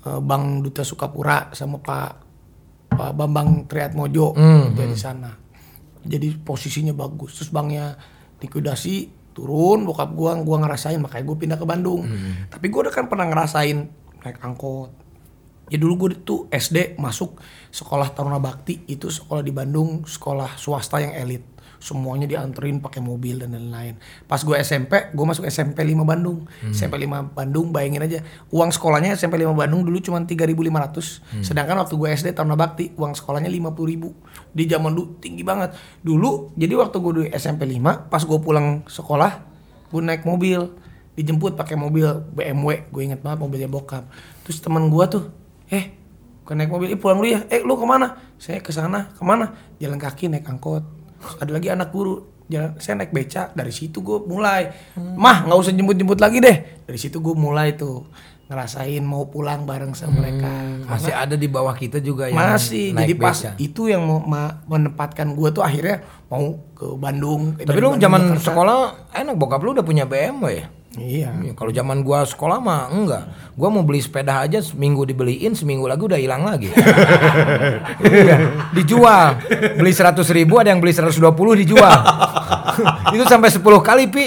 eh, 0.04 0.20
bank 0.20 0.44
duta 0.60 0.84
sukapura 0.84 1.52
sama 1.52 1.80
pak 1.80 2.31
pak 2.92 3.12
bambang 3.16 3.66
triatmojo 3.66 4.36
kerja 4.36 4.86
di 4.86 5.00
sana. 5.00 5.32
Jadi 6.02 6.34
posisinya 6.42 6.92
bagus. 6.92 7.40
Terus 7.40 7.50
banknya 7.54 7.96
likuidasi 8.42 9.22
turun 9.32 9.88
bokap 9.88 10.12
gue 10.12 10.32
gue 10.44 10.58
ngerasain 10.60 11.00
makanya 11.00 11.24
gue 11.24 11.38
pindah 11.40 11.58
ke 11.58 11.66
Bandung. 11.66 12.04
Tapi 12.52 12.66
gue 12.68 12.80
udah 12.84 12.94
kan 12.94 13.08
pernah 13.08 13.26
ngerasain 13.32 13.78
naik 14.22 14.38
angkot. 14.44 14.92
Ya 15.72 15.80
dulu 15.80 16.06
gue 16.06 16.20
tuh 16.20 16.52
SD 16.52 17.00
masuk 17.00 17.40
sekolah 17.72 18.12
Taruna 18.12 18.44
Bakti 18.44 18.84
itu 18.92 19.08
sekolah 19.08 19.40
di 19.40 19.56
Bandung 19.56 20.04
sekolah 20.04 20.60
swasta 20.60 21.00
yang 21.00 21.16
elit 21.16 21.48
semuanya 21.82 22.30
dianterin 22.30 22.78
pakai 22.78 23.02
mobil 23.02 23.42
dan 23.42 23.58
lain-lain. 23.58 23.98
Pas 24.30 24.38
gue 24.38 24.54
SMP, 24.62 25.10
gue 25.12 25.26
masuk 25.26 25.50
SMP 25.50 25.82
5 25.82 26.06
Bandung. 26.06 26.46
SMP 26.70 27.02
5 27.02 27.34
Bandung 27.34 27.74
bayangin 27.74 28.06
aja. 28.06 28.20
Uang 28.54 28.70
sekolahnya 28.70 29.18
SMP 29.18 29.42
5 29.42 29.50
Bandung 29.58 29.82
dulu 29.82 29.98
cuma 29.98 30.22
3.500. 30.22 31.42
Sedangkan 31.42 31.82
waktu 31.82 31.98
gue 31.98 32.08
SD 32.14 32.38
Taruna 32.38 32.54
Bakti 32.54 32.94
uang 32.94 33.18
sekolahnya 33.18 33.50
50.000. 33.50 34.54
Di 34.54 34.64
zaman 34.70 34.94
dulu 34.94 35.18
tinggi 35.18 35.42
banget. 35.42 35.74
Dulu 36.06 36.54
jadi 36.54 36.74
waktu 36.78 36.96
gue 37.02 37.12
di 37.18 37.22
SMP 37.34 37.66
5 37.66 38.14
pas 38.14 38.22
gue 38.22 38.40
pulang 38.40 38.86
sekolah 38.86 39.32
gue 39.90 40.02
naik 40.06 40.24
mobil. 40.24 40.78
Dijemput 41.18 41.60
pakai 41.60 41.76
mobil 41.76 42.08
BMW 42.32 42.88
gue 42.94 43.02
inget 43.02 43.26
banget 43.26 43.42
mobilnya 43.42 43.68
bokap. 43.68 44.06
Terus 44.46 44.62
teman 44.62 44.86
gue 44.88 45.06
tuh 45.10 45.34
eh 45.74 45.98
gue 46.46 46.54
naik 46.54 46.70
mobil 46.70 46.94
eh 46.94 47.00
pulang 47.02 47.18
dulu 47.18 47.30
ya. 47.34 47.42
Eh 47.50 47.66
lu 47.66 47.74
ke 47.74 47.90
mana? 47.90 48.22
Saya 48.38 48.62
ke 48.62 48.70
sana. 48.70 49.10
Ke 49.18 49.26
mana? 49.26 49.58
Jalan 49.82 49.98
kaki 49.98 50.30
naik 50.30 50.46
angkot 50.46 51.01
ada 51.38 51.52
lagi 51.52 51.68
anak 51.68 51.90
guru. 51.90 52.22
Jalan 52.46 52.76
saya 52.78 53.00
naik 53.00 53.10
beca 53.10 53.48
dari 53.52 53.72
situ 53.72 54.00
gue 54.00 54.20
mulai. 54.22 54.76
Mah 54.96 55.48
nggak 55.48 55.58
usah 55.58 55.72
jemput 55.72 55.96
jemput 55.96 56.20
lagi 56.20 56.38
deh. 56.38 56.84
Dari 56.84 57.00
situ 57.00 57.18
gue 57.18 57.32
mulai 57.32 57.74
tuh 57.74 58.04
ngerasain 58.52 59.00
mau 59.00 59.24
pulang 59.26 59.64
bareng 59.64 59.96
sama 59.96 60.20
mereka. 60.20 60.52
Masih 60.84 61.16
ada 61.16 61.40
di 61.40 61.48
bawah 61.48 61.72
kita 61.72 62.04
juga 62.04 62.28
yang 62.28 62.36
masih 62.36 62.92
naik 62.92 63.08
jadi 63.08 63.14
pas 63.16 63.38
beca. 63.40 63.52
itu 63.56 63.82
yang 63.88 64.04
mau 64.04 64.20
ma- 64.20 64.60
menempatkan 64.68 65.32
gue 65.32 65.50
tuh 65.50 65.64
akhirnya 65.64 66.04
mau 66.28 66.60
ke 66.76 66.92
Bandung. 67.00 67.56
Tapi 67.56 67.80
lu 67.80 67.96
zaman 67.96 68.36
sekolah 68.36 68.78
enak 69.16 69.40
bokap 69.40 69.64
lu 69.64 69.72
udah 69.72 69.86
punya 69.88 70.04
BMW 70.04 70.44
ya? 70.52 70.68
Iya 71.00 71.32
Iya, 71.32 71.56
Kalau 71.56 71.72
zaman 71.72 72.04
gua 72.04 72.28
sekolah 72.28 72.60
mah 72.60 72.92
enggak. 72.92 73.24
Gua 73.56 73.72
mau 73.72 73.84
beli 73.84 74.04
sepeda 74.04 74.44
aja 74.44 74.60
seminggu 74.60 75.08
dibeliin, 75.08 75.56
seminggu 75.56 75.88
lagi 75.88 76.04
udah 76.04 76.20
hilang 76.20 76.44
lagi. 76.44 76.68
Iya, 78.02 78.68
dijual. 78.76 79.40
Beli 79.78 79.94
100 79.94 80.20
ribu 80.36 80.60
ada 80.60 80.74
yang 80.74 80.82
beli 80.84 80.92
120 80.92 81.22
dijual. 81.64 81.96
Itu 83.16 83.24
sampai 83.30 83.48
10 83.54 83.62
kali, 83.62 84.04
Pi. 84.12 84.26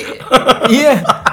Iya. 0.73 1.24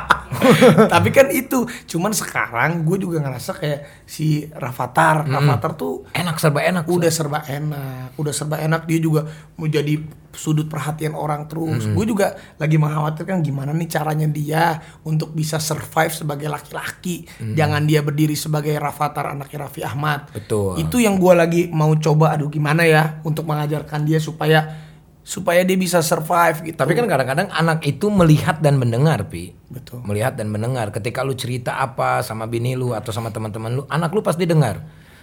tapi 0.94 1.10
kan 1.10 1.28
itu 1.30 1.64
cuman 1.88 2.12
sekarang 2.12 2.84
gue 2.84 2.98
juga 2.98 3.22
ngerasa 3.22 3.52
kayak 3.56 3.80
si 4.06 4.48
Rafathar 4.50 5.26
Rafathar 5.28 5.72
tuh 5.78 6.04
Enak 6.12 6.38
serba 6.38 6.62
enak. 6.66 6.84
udah 6.90 7.12
serba 7.12 7.40
enak 7.46 8.18
udah 8.18 8.34
serba 8.34 8.58
enak 8.60 8.86
dia 8.90 9.00
juga 9.00 9.26
mau 9.56 9.70
jadi 9.70 10.02
sudut 10.32 10.64
perhatian 10.72 11.12
orang 11.12 11.44
terus. 11.52 11.84
Gue 11.92 12.08
juga 12.08 12.40
lagi 12.56 12.80
mengkhawatirkan 12.80 13.44
gimana 13.44 13.76
nih 13.76 13.92
caranya 13.92 14.32
dia 14.32 14.80
untuk 15.04 15.36
bisa 15.36 15.60
survive 15.60 16.16
sebagai 16.16 16.48
laki-laki. 16.48 17.28
Jangan 17.36 17.84
dia 17.84 18.00
berdiri 18.00 18.32
sebagai 18.32 18.72
Rafathar 18.80 19.36
anaknya 19.36 19.68
Raffi 19.68 19.84
Ahmad. 19.84 20.32
Betul. 20.32 20.80
itu 20.80 21.04
yang 21.04 21.20
gue 21.20 21.34
lagi 21.36 21.62
mau 21.68 21.92
coba 22.00 22.32
aduh 22.32 22.48
gimana 22.48 22.88
ya 22.88 23.20
untuk 23.28 23.44
mengajarkan 23.44 24.08
dia 24.08 24.24
supaya 24.24 24.91
supaya 25.22 25.62
dia 25.62 25.78
bisa 25.78 26.02
survive 26.02 26.74
gitu 26.74 26.78
Tapi 26.82 26.98
kan 26.98 27.06
kadang-kadang 27.06 27.48
anak 27.54 27.86
itu 27.86 28.10
melihat 28.10 28.58
dan 28.58 28.82
mendengar, 28.82 29.30
Pi. 29.30 29.54
betul 29.70 30.02
Melihat 30.02 30.34
dan 30.34 30.50
mendengar. 30.50 30.90
Ketika 30.90 31.22
lu 31.22 31.38
cerita 31.38 31.78
apa 31.78 32.26
sama 32.26 32.50
bini 32.50 32.74
lu 32.74 32.98
atau 32.98 33.14
sama 33.14 33.30
teman-teman 33.30 33.82
lu, 33.82 33.84
anak 33.88 34.12
lu 34.12 34.26
pasti 34.26 34.50
dengar. 34.50 34.82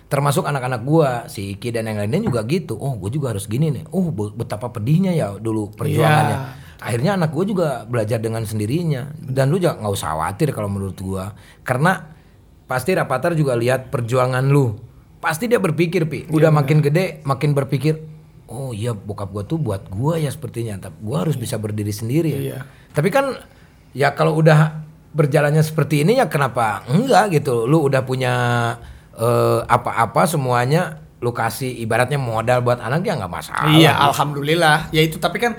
Termasuk 0.09 0.49
anak-anak 0.49 0.81
gua, 0.89 1.29
si 1.29 1.53
Iki 1.59 1.69
dan 1.69 1.85
yang 1.85 2.01
lainnya 2.01 2.25
juga 2.25 2.41
gitu. 2.49 2.81
Oh, 2.81 2.97
gue 2.97 3.13
juga 3.13 3.37
harus 3.37 3.45
gini 3.45 3.69
nih. 3.69 3.85
Oh, 3.93 4.09
be- 4.09 4.33
betapa 4.33 4.73
pedihnya 4.73 5.13
ya 5.13 5.37
dulu 5.37 5.69
perjuangannya. 5.77 6.65
Akhirnya 6.81 7.19
anak 7.21 7.35
gue 7.35 7.45
juga 7.53 7.85
belajar 7.85 8.17
dengan 8.17 8.41
sendirinya. 8.49 9.13
Dan 9.21 9.53
lu 9.53 9.61
jangan 9.61 9.85
nggak 9.85 9.93
usah 9.93 10.09
khawatir 10.17 10.49
kalau 10.57 10.73
menurut 10.73 10.97
gua, 10.97 11.37
karena 11.61 12.17
pasti 12.65 12.97
Rapatar 12.97 13.37
juga 13.37 13.53
lihat 13.53 13.93
perjuangan 13.93 14.49
lu. 14.49 14.81
Pasti 15.21 15.45
dia 15.45 15.61
berpikir, 15.61 16.09
Pi. 16.09 16.31
Udah 16.33 16.49
makin 16.49 16.81
gede, 16.81 17.21
makin 17.29 17.53
berpikir. 17.53 18.18
Oh 18.49 18.73
iya, 18.73 18.97
bokap 18.97 19.29
gua 19.29 19.45
tuh 19.45 19.61
buat 19.61 19.87
gua 19.93 20.17
ya 20.17 20.33
sepertinya. 20.33 20.81
Tapi 20.81 20.97
gua 21.05 21.29
harus 21.29 21.37
bisa 21.37 21.61
berdiri 21.61 21.93
sendiri. 21.93 22.33
ya. 22.33 22.41
Iya. 22.41 22.59
Tapi 22.97 23.09
kan 23.13 23.37
ya 23.93 24.17
kalau 24.17 24.41
udah 24.41 24.89
berjalannya 25.13 25.61
seperti 25.61 26.05
ini 26.05 26.17
ya 26.17 26.33
kenapa 26.33 26.85
enggak 26.89 27.37
gitu. 27.41 27.69
Lu 27.69 27.85
udah 27.85 28.03
punya 28.09 28.35
eh, 29.17 29.61
apa-apa 29.69 30.25
semuanya 30.25 31.05
lu 31.19 31.35
kasih 31.35 31.75
ibaratnya 31.83 32.17
modal 32.17 32.63
buat 32.63 32.79
anak 32.79 33.03
ya 33.03 33.19
nggak 33.19 33.33
masalah. 33.33 33.75
Iya, 33.75 33.93
alhamdulillah. 34.11 34.89
Ya 34.95 35.03
itu 35.03 35.19
tapi 35.19 35.43
kan 35.43 35.59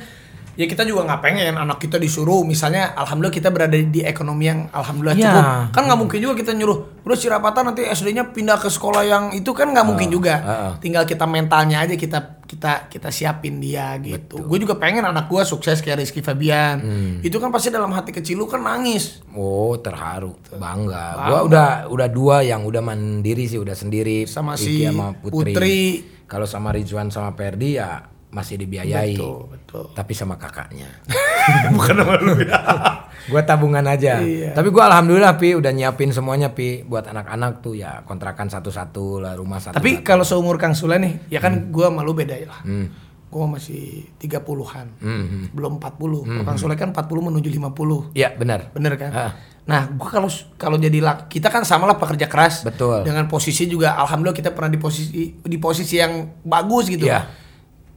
ya 0.60 0.67
kita 0.67 0.84
juga 0.84 1.08
nggak 1.08 1.22
pengen 1.22 1.56
anak 1.56 1.80
kita 1.80 1.95
disuruh 1.95 2.43
misalnya 2.43 2.91
alhamdulillah 2.93 3.32
kita 3.34 3.48
berada 3.48 3.74
di 3.74 4.04
ekonomi 4.04 4.43
yang 4.45 4.67
alhamdulillah 4.69 5.15
Iya. 5.15 5.24
cukup 5.24 5.43
kan 5.72 5.82
nggak 5.88 5.95
mungkin 5.98 6.19
juga 6.19 6.34
kita 6.36 6.52
nyuruh 6.52 6.78
udah 7.00 7.15
si 7.15 7.26
Rapatan 7.26 7.63
nanti 7.65 7.82
SD-nya 7.82 8.28
pindah 8.28 8.58
ke 8.58 8.67
sekolah 8.67 9.02
yang 9.02 9.24
itu 9.32 9.48
kan 9.50 9.72
nggak 9.72 9.88
mungkin 9.88 10.12
juga 10.12 10.36
heeh. 10.38 10.74
tinggal 10.80 11.04
kita 11.04 11.24
mentalnya 11.24 11.80
aja 11.80 11.95
kita 11.95 12.19
kita 12.43 12.72
kita 12.88 13.08
siapin 13.08 13.58
dia 13.58 13.95
gitu 13.98 14.41
gue 14.41 14.58
juga 14.60 14.76
pengen 14.76 15.06
anak 15.06 15.26
gue 15.26 15.39
sukses 15.43 15.80
kayak 15.80 16.04
Rizky 16.04 16.19
Fabian 16.19 16.78
Hmm. 16.80 17.15
itu 17.22 17.38
kan 17.38 17.50
pasti 17.50 17.69
dalam 17.69 17.89
hati 17.89 18.12
kecil 18.12 18.36
lu 18.36 18.45
kan 18.45 18.60
nangis 18.60 19.24
Oh 19.32 19.78
terharu, 19.78 20.36
bangga. 20.52 21.06
Gua 21.24 21.39
udah 21.45 21.67
udah 21.88 22.08
dua 22.10 22.41
yang 22.41 22.62
udah 22.62 22.82
mandiri 22.82 23.45
sih, 23.45 23.56
udah 23.56 23.72
sendiri. 23.72 24.26
Sama 24.26 24.54
Iki 24.54 24.60
si 24.60 24.74
sama 24.84 25.15
Putri. 25.15 25.54
Putri. 25.54 25.80
Kalau 26.26 26.43
sama 26.43 26.69
Rizwan 26.69 27.08
sama 27.08 27.32
Perdi 27.32 27.80
ya 27.80 28.04
masih 28.30 28.62
dibiayai. 28.62 29.18
betul 29.18 29.50
betul 29.50 29.86
Tapi 29.94 30.13
sama 30.13 30.38
kakaknya. 30.38 30.86
bukan 31.76 31.96
sama 31.98 32.15
lu 32.22 32.34
ya 32.46 32.58
Gua 33.30 33.46
tabungan 33.46 33.86
aja. 33.86 34.18
Iya. 34.26 34.58
Tapi 34.58 34.74
gua 34.74 34.89
alhamdulillah 34.89 35.38
pi 35.38 35.54
udah 35.54 35.70
nyiapin 35.70 36.10
semuanya 36.10 36.50
pi 36.50 36.82
buat 36.82 37.06
anak-anak 37.06 37.62
tuh 37.62 37.78
ya 37.78 38.02
kontrakan 38.02 38.50
satu-satu 38.50 39.22
lah 39.22 39.38
rumah 39.38 39.62
satu. 39.62 39.78
Tapi 39.78 40.02
kalau 40.02 40.26
seumur 40.26 40.58
Kang 40.58 40.74
Sule 40.74 40.98
nih, 40.98 41.30
ya 41.30 41.38
kan 41.38 41.70
gua 41.70 41.94
malu 41.94 42.18
beda 42.18 42.34
ya 42.34 42.50
lah. 42.50 42.62
Hmm. 42.65 42.89
Gua 43.30 43.46
masih 43.46 44.10
30-an. 44.18 44.98
Hmm, 44.98 45.54
Belum 45.54 45.78
40. 45.78 46.26
Kalau 46.26 46.44
Kang 46.48 46.58
Sule 46.58 46.74
kan 46.74 46.89
40 46.89 47.06
menuju 47.30 47.54
50. 47.54 48.18
Ya 48.18 48.34
benar. 48.34 48.74
Bener 48.74 48.98
kan? 48.98 49.12
Ah. 49.13 49.32
Nah, 49.70 49.86
gua 49.94 50.10
kalau 50.10 50.30
kalau 50.58 50.78
jadi 50.82 50.98
laki, 50.98 51.38
kita 51.38 51.54
kan 51.54 51.62
sama 51.62 51.86
lah 51.86 52.02
pekerja 52.02 52.26
keras. 52.26 52.65
Betul. 52.65 53.06
Dengan 53.06 53.30
posisi 53.30 53.70
juga 53.70 53.94
alhamdulillah 53.94 54.34
kita 54.34 54.50
pernah 54.58 54.74
di 54.74 54.82
posisi 54.82 55.38
di 55.38 55.58
posisi 55.62 56.02
yang 56.02 56.42
bagus 56.42 56.89
gitu. 56.89 57.06
Iya. 57.06 57.30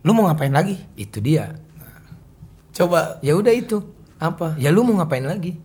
Lu 0.03 0.11
mau 0.13 0.27
ngapain 0.27 0.51
lagi? 0.51 0.79
Itu 0.95 1.19
dia. 1.19 1.55
Coba 2.73 3.21
Ya 3.21 3.37
udah 3.37 3.53
itu. 3.53 3.83
apa? 4.17 4.55
Ya 4.55 4.71
lu 4.71 4.83
mau 4.83 4.97
ngapain 4.97 5.23
lagi? 5.23 5.59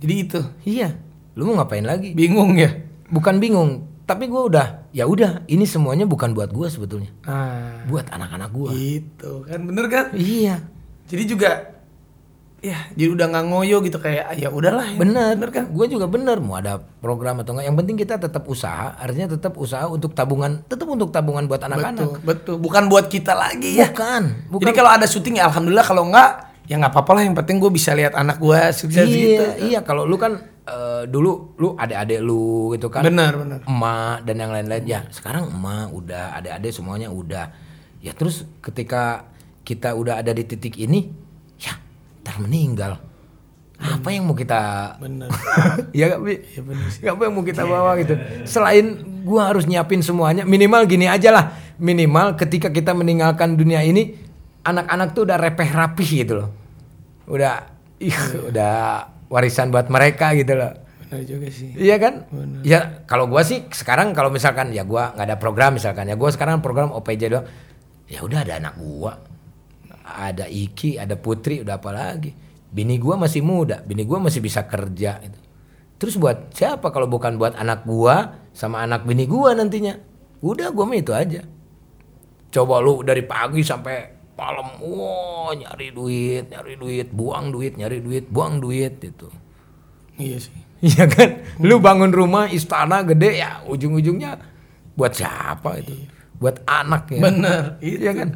Jadi 0.00 0.14
itu. 0.20 0.40
Iya. 0.64 0.96
Lu 1.32 1.48
mau 1.48 1.58
ngapain 1.58 1.82
lagi? 1.82 2.12
Bingung 2.12 2.54
ya? 2.54 2.70
Bukan 3.08 3.40
bingung, 3.40 3.84
tapi 4.04 4.28
gua 4.28 4.46
udah 4.46 4.66
ya 4.92 5.04
udah 5.04 5.44
ini 5.44 5.64
semuanya 5.64 6.04
bukan 6.04 6.32
buat 6.32 6.52
gua 6.52 6.68
sebetulnya. 6.68 7.08
Nah, 7.24 7.84
Buat 7.88 8.12
anak-anak 8.12 8.50
gua. 8.52 8.70
gitu 8.70 9.44
kan 9.44 9.60
bener 9.64 9.86
kan? 9.88 10.06
Iya. 10.12 10.60
Jadi 11.04 11.24
juga 11.26 11.73
ya 12.64 12.78
jadi 12.96 13.12
udah 13.12 13.26
nggak 13.28 13.44
ngoyo 13.52 13.76
gitu 13.84 14.00
kayak 14.00 14.40
ya 14.40 14.48
udahlah 14.48 14.88
ya. 14.88 14.96
Bener, 14.96 15.36
kan? 15.52 15.68
Gue 15.68 15.84
juga 15.84 16.08
bener 16.08 16.40
mau 16.40 16.56
ada 16.56 16.80
program 16.80 17.44
atau 17.44 17.52
enggak. 17.52 17.68
Yang 17.68 17.76
penting 17.84 17.96
kita 18.00 18.14
tetap 18.16 18.48
usaha. 18.48 18.96
Artinya 18.96 19.36
tetap 19.36 19.52
usaha 19.60 19.84
untuk 19.84 20.16
tabungan, 20.16 20.64
tetap 20.64 20.88
untuk 20.88 21.12
tabungan 21.12 21.44
buat 21.44 21.60
anak-anak. 21.60 22.00
betul 22.00 22.10
betul 22.24 22.56
bukan 22.56 22.88
buat 22.88 23.12
kita 23.12 23.36
lagi 23.36 23.76
ya 23.76 23.92
Bukan, 23.92 24.48
bukan. 24.48 24.62
jadi 24.64 24.72
kalau 24.72 24.90
ada 24.96 25.04
syuting 25.04 25.36
ya 25.36 25.52
alhamdulillah 25.52 25.84
kalau 25.84 26.08
enggak 26.08 26.56
ya 26.64 26.80
nggak 26.80 26.92
apa-apa 26.96 27.10
lah 27.20 27.22
yang 27.28 27.36
penting 27.36 27.60
gue 27.60 27.68
bisa 27.68 27.92
lihat 27.92 28.16
anak 28.16 28.40
gue 28.40 28.60
sukses 28.72 29.04
gitu 29.04 29.44
iya, 29.44 29.60
iya. 29.60 29.80
Kalau 29.84 30.08
lu 30.08 30.16
kan 30.16 30.40
eh, 30.64 31.04
dulu 31.04 31.52
lu 31.60 31.76
adik-adik 31.76 32.24
lu 32.24 32.72
gitu 32.72 32.88
kan. 32.88 33.04
benar 33.04 33.36
benar 33.36 33.58
emak 33.68 34.24
dan 34.24 34.36
yang 34.40 34.50
lain-lain 34.56 34.84
ya 34.88 35.00
sekarang 35.12 35.52
emak 35.52 35.92
udah 35.92 36.32
adik-adik 36.40 36.72
semuanya 36.72 37.12
udah 37.12 37.52
ya 38.00 38.16
terus 38.16 38.48
ketika 38.64 39.28
kita 39.64 39.92
udah 39.92 40.20
ada 40.24 40.32
di 40.32 40.44
titik 40.44 40.76
ini 40.80 41.23
ntar 42.24 42.40
meninggal. 42.40 42.96
Apa 43.76 44.08
yang 44.16 44.24
mau 44.24 44.32
kita 44.32 44.96
benar 44.96 45.28
ya 45.98 46.08
gak 46.08 46.20
Bi? 46.24 46.40
ya 46.56 46.62
benar 46.64 46.88
sih. 46.88 47.04
Apa 47.04 47.28
yang 47.28 47.34
mau 47.36 47.44
kita 47.44 47.68
bawa 47.68 48.00
gitu? 48.00 48.16
Selain 48.48 49.04
gua 49.28 49.52
harus 49.52 49.68
nyiapin 49.68 50.00
semuanya 50.00 50.48
minimal 50.48 50.88
gini 50.88 51.04
aja 51.04 51.28
lah. 51.28 51.44
Minimal 51.76 52.40
ketika 52.40 52.72
kita 52.72 52.96
meninggalkan 52.96 53.60
dunia 53.60 53.84
ini 53.84 54.16
anak-anak 54.64 55.12
tuh 55.12 55.28
udah 55.28 55.36
repeh 55.36 55.68
rapih 55.68 56.08
gitu 56.24 56.32
loh. 56.40 56.48
Udah 57.28 57.68
ih 58.00 58.16
udah 58.48 59.04
warisan 59.28 59.68
buat 59.68 59.92
mereka 59.92 60.32
gitu 60.32 60.56
loh. 60.56 60.72
Benar 61.04 61.20
juga 61.28 61.46
sih. 61.52 61.76
Iya 61.76 62.00
kan? 62.00 62.24
Ya 62.64 63.04
kalau 63.04 63.28
gua 63.28 63.44
sih 63.44 63.68
sekarang 63.68 64.16
kalau 64.16 64.32
misalkan 64.32 64.72
ya 64.72 64.86
gua 64.88 65.12
nggak 65.12 65.26
ada 65.28 65.36
program 65.36 65.76
misalkan 65.76 66.08
ya 66.08 66.16
gua 66.16 66.32
sekarang 66.32 66.64
program 66.64 66.88
OPJ 66.94 67.22
doang. 67.28 67.46
Ya 68.08 68.24
udah 68.24 68.48
ada 68.48 68.56
anak 68.62 68.80
gua. 68.80 69.33
Ada 70.04 70.44
Iki, 70.46 71.00
ada 71.00 71.16
Putri, 71.16 71.64
udah 71.64 71.80
apa 71.80 71.90
lagi? 71.90 72.36
Bini 72.74 73.00
gua 73.00 73.16
masih 73.16 73.40
muda, 73.40 73.80
bini 73.80 74.04
gua 74.04 74.20
masih 74.20 74.44
bisa 74.44 74.68
kerja 74.68 75.16
gitu. 75.24 75.40
Terus 75.96 76.20
buat 76.20 76.52
siapa 76.52 76.92
kalau 76.92 77.08
bukan 77.08 77.40
buat 77.40 77.56
anak 77.56 77.88
gua 77.88 78.44
sama 78.52 78.84
anak 78.84 79.08
bini 79.08 79.24
gua 79.24 79.56
nantinya? 79.56 79.96
Udah 80.44 80.68
gua 80.74 80.84
mah 80.84 80.98
itu 81.00 81.14
aja. 81.16 81.40
Coba 82.52 82.84
lu 82.84 83.00
dari 83.00 83.24
pagi 83.24 83.64
sampai 83.64 83.96
malam, 84.34 84.76
wah 84.82 85.54
nyari 85.54 85.94
duit, 85.94 86.50
nyari 86.50 86.74
duit, 86.76 87.08
buang 87.14 87.54
duit, 87.54 87.78
nyari 87.78 88.02
duit, 88.02 88.26
buang 88.28 88.58
duit 88.58 88.98
gitu. 89.00 89.30
iya 90.18 90.38
sih 90.38 90.54
Iya 90.84 91.08
kan? 91.08 91.40
Lu 91.64 91.80
bangun 91.80 92.12
rumah 92.12 92.44
istana 92.52 93.00
gede 93.00 93.40
ya 93.40 93.64
ujung-ujungnya 93.64 94.36
buat 94.92 95.16
siapa 95.16 95.80
itu? 95.80 95.96
Buat 96.36 96.60
anak 96.68 97.08
ya. 97.08 97.20
Bener, 97.24 97.62
Iya 97.80 98.12
kan? 98.12 98.28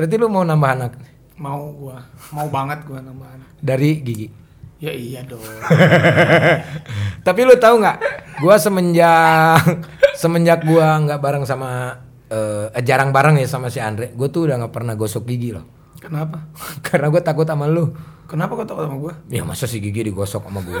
Berarti 0.00 0.16
lu 0.16 0.32
mau 0.32 0.40
nambah 0.40 0.70
anak 0.72 0.92
mau 1.36 1.68
gua 1.72 2.00
mau 2.32 2.48
banget 2.48 2.84
gua 2.84 3.00
nambah 3.00 3.28
anak 3.28 3.48
dari 3.60 4.00
gigi. 4.00 4.28
ya 4.76 4.88
iya 4.88 5.20
dong 5.24 5.40
Tapi 7.26 7.40
lu 7.44 7.52
tahu 7.56 7.80
nggak? 7.80 7.96
Gua 8.40 8.56
semenjak 8.56 9.60
semenjak 10.16 10.64
gua 10.64 10.96
nggak 11.00 11.20
bareng 11.20 11.44
sama 11.44 12.00
eh, 12.28 12.72
jarang 12.80 13.12
bareng 13.12 13.36
ya 13.36 13.44
sama 13.44 13.68
si 13.68 13.76
Andre, 13.76 14.08
gue 14.12 14.28
tuh 14.28 14.48
udah 14.48 14.56
nggak 14.56 14.72
pernah 14.72 14.96
gosok 14.96 15.28
gigi 15.28 15.52
loh. 15.52 15.68
kenapa 16.00 16.48
Karena 16.86 17.12
gue 17.12 17.20
takut 17.20 17.44
sama 17.44 17.68
lu. 17.68 17.92
kenapa 18.24 18.54
kau 18.54 18.64
takut 18.64 18.88
sama 18.88 18.96
gua 18.96 19.12
Ya 19.28 19.44
masa 19.44 19.66
si 19.66 19.82
gigi 19.82 20.00
digosok 20.00 20.46
sama 20.46 20.64
gue? 20.64 20.78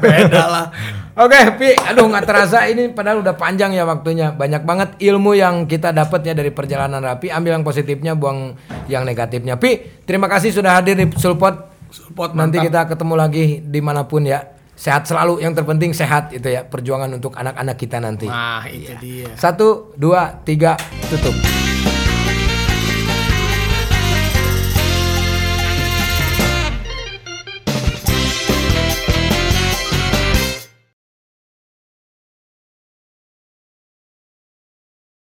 Beda 0.00 0.42
lah 0.48 0.66
Oke, 1.14 1.38
Pi, 1.54 1.78
aduh 1.78 2.10
nggak 2.10 2.26
terasa 2.26 2.66
ini 2.66 2.90
padahal 2.90 3.22
udah 3.22 3.38
panjang 3.38 3.70
ya 3.70 3.86
waktunya. 3.86 4.34
Banyak 4.34 4.66
banget 4.66 4.88
ilmu 4.98 5.38
yang 5.38 5.70
kita 5.70 5.94
dapat 5.94 6.26
ya 6.26 6.34
dari 6.34 6.50
perjalanan 6.50 6.98
Rapi. 6.98 7.30
Ambil 7.30 7.54
yang 7.54 7.62
positifnya, 7.62 8.18
buang 8.18 8.58
yang 8.90 9.06
negatifnya. 9.06 9.54
Pi, 9.54 10.02
terima 10.02 10.26
kasih 10.26 10.50
sudah 10.50 10.74
hadir 10.74 10.98
di 10.98 11.06
Sulpot. 11.14 11.70
support 11.94 12.34
Nanti 12.34 12.58
kita 12.58 12.90
ketemu 12.90 13.14
lagi 13.14 13.62
di 13.62 13.78
mana 13.78 14.02
pun 14.10 14.26
ya. 14.26 14.42
Sehat 14.74 15.06
selalu, 15.06 15.38
yang 15.38 15.54
terpenting 15.54 15.94
sehat 15.94 16.34
itu 16.34 16.50
ya. 16.50 16.66
Perjuangan 16.66 17.06
untuk 17.14 17.38
anak-anak 17.38 17.78
kita 17.78 18.02
nanti. 18.02 18.26
nah 18.26 18.66
itu 18.66 18.90
dia 18.98 19.30
Satu, 19.38 19.94
dua, 19.94 20.42
tiga, 20.42 20.74
tutup. 21.14 21.73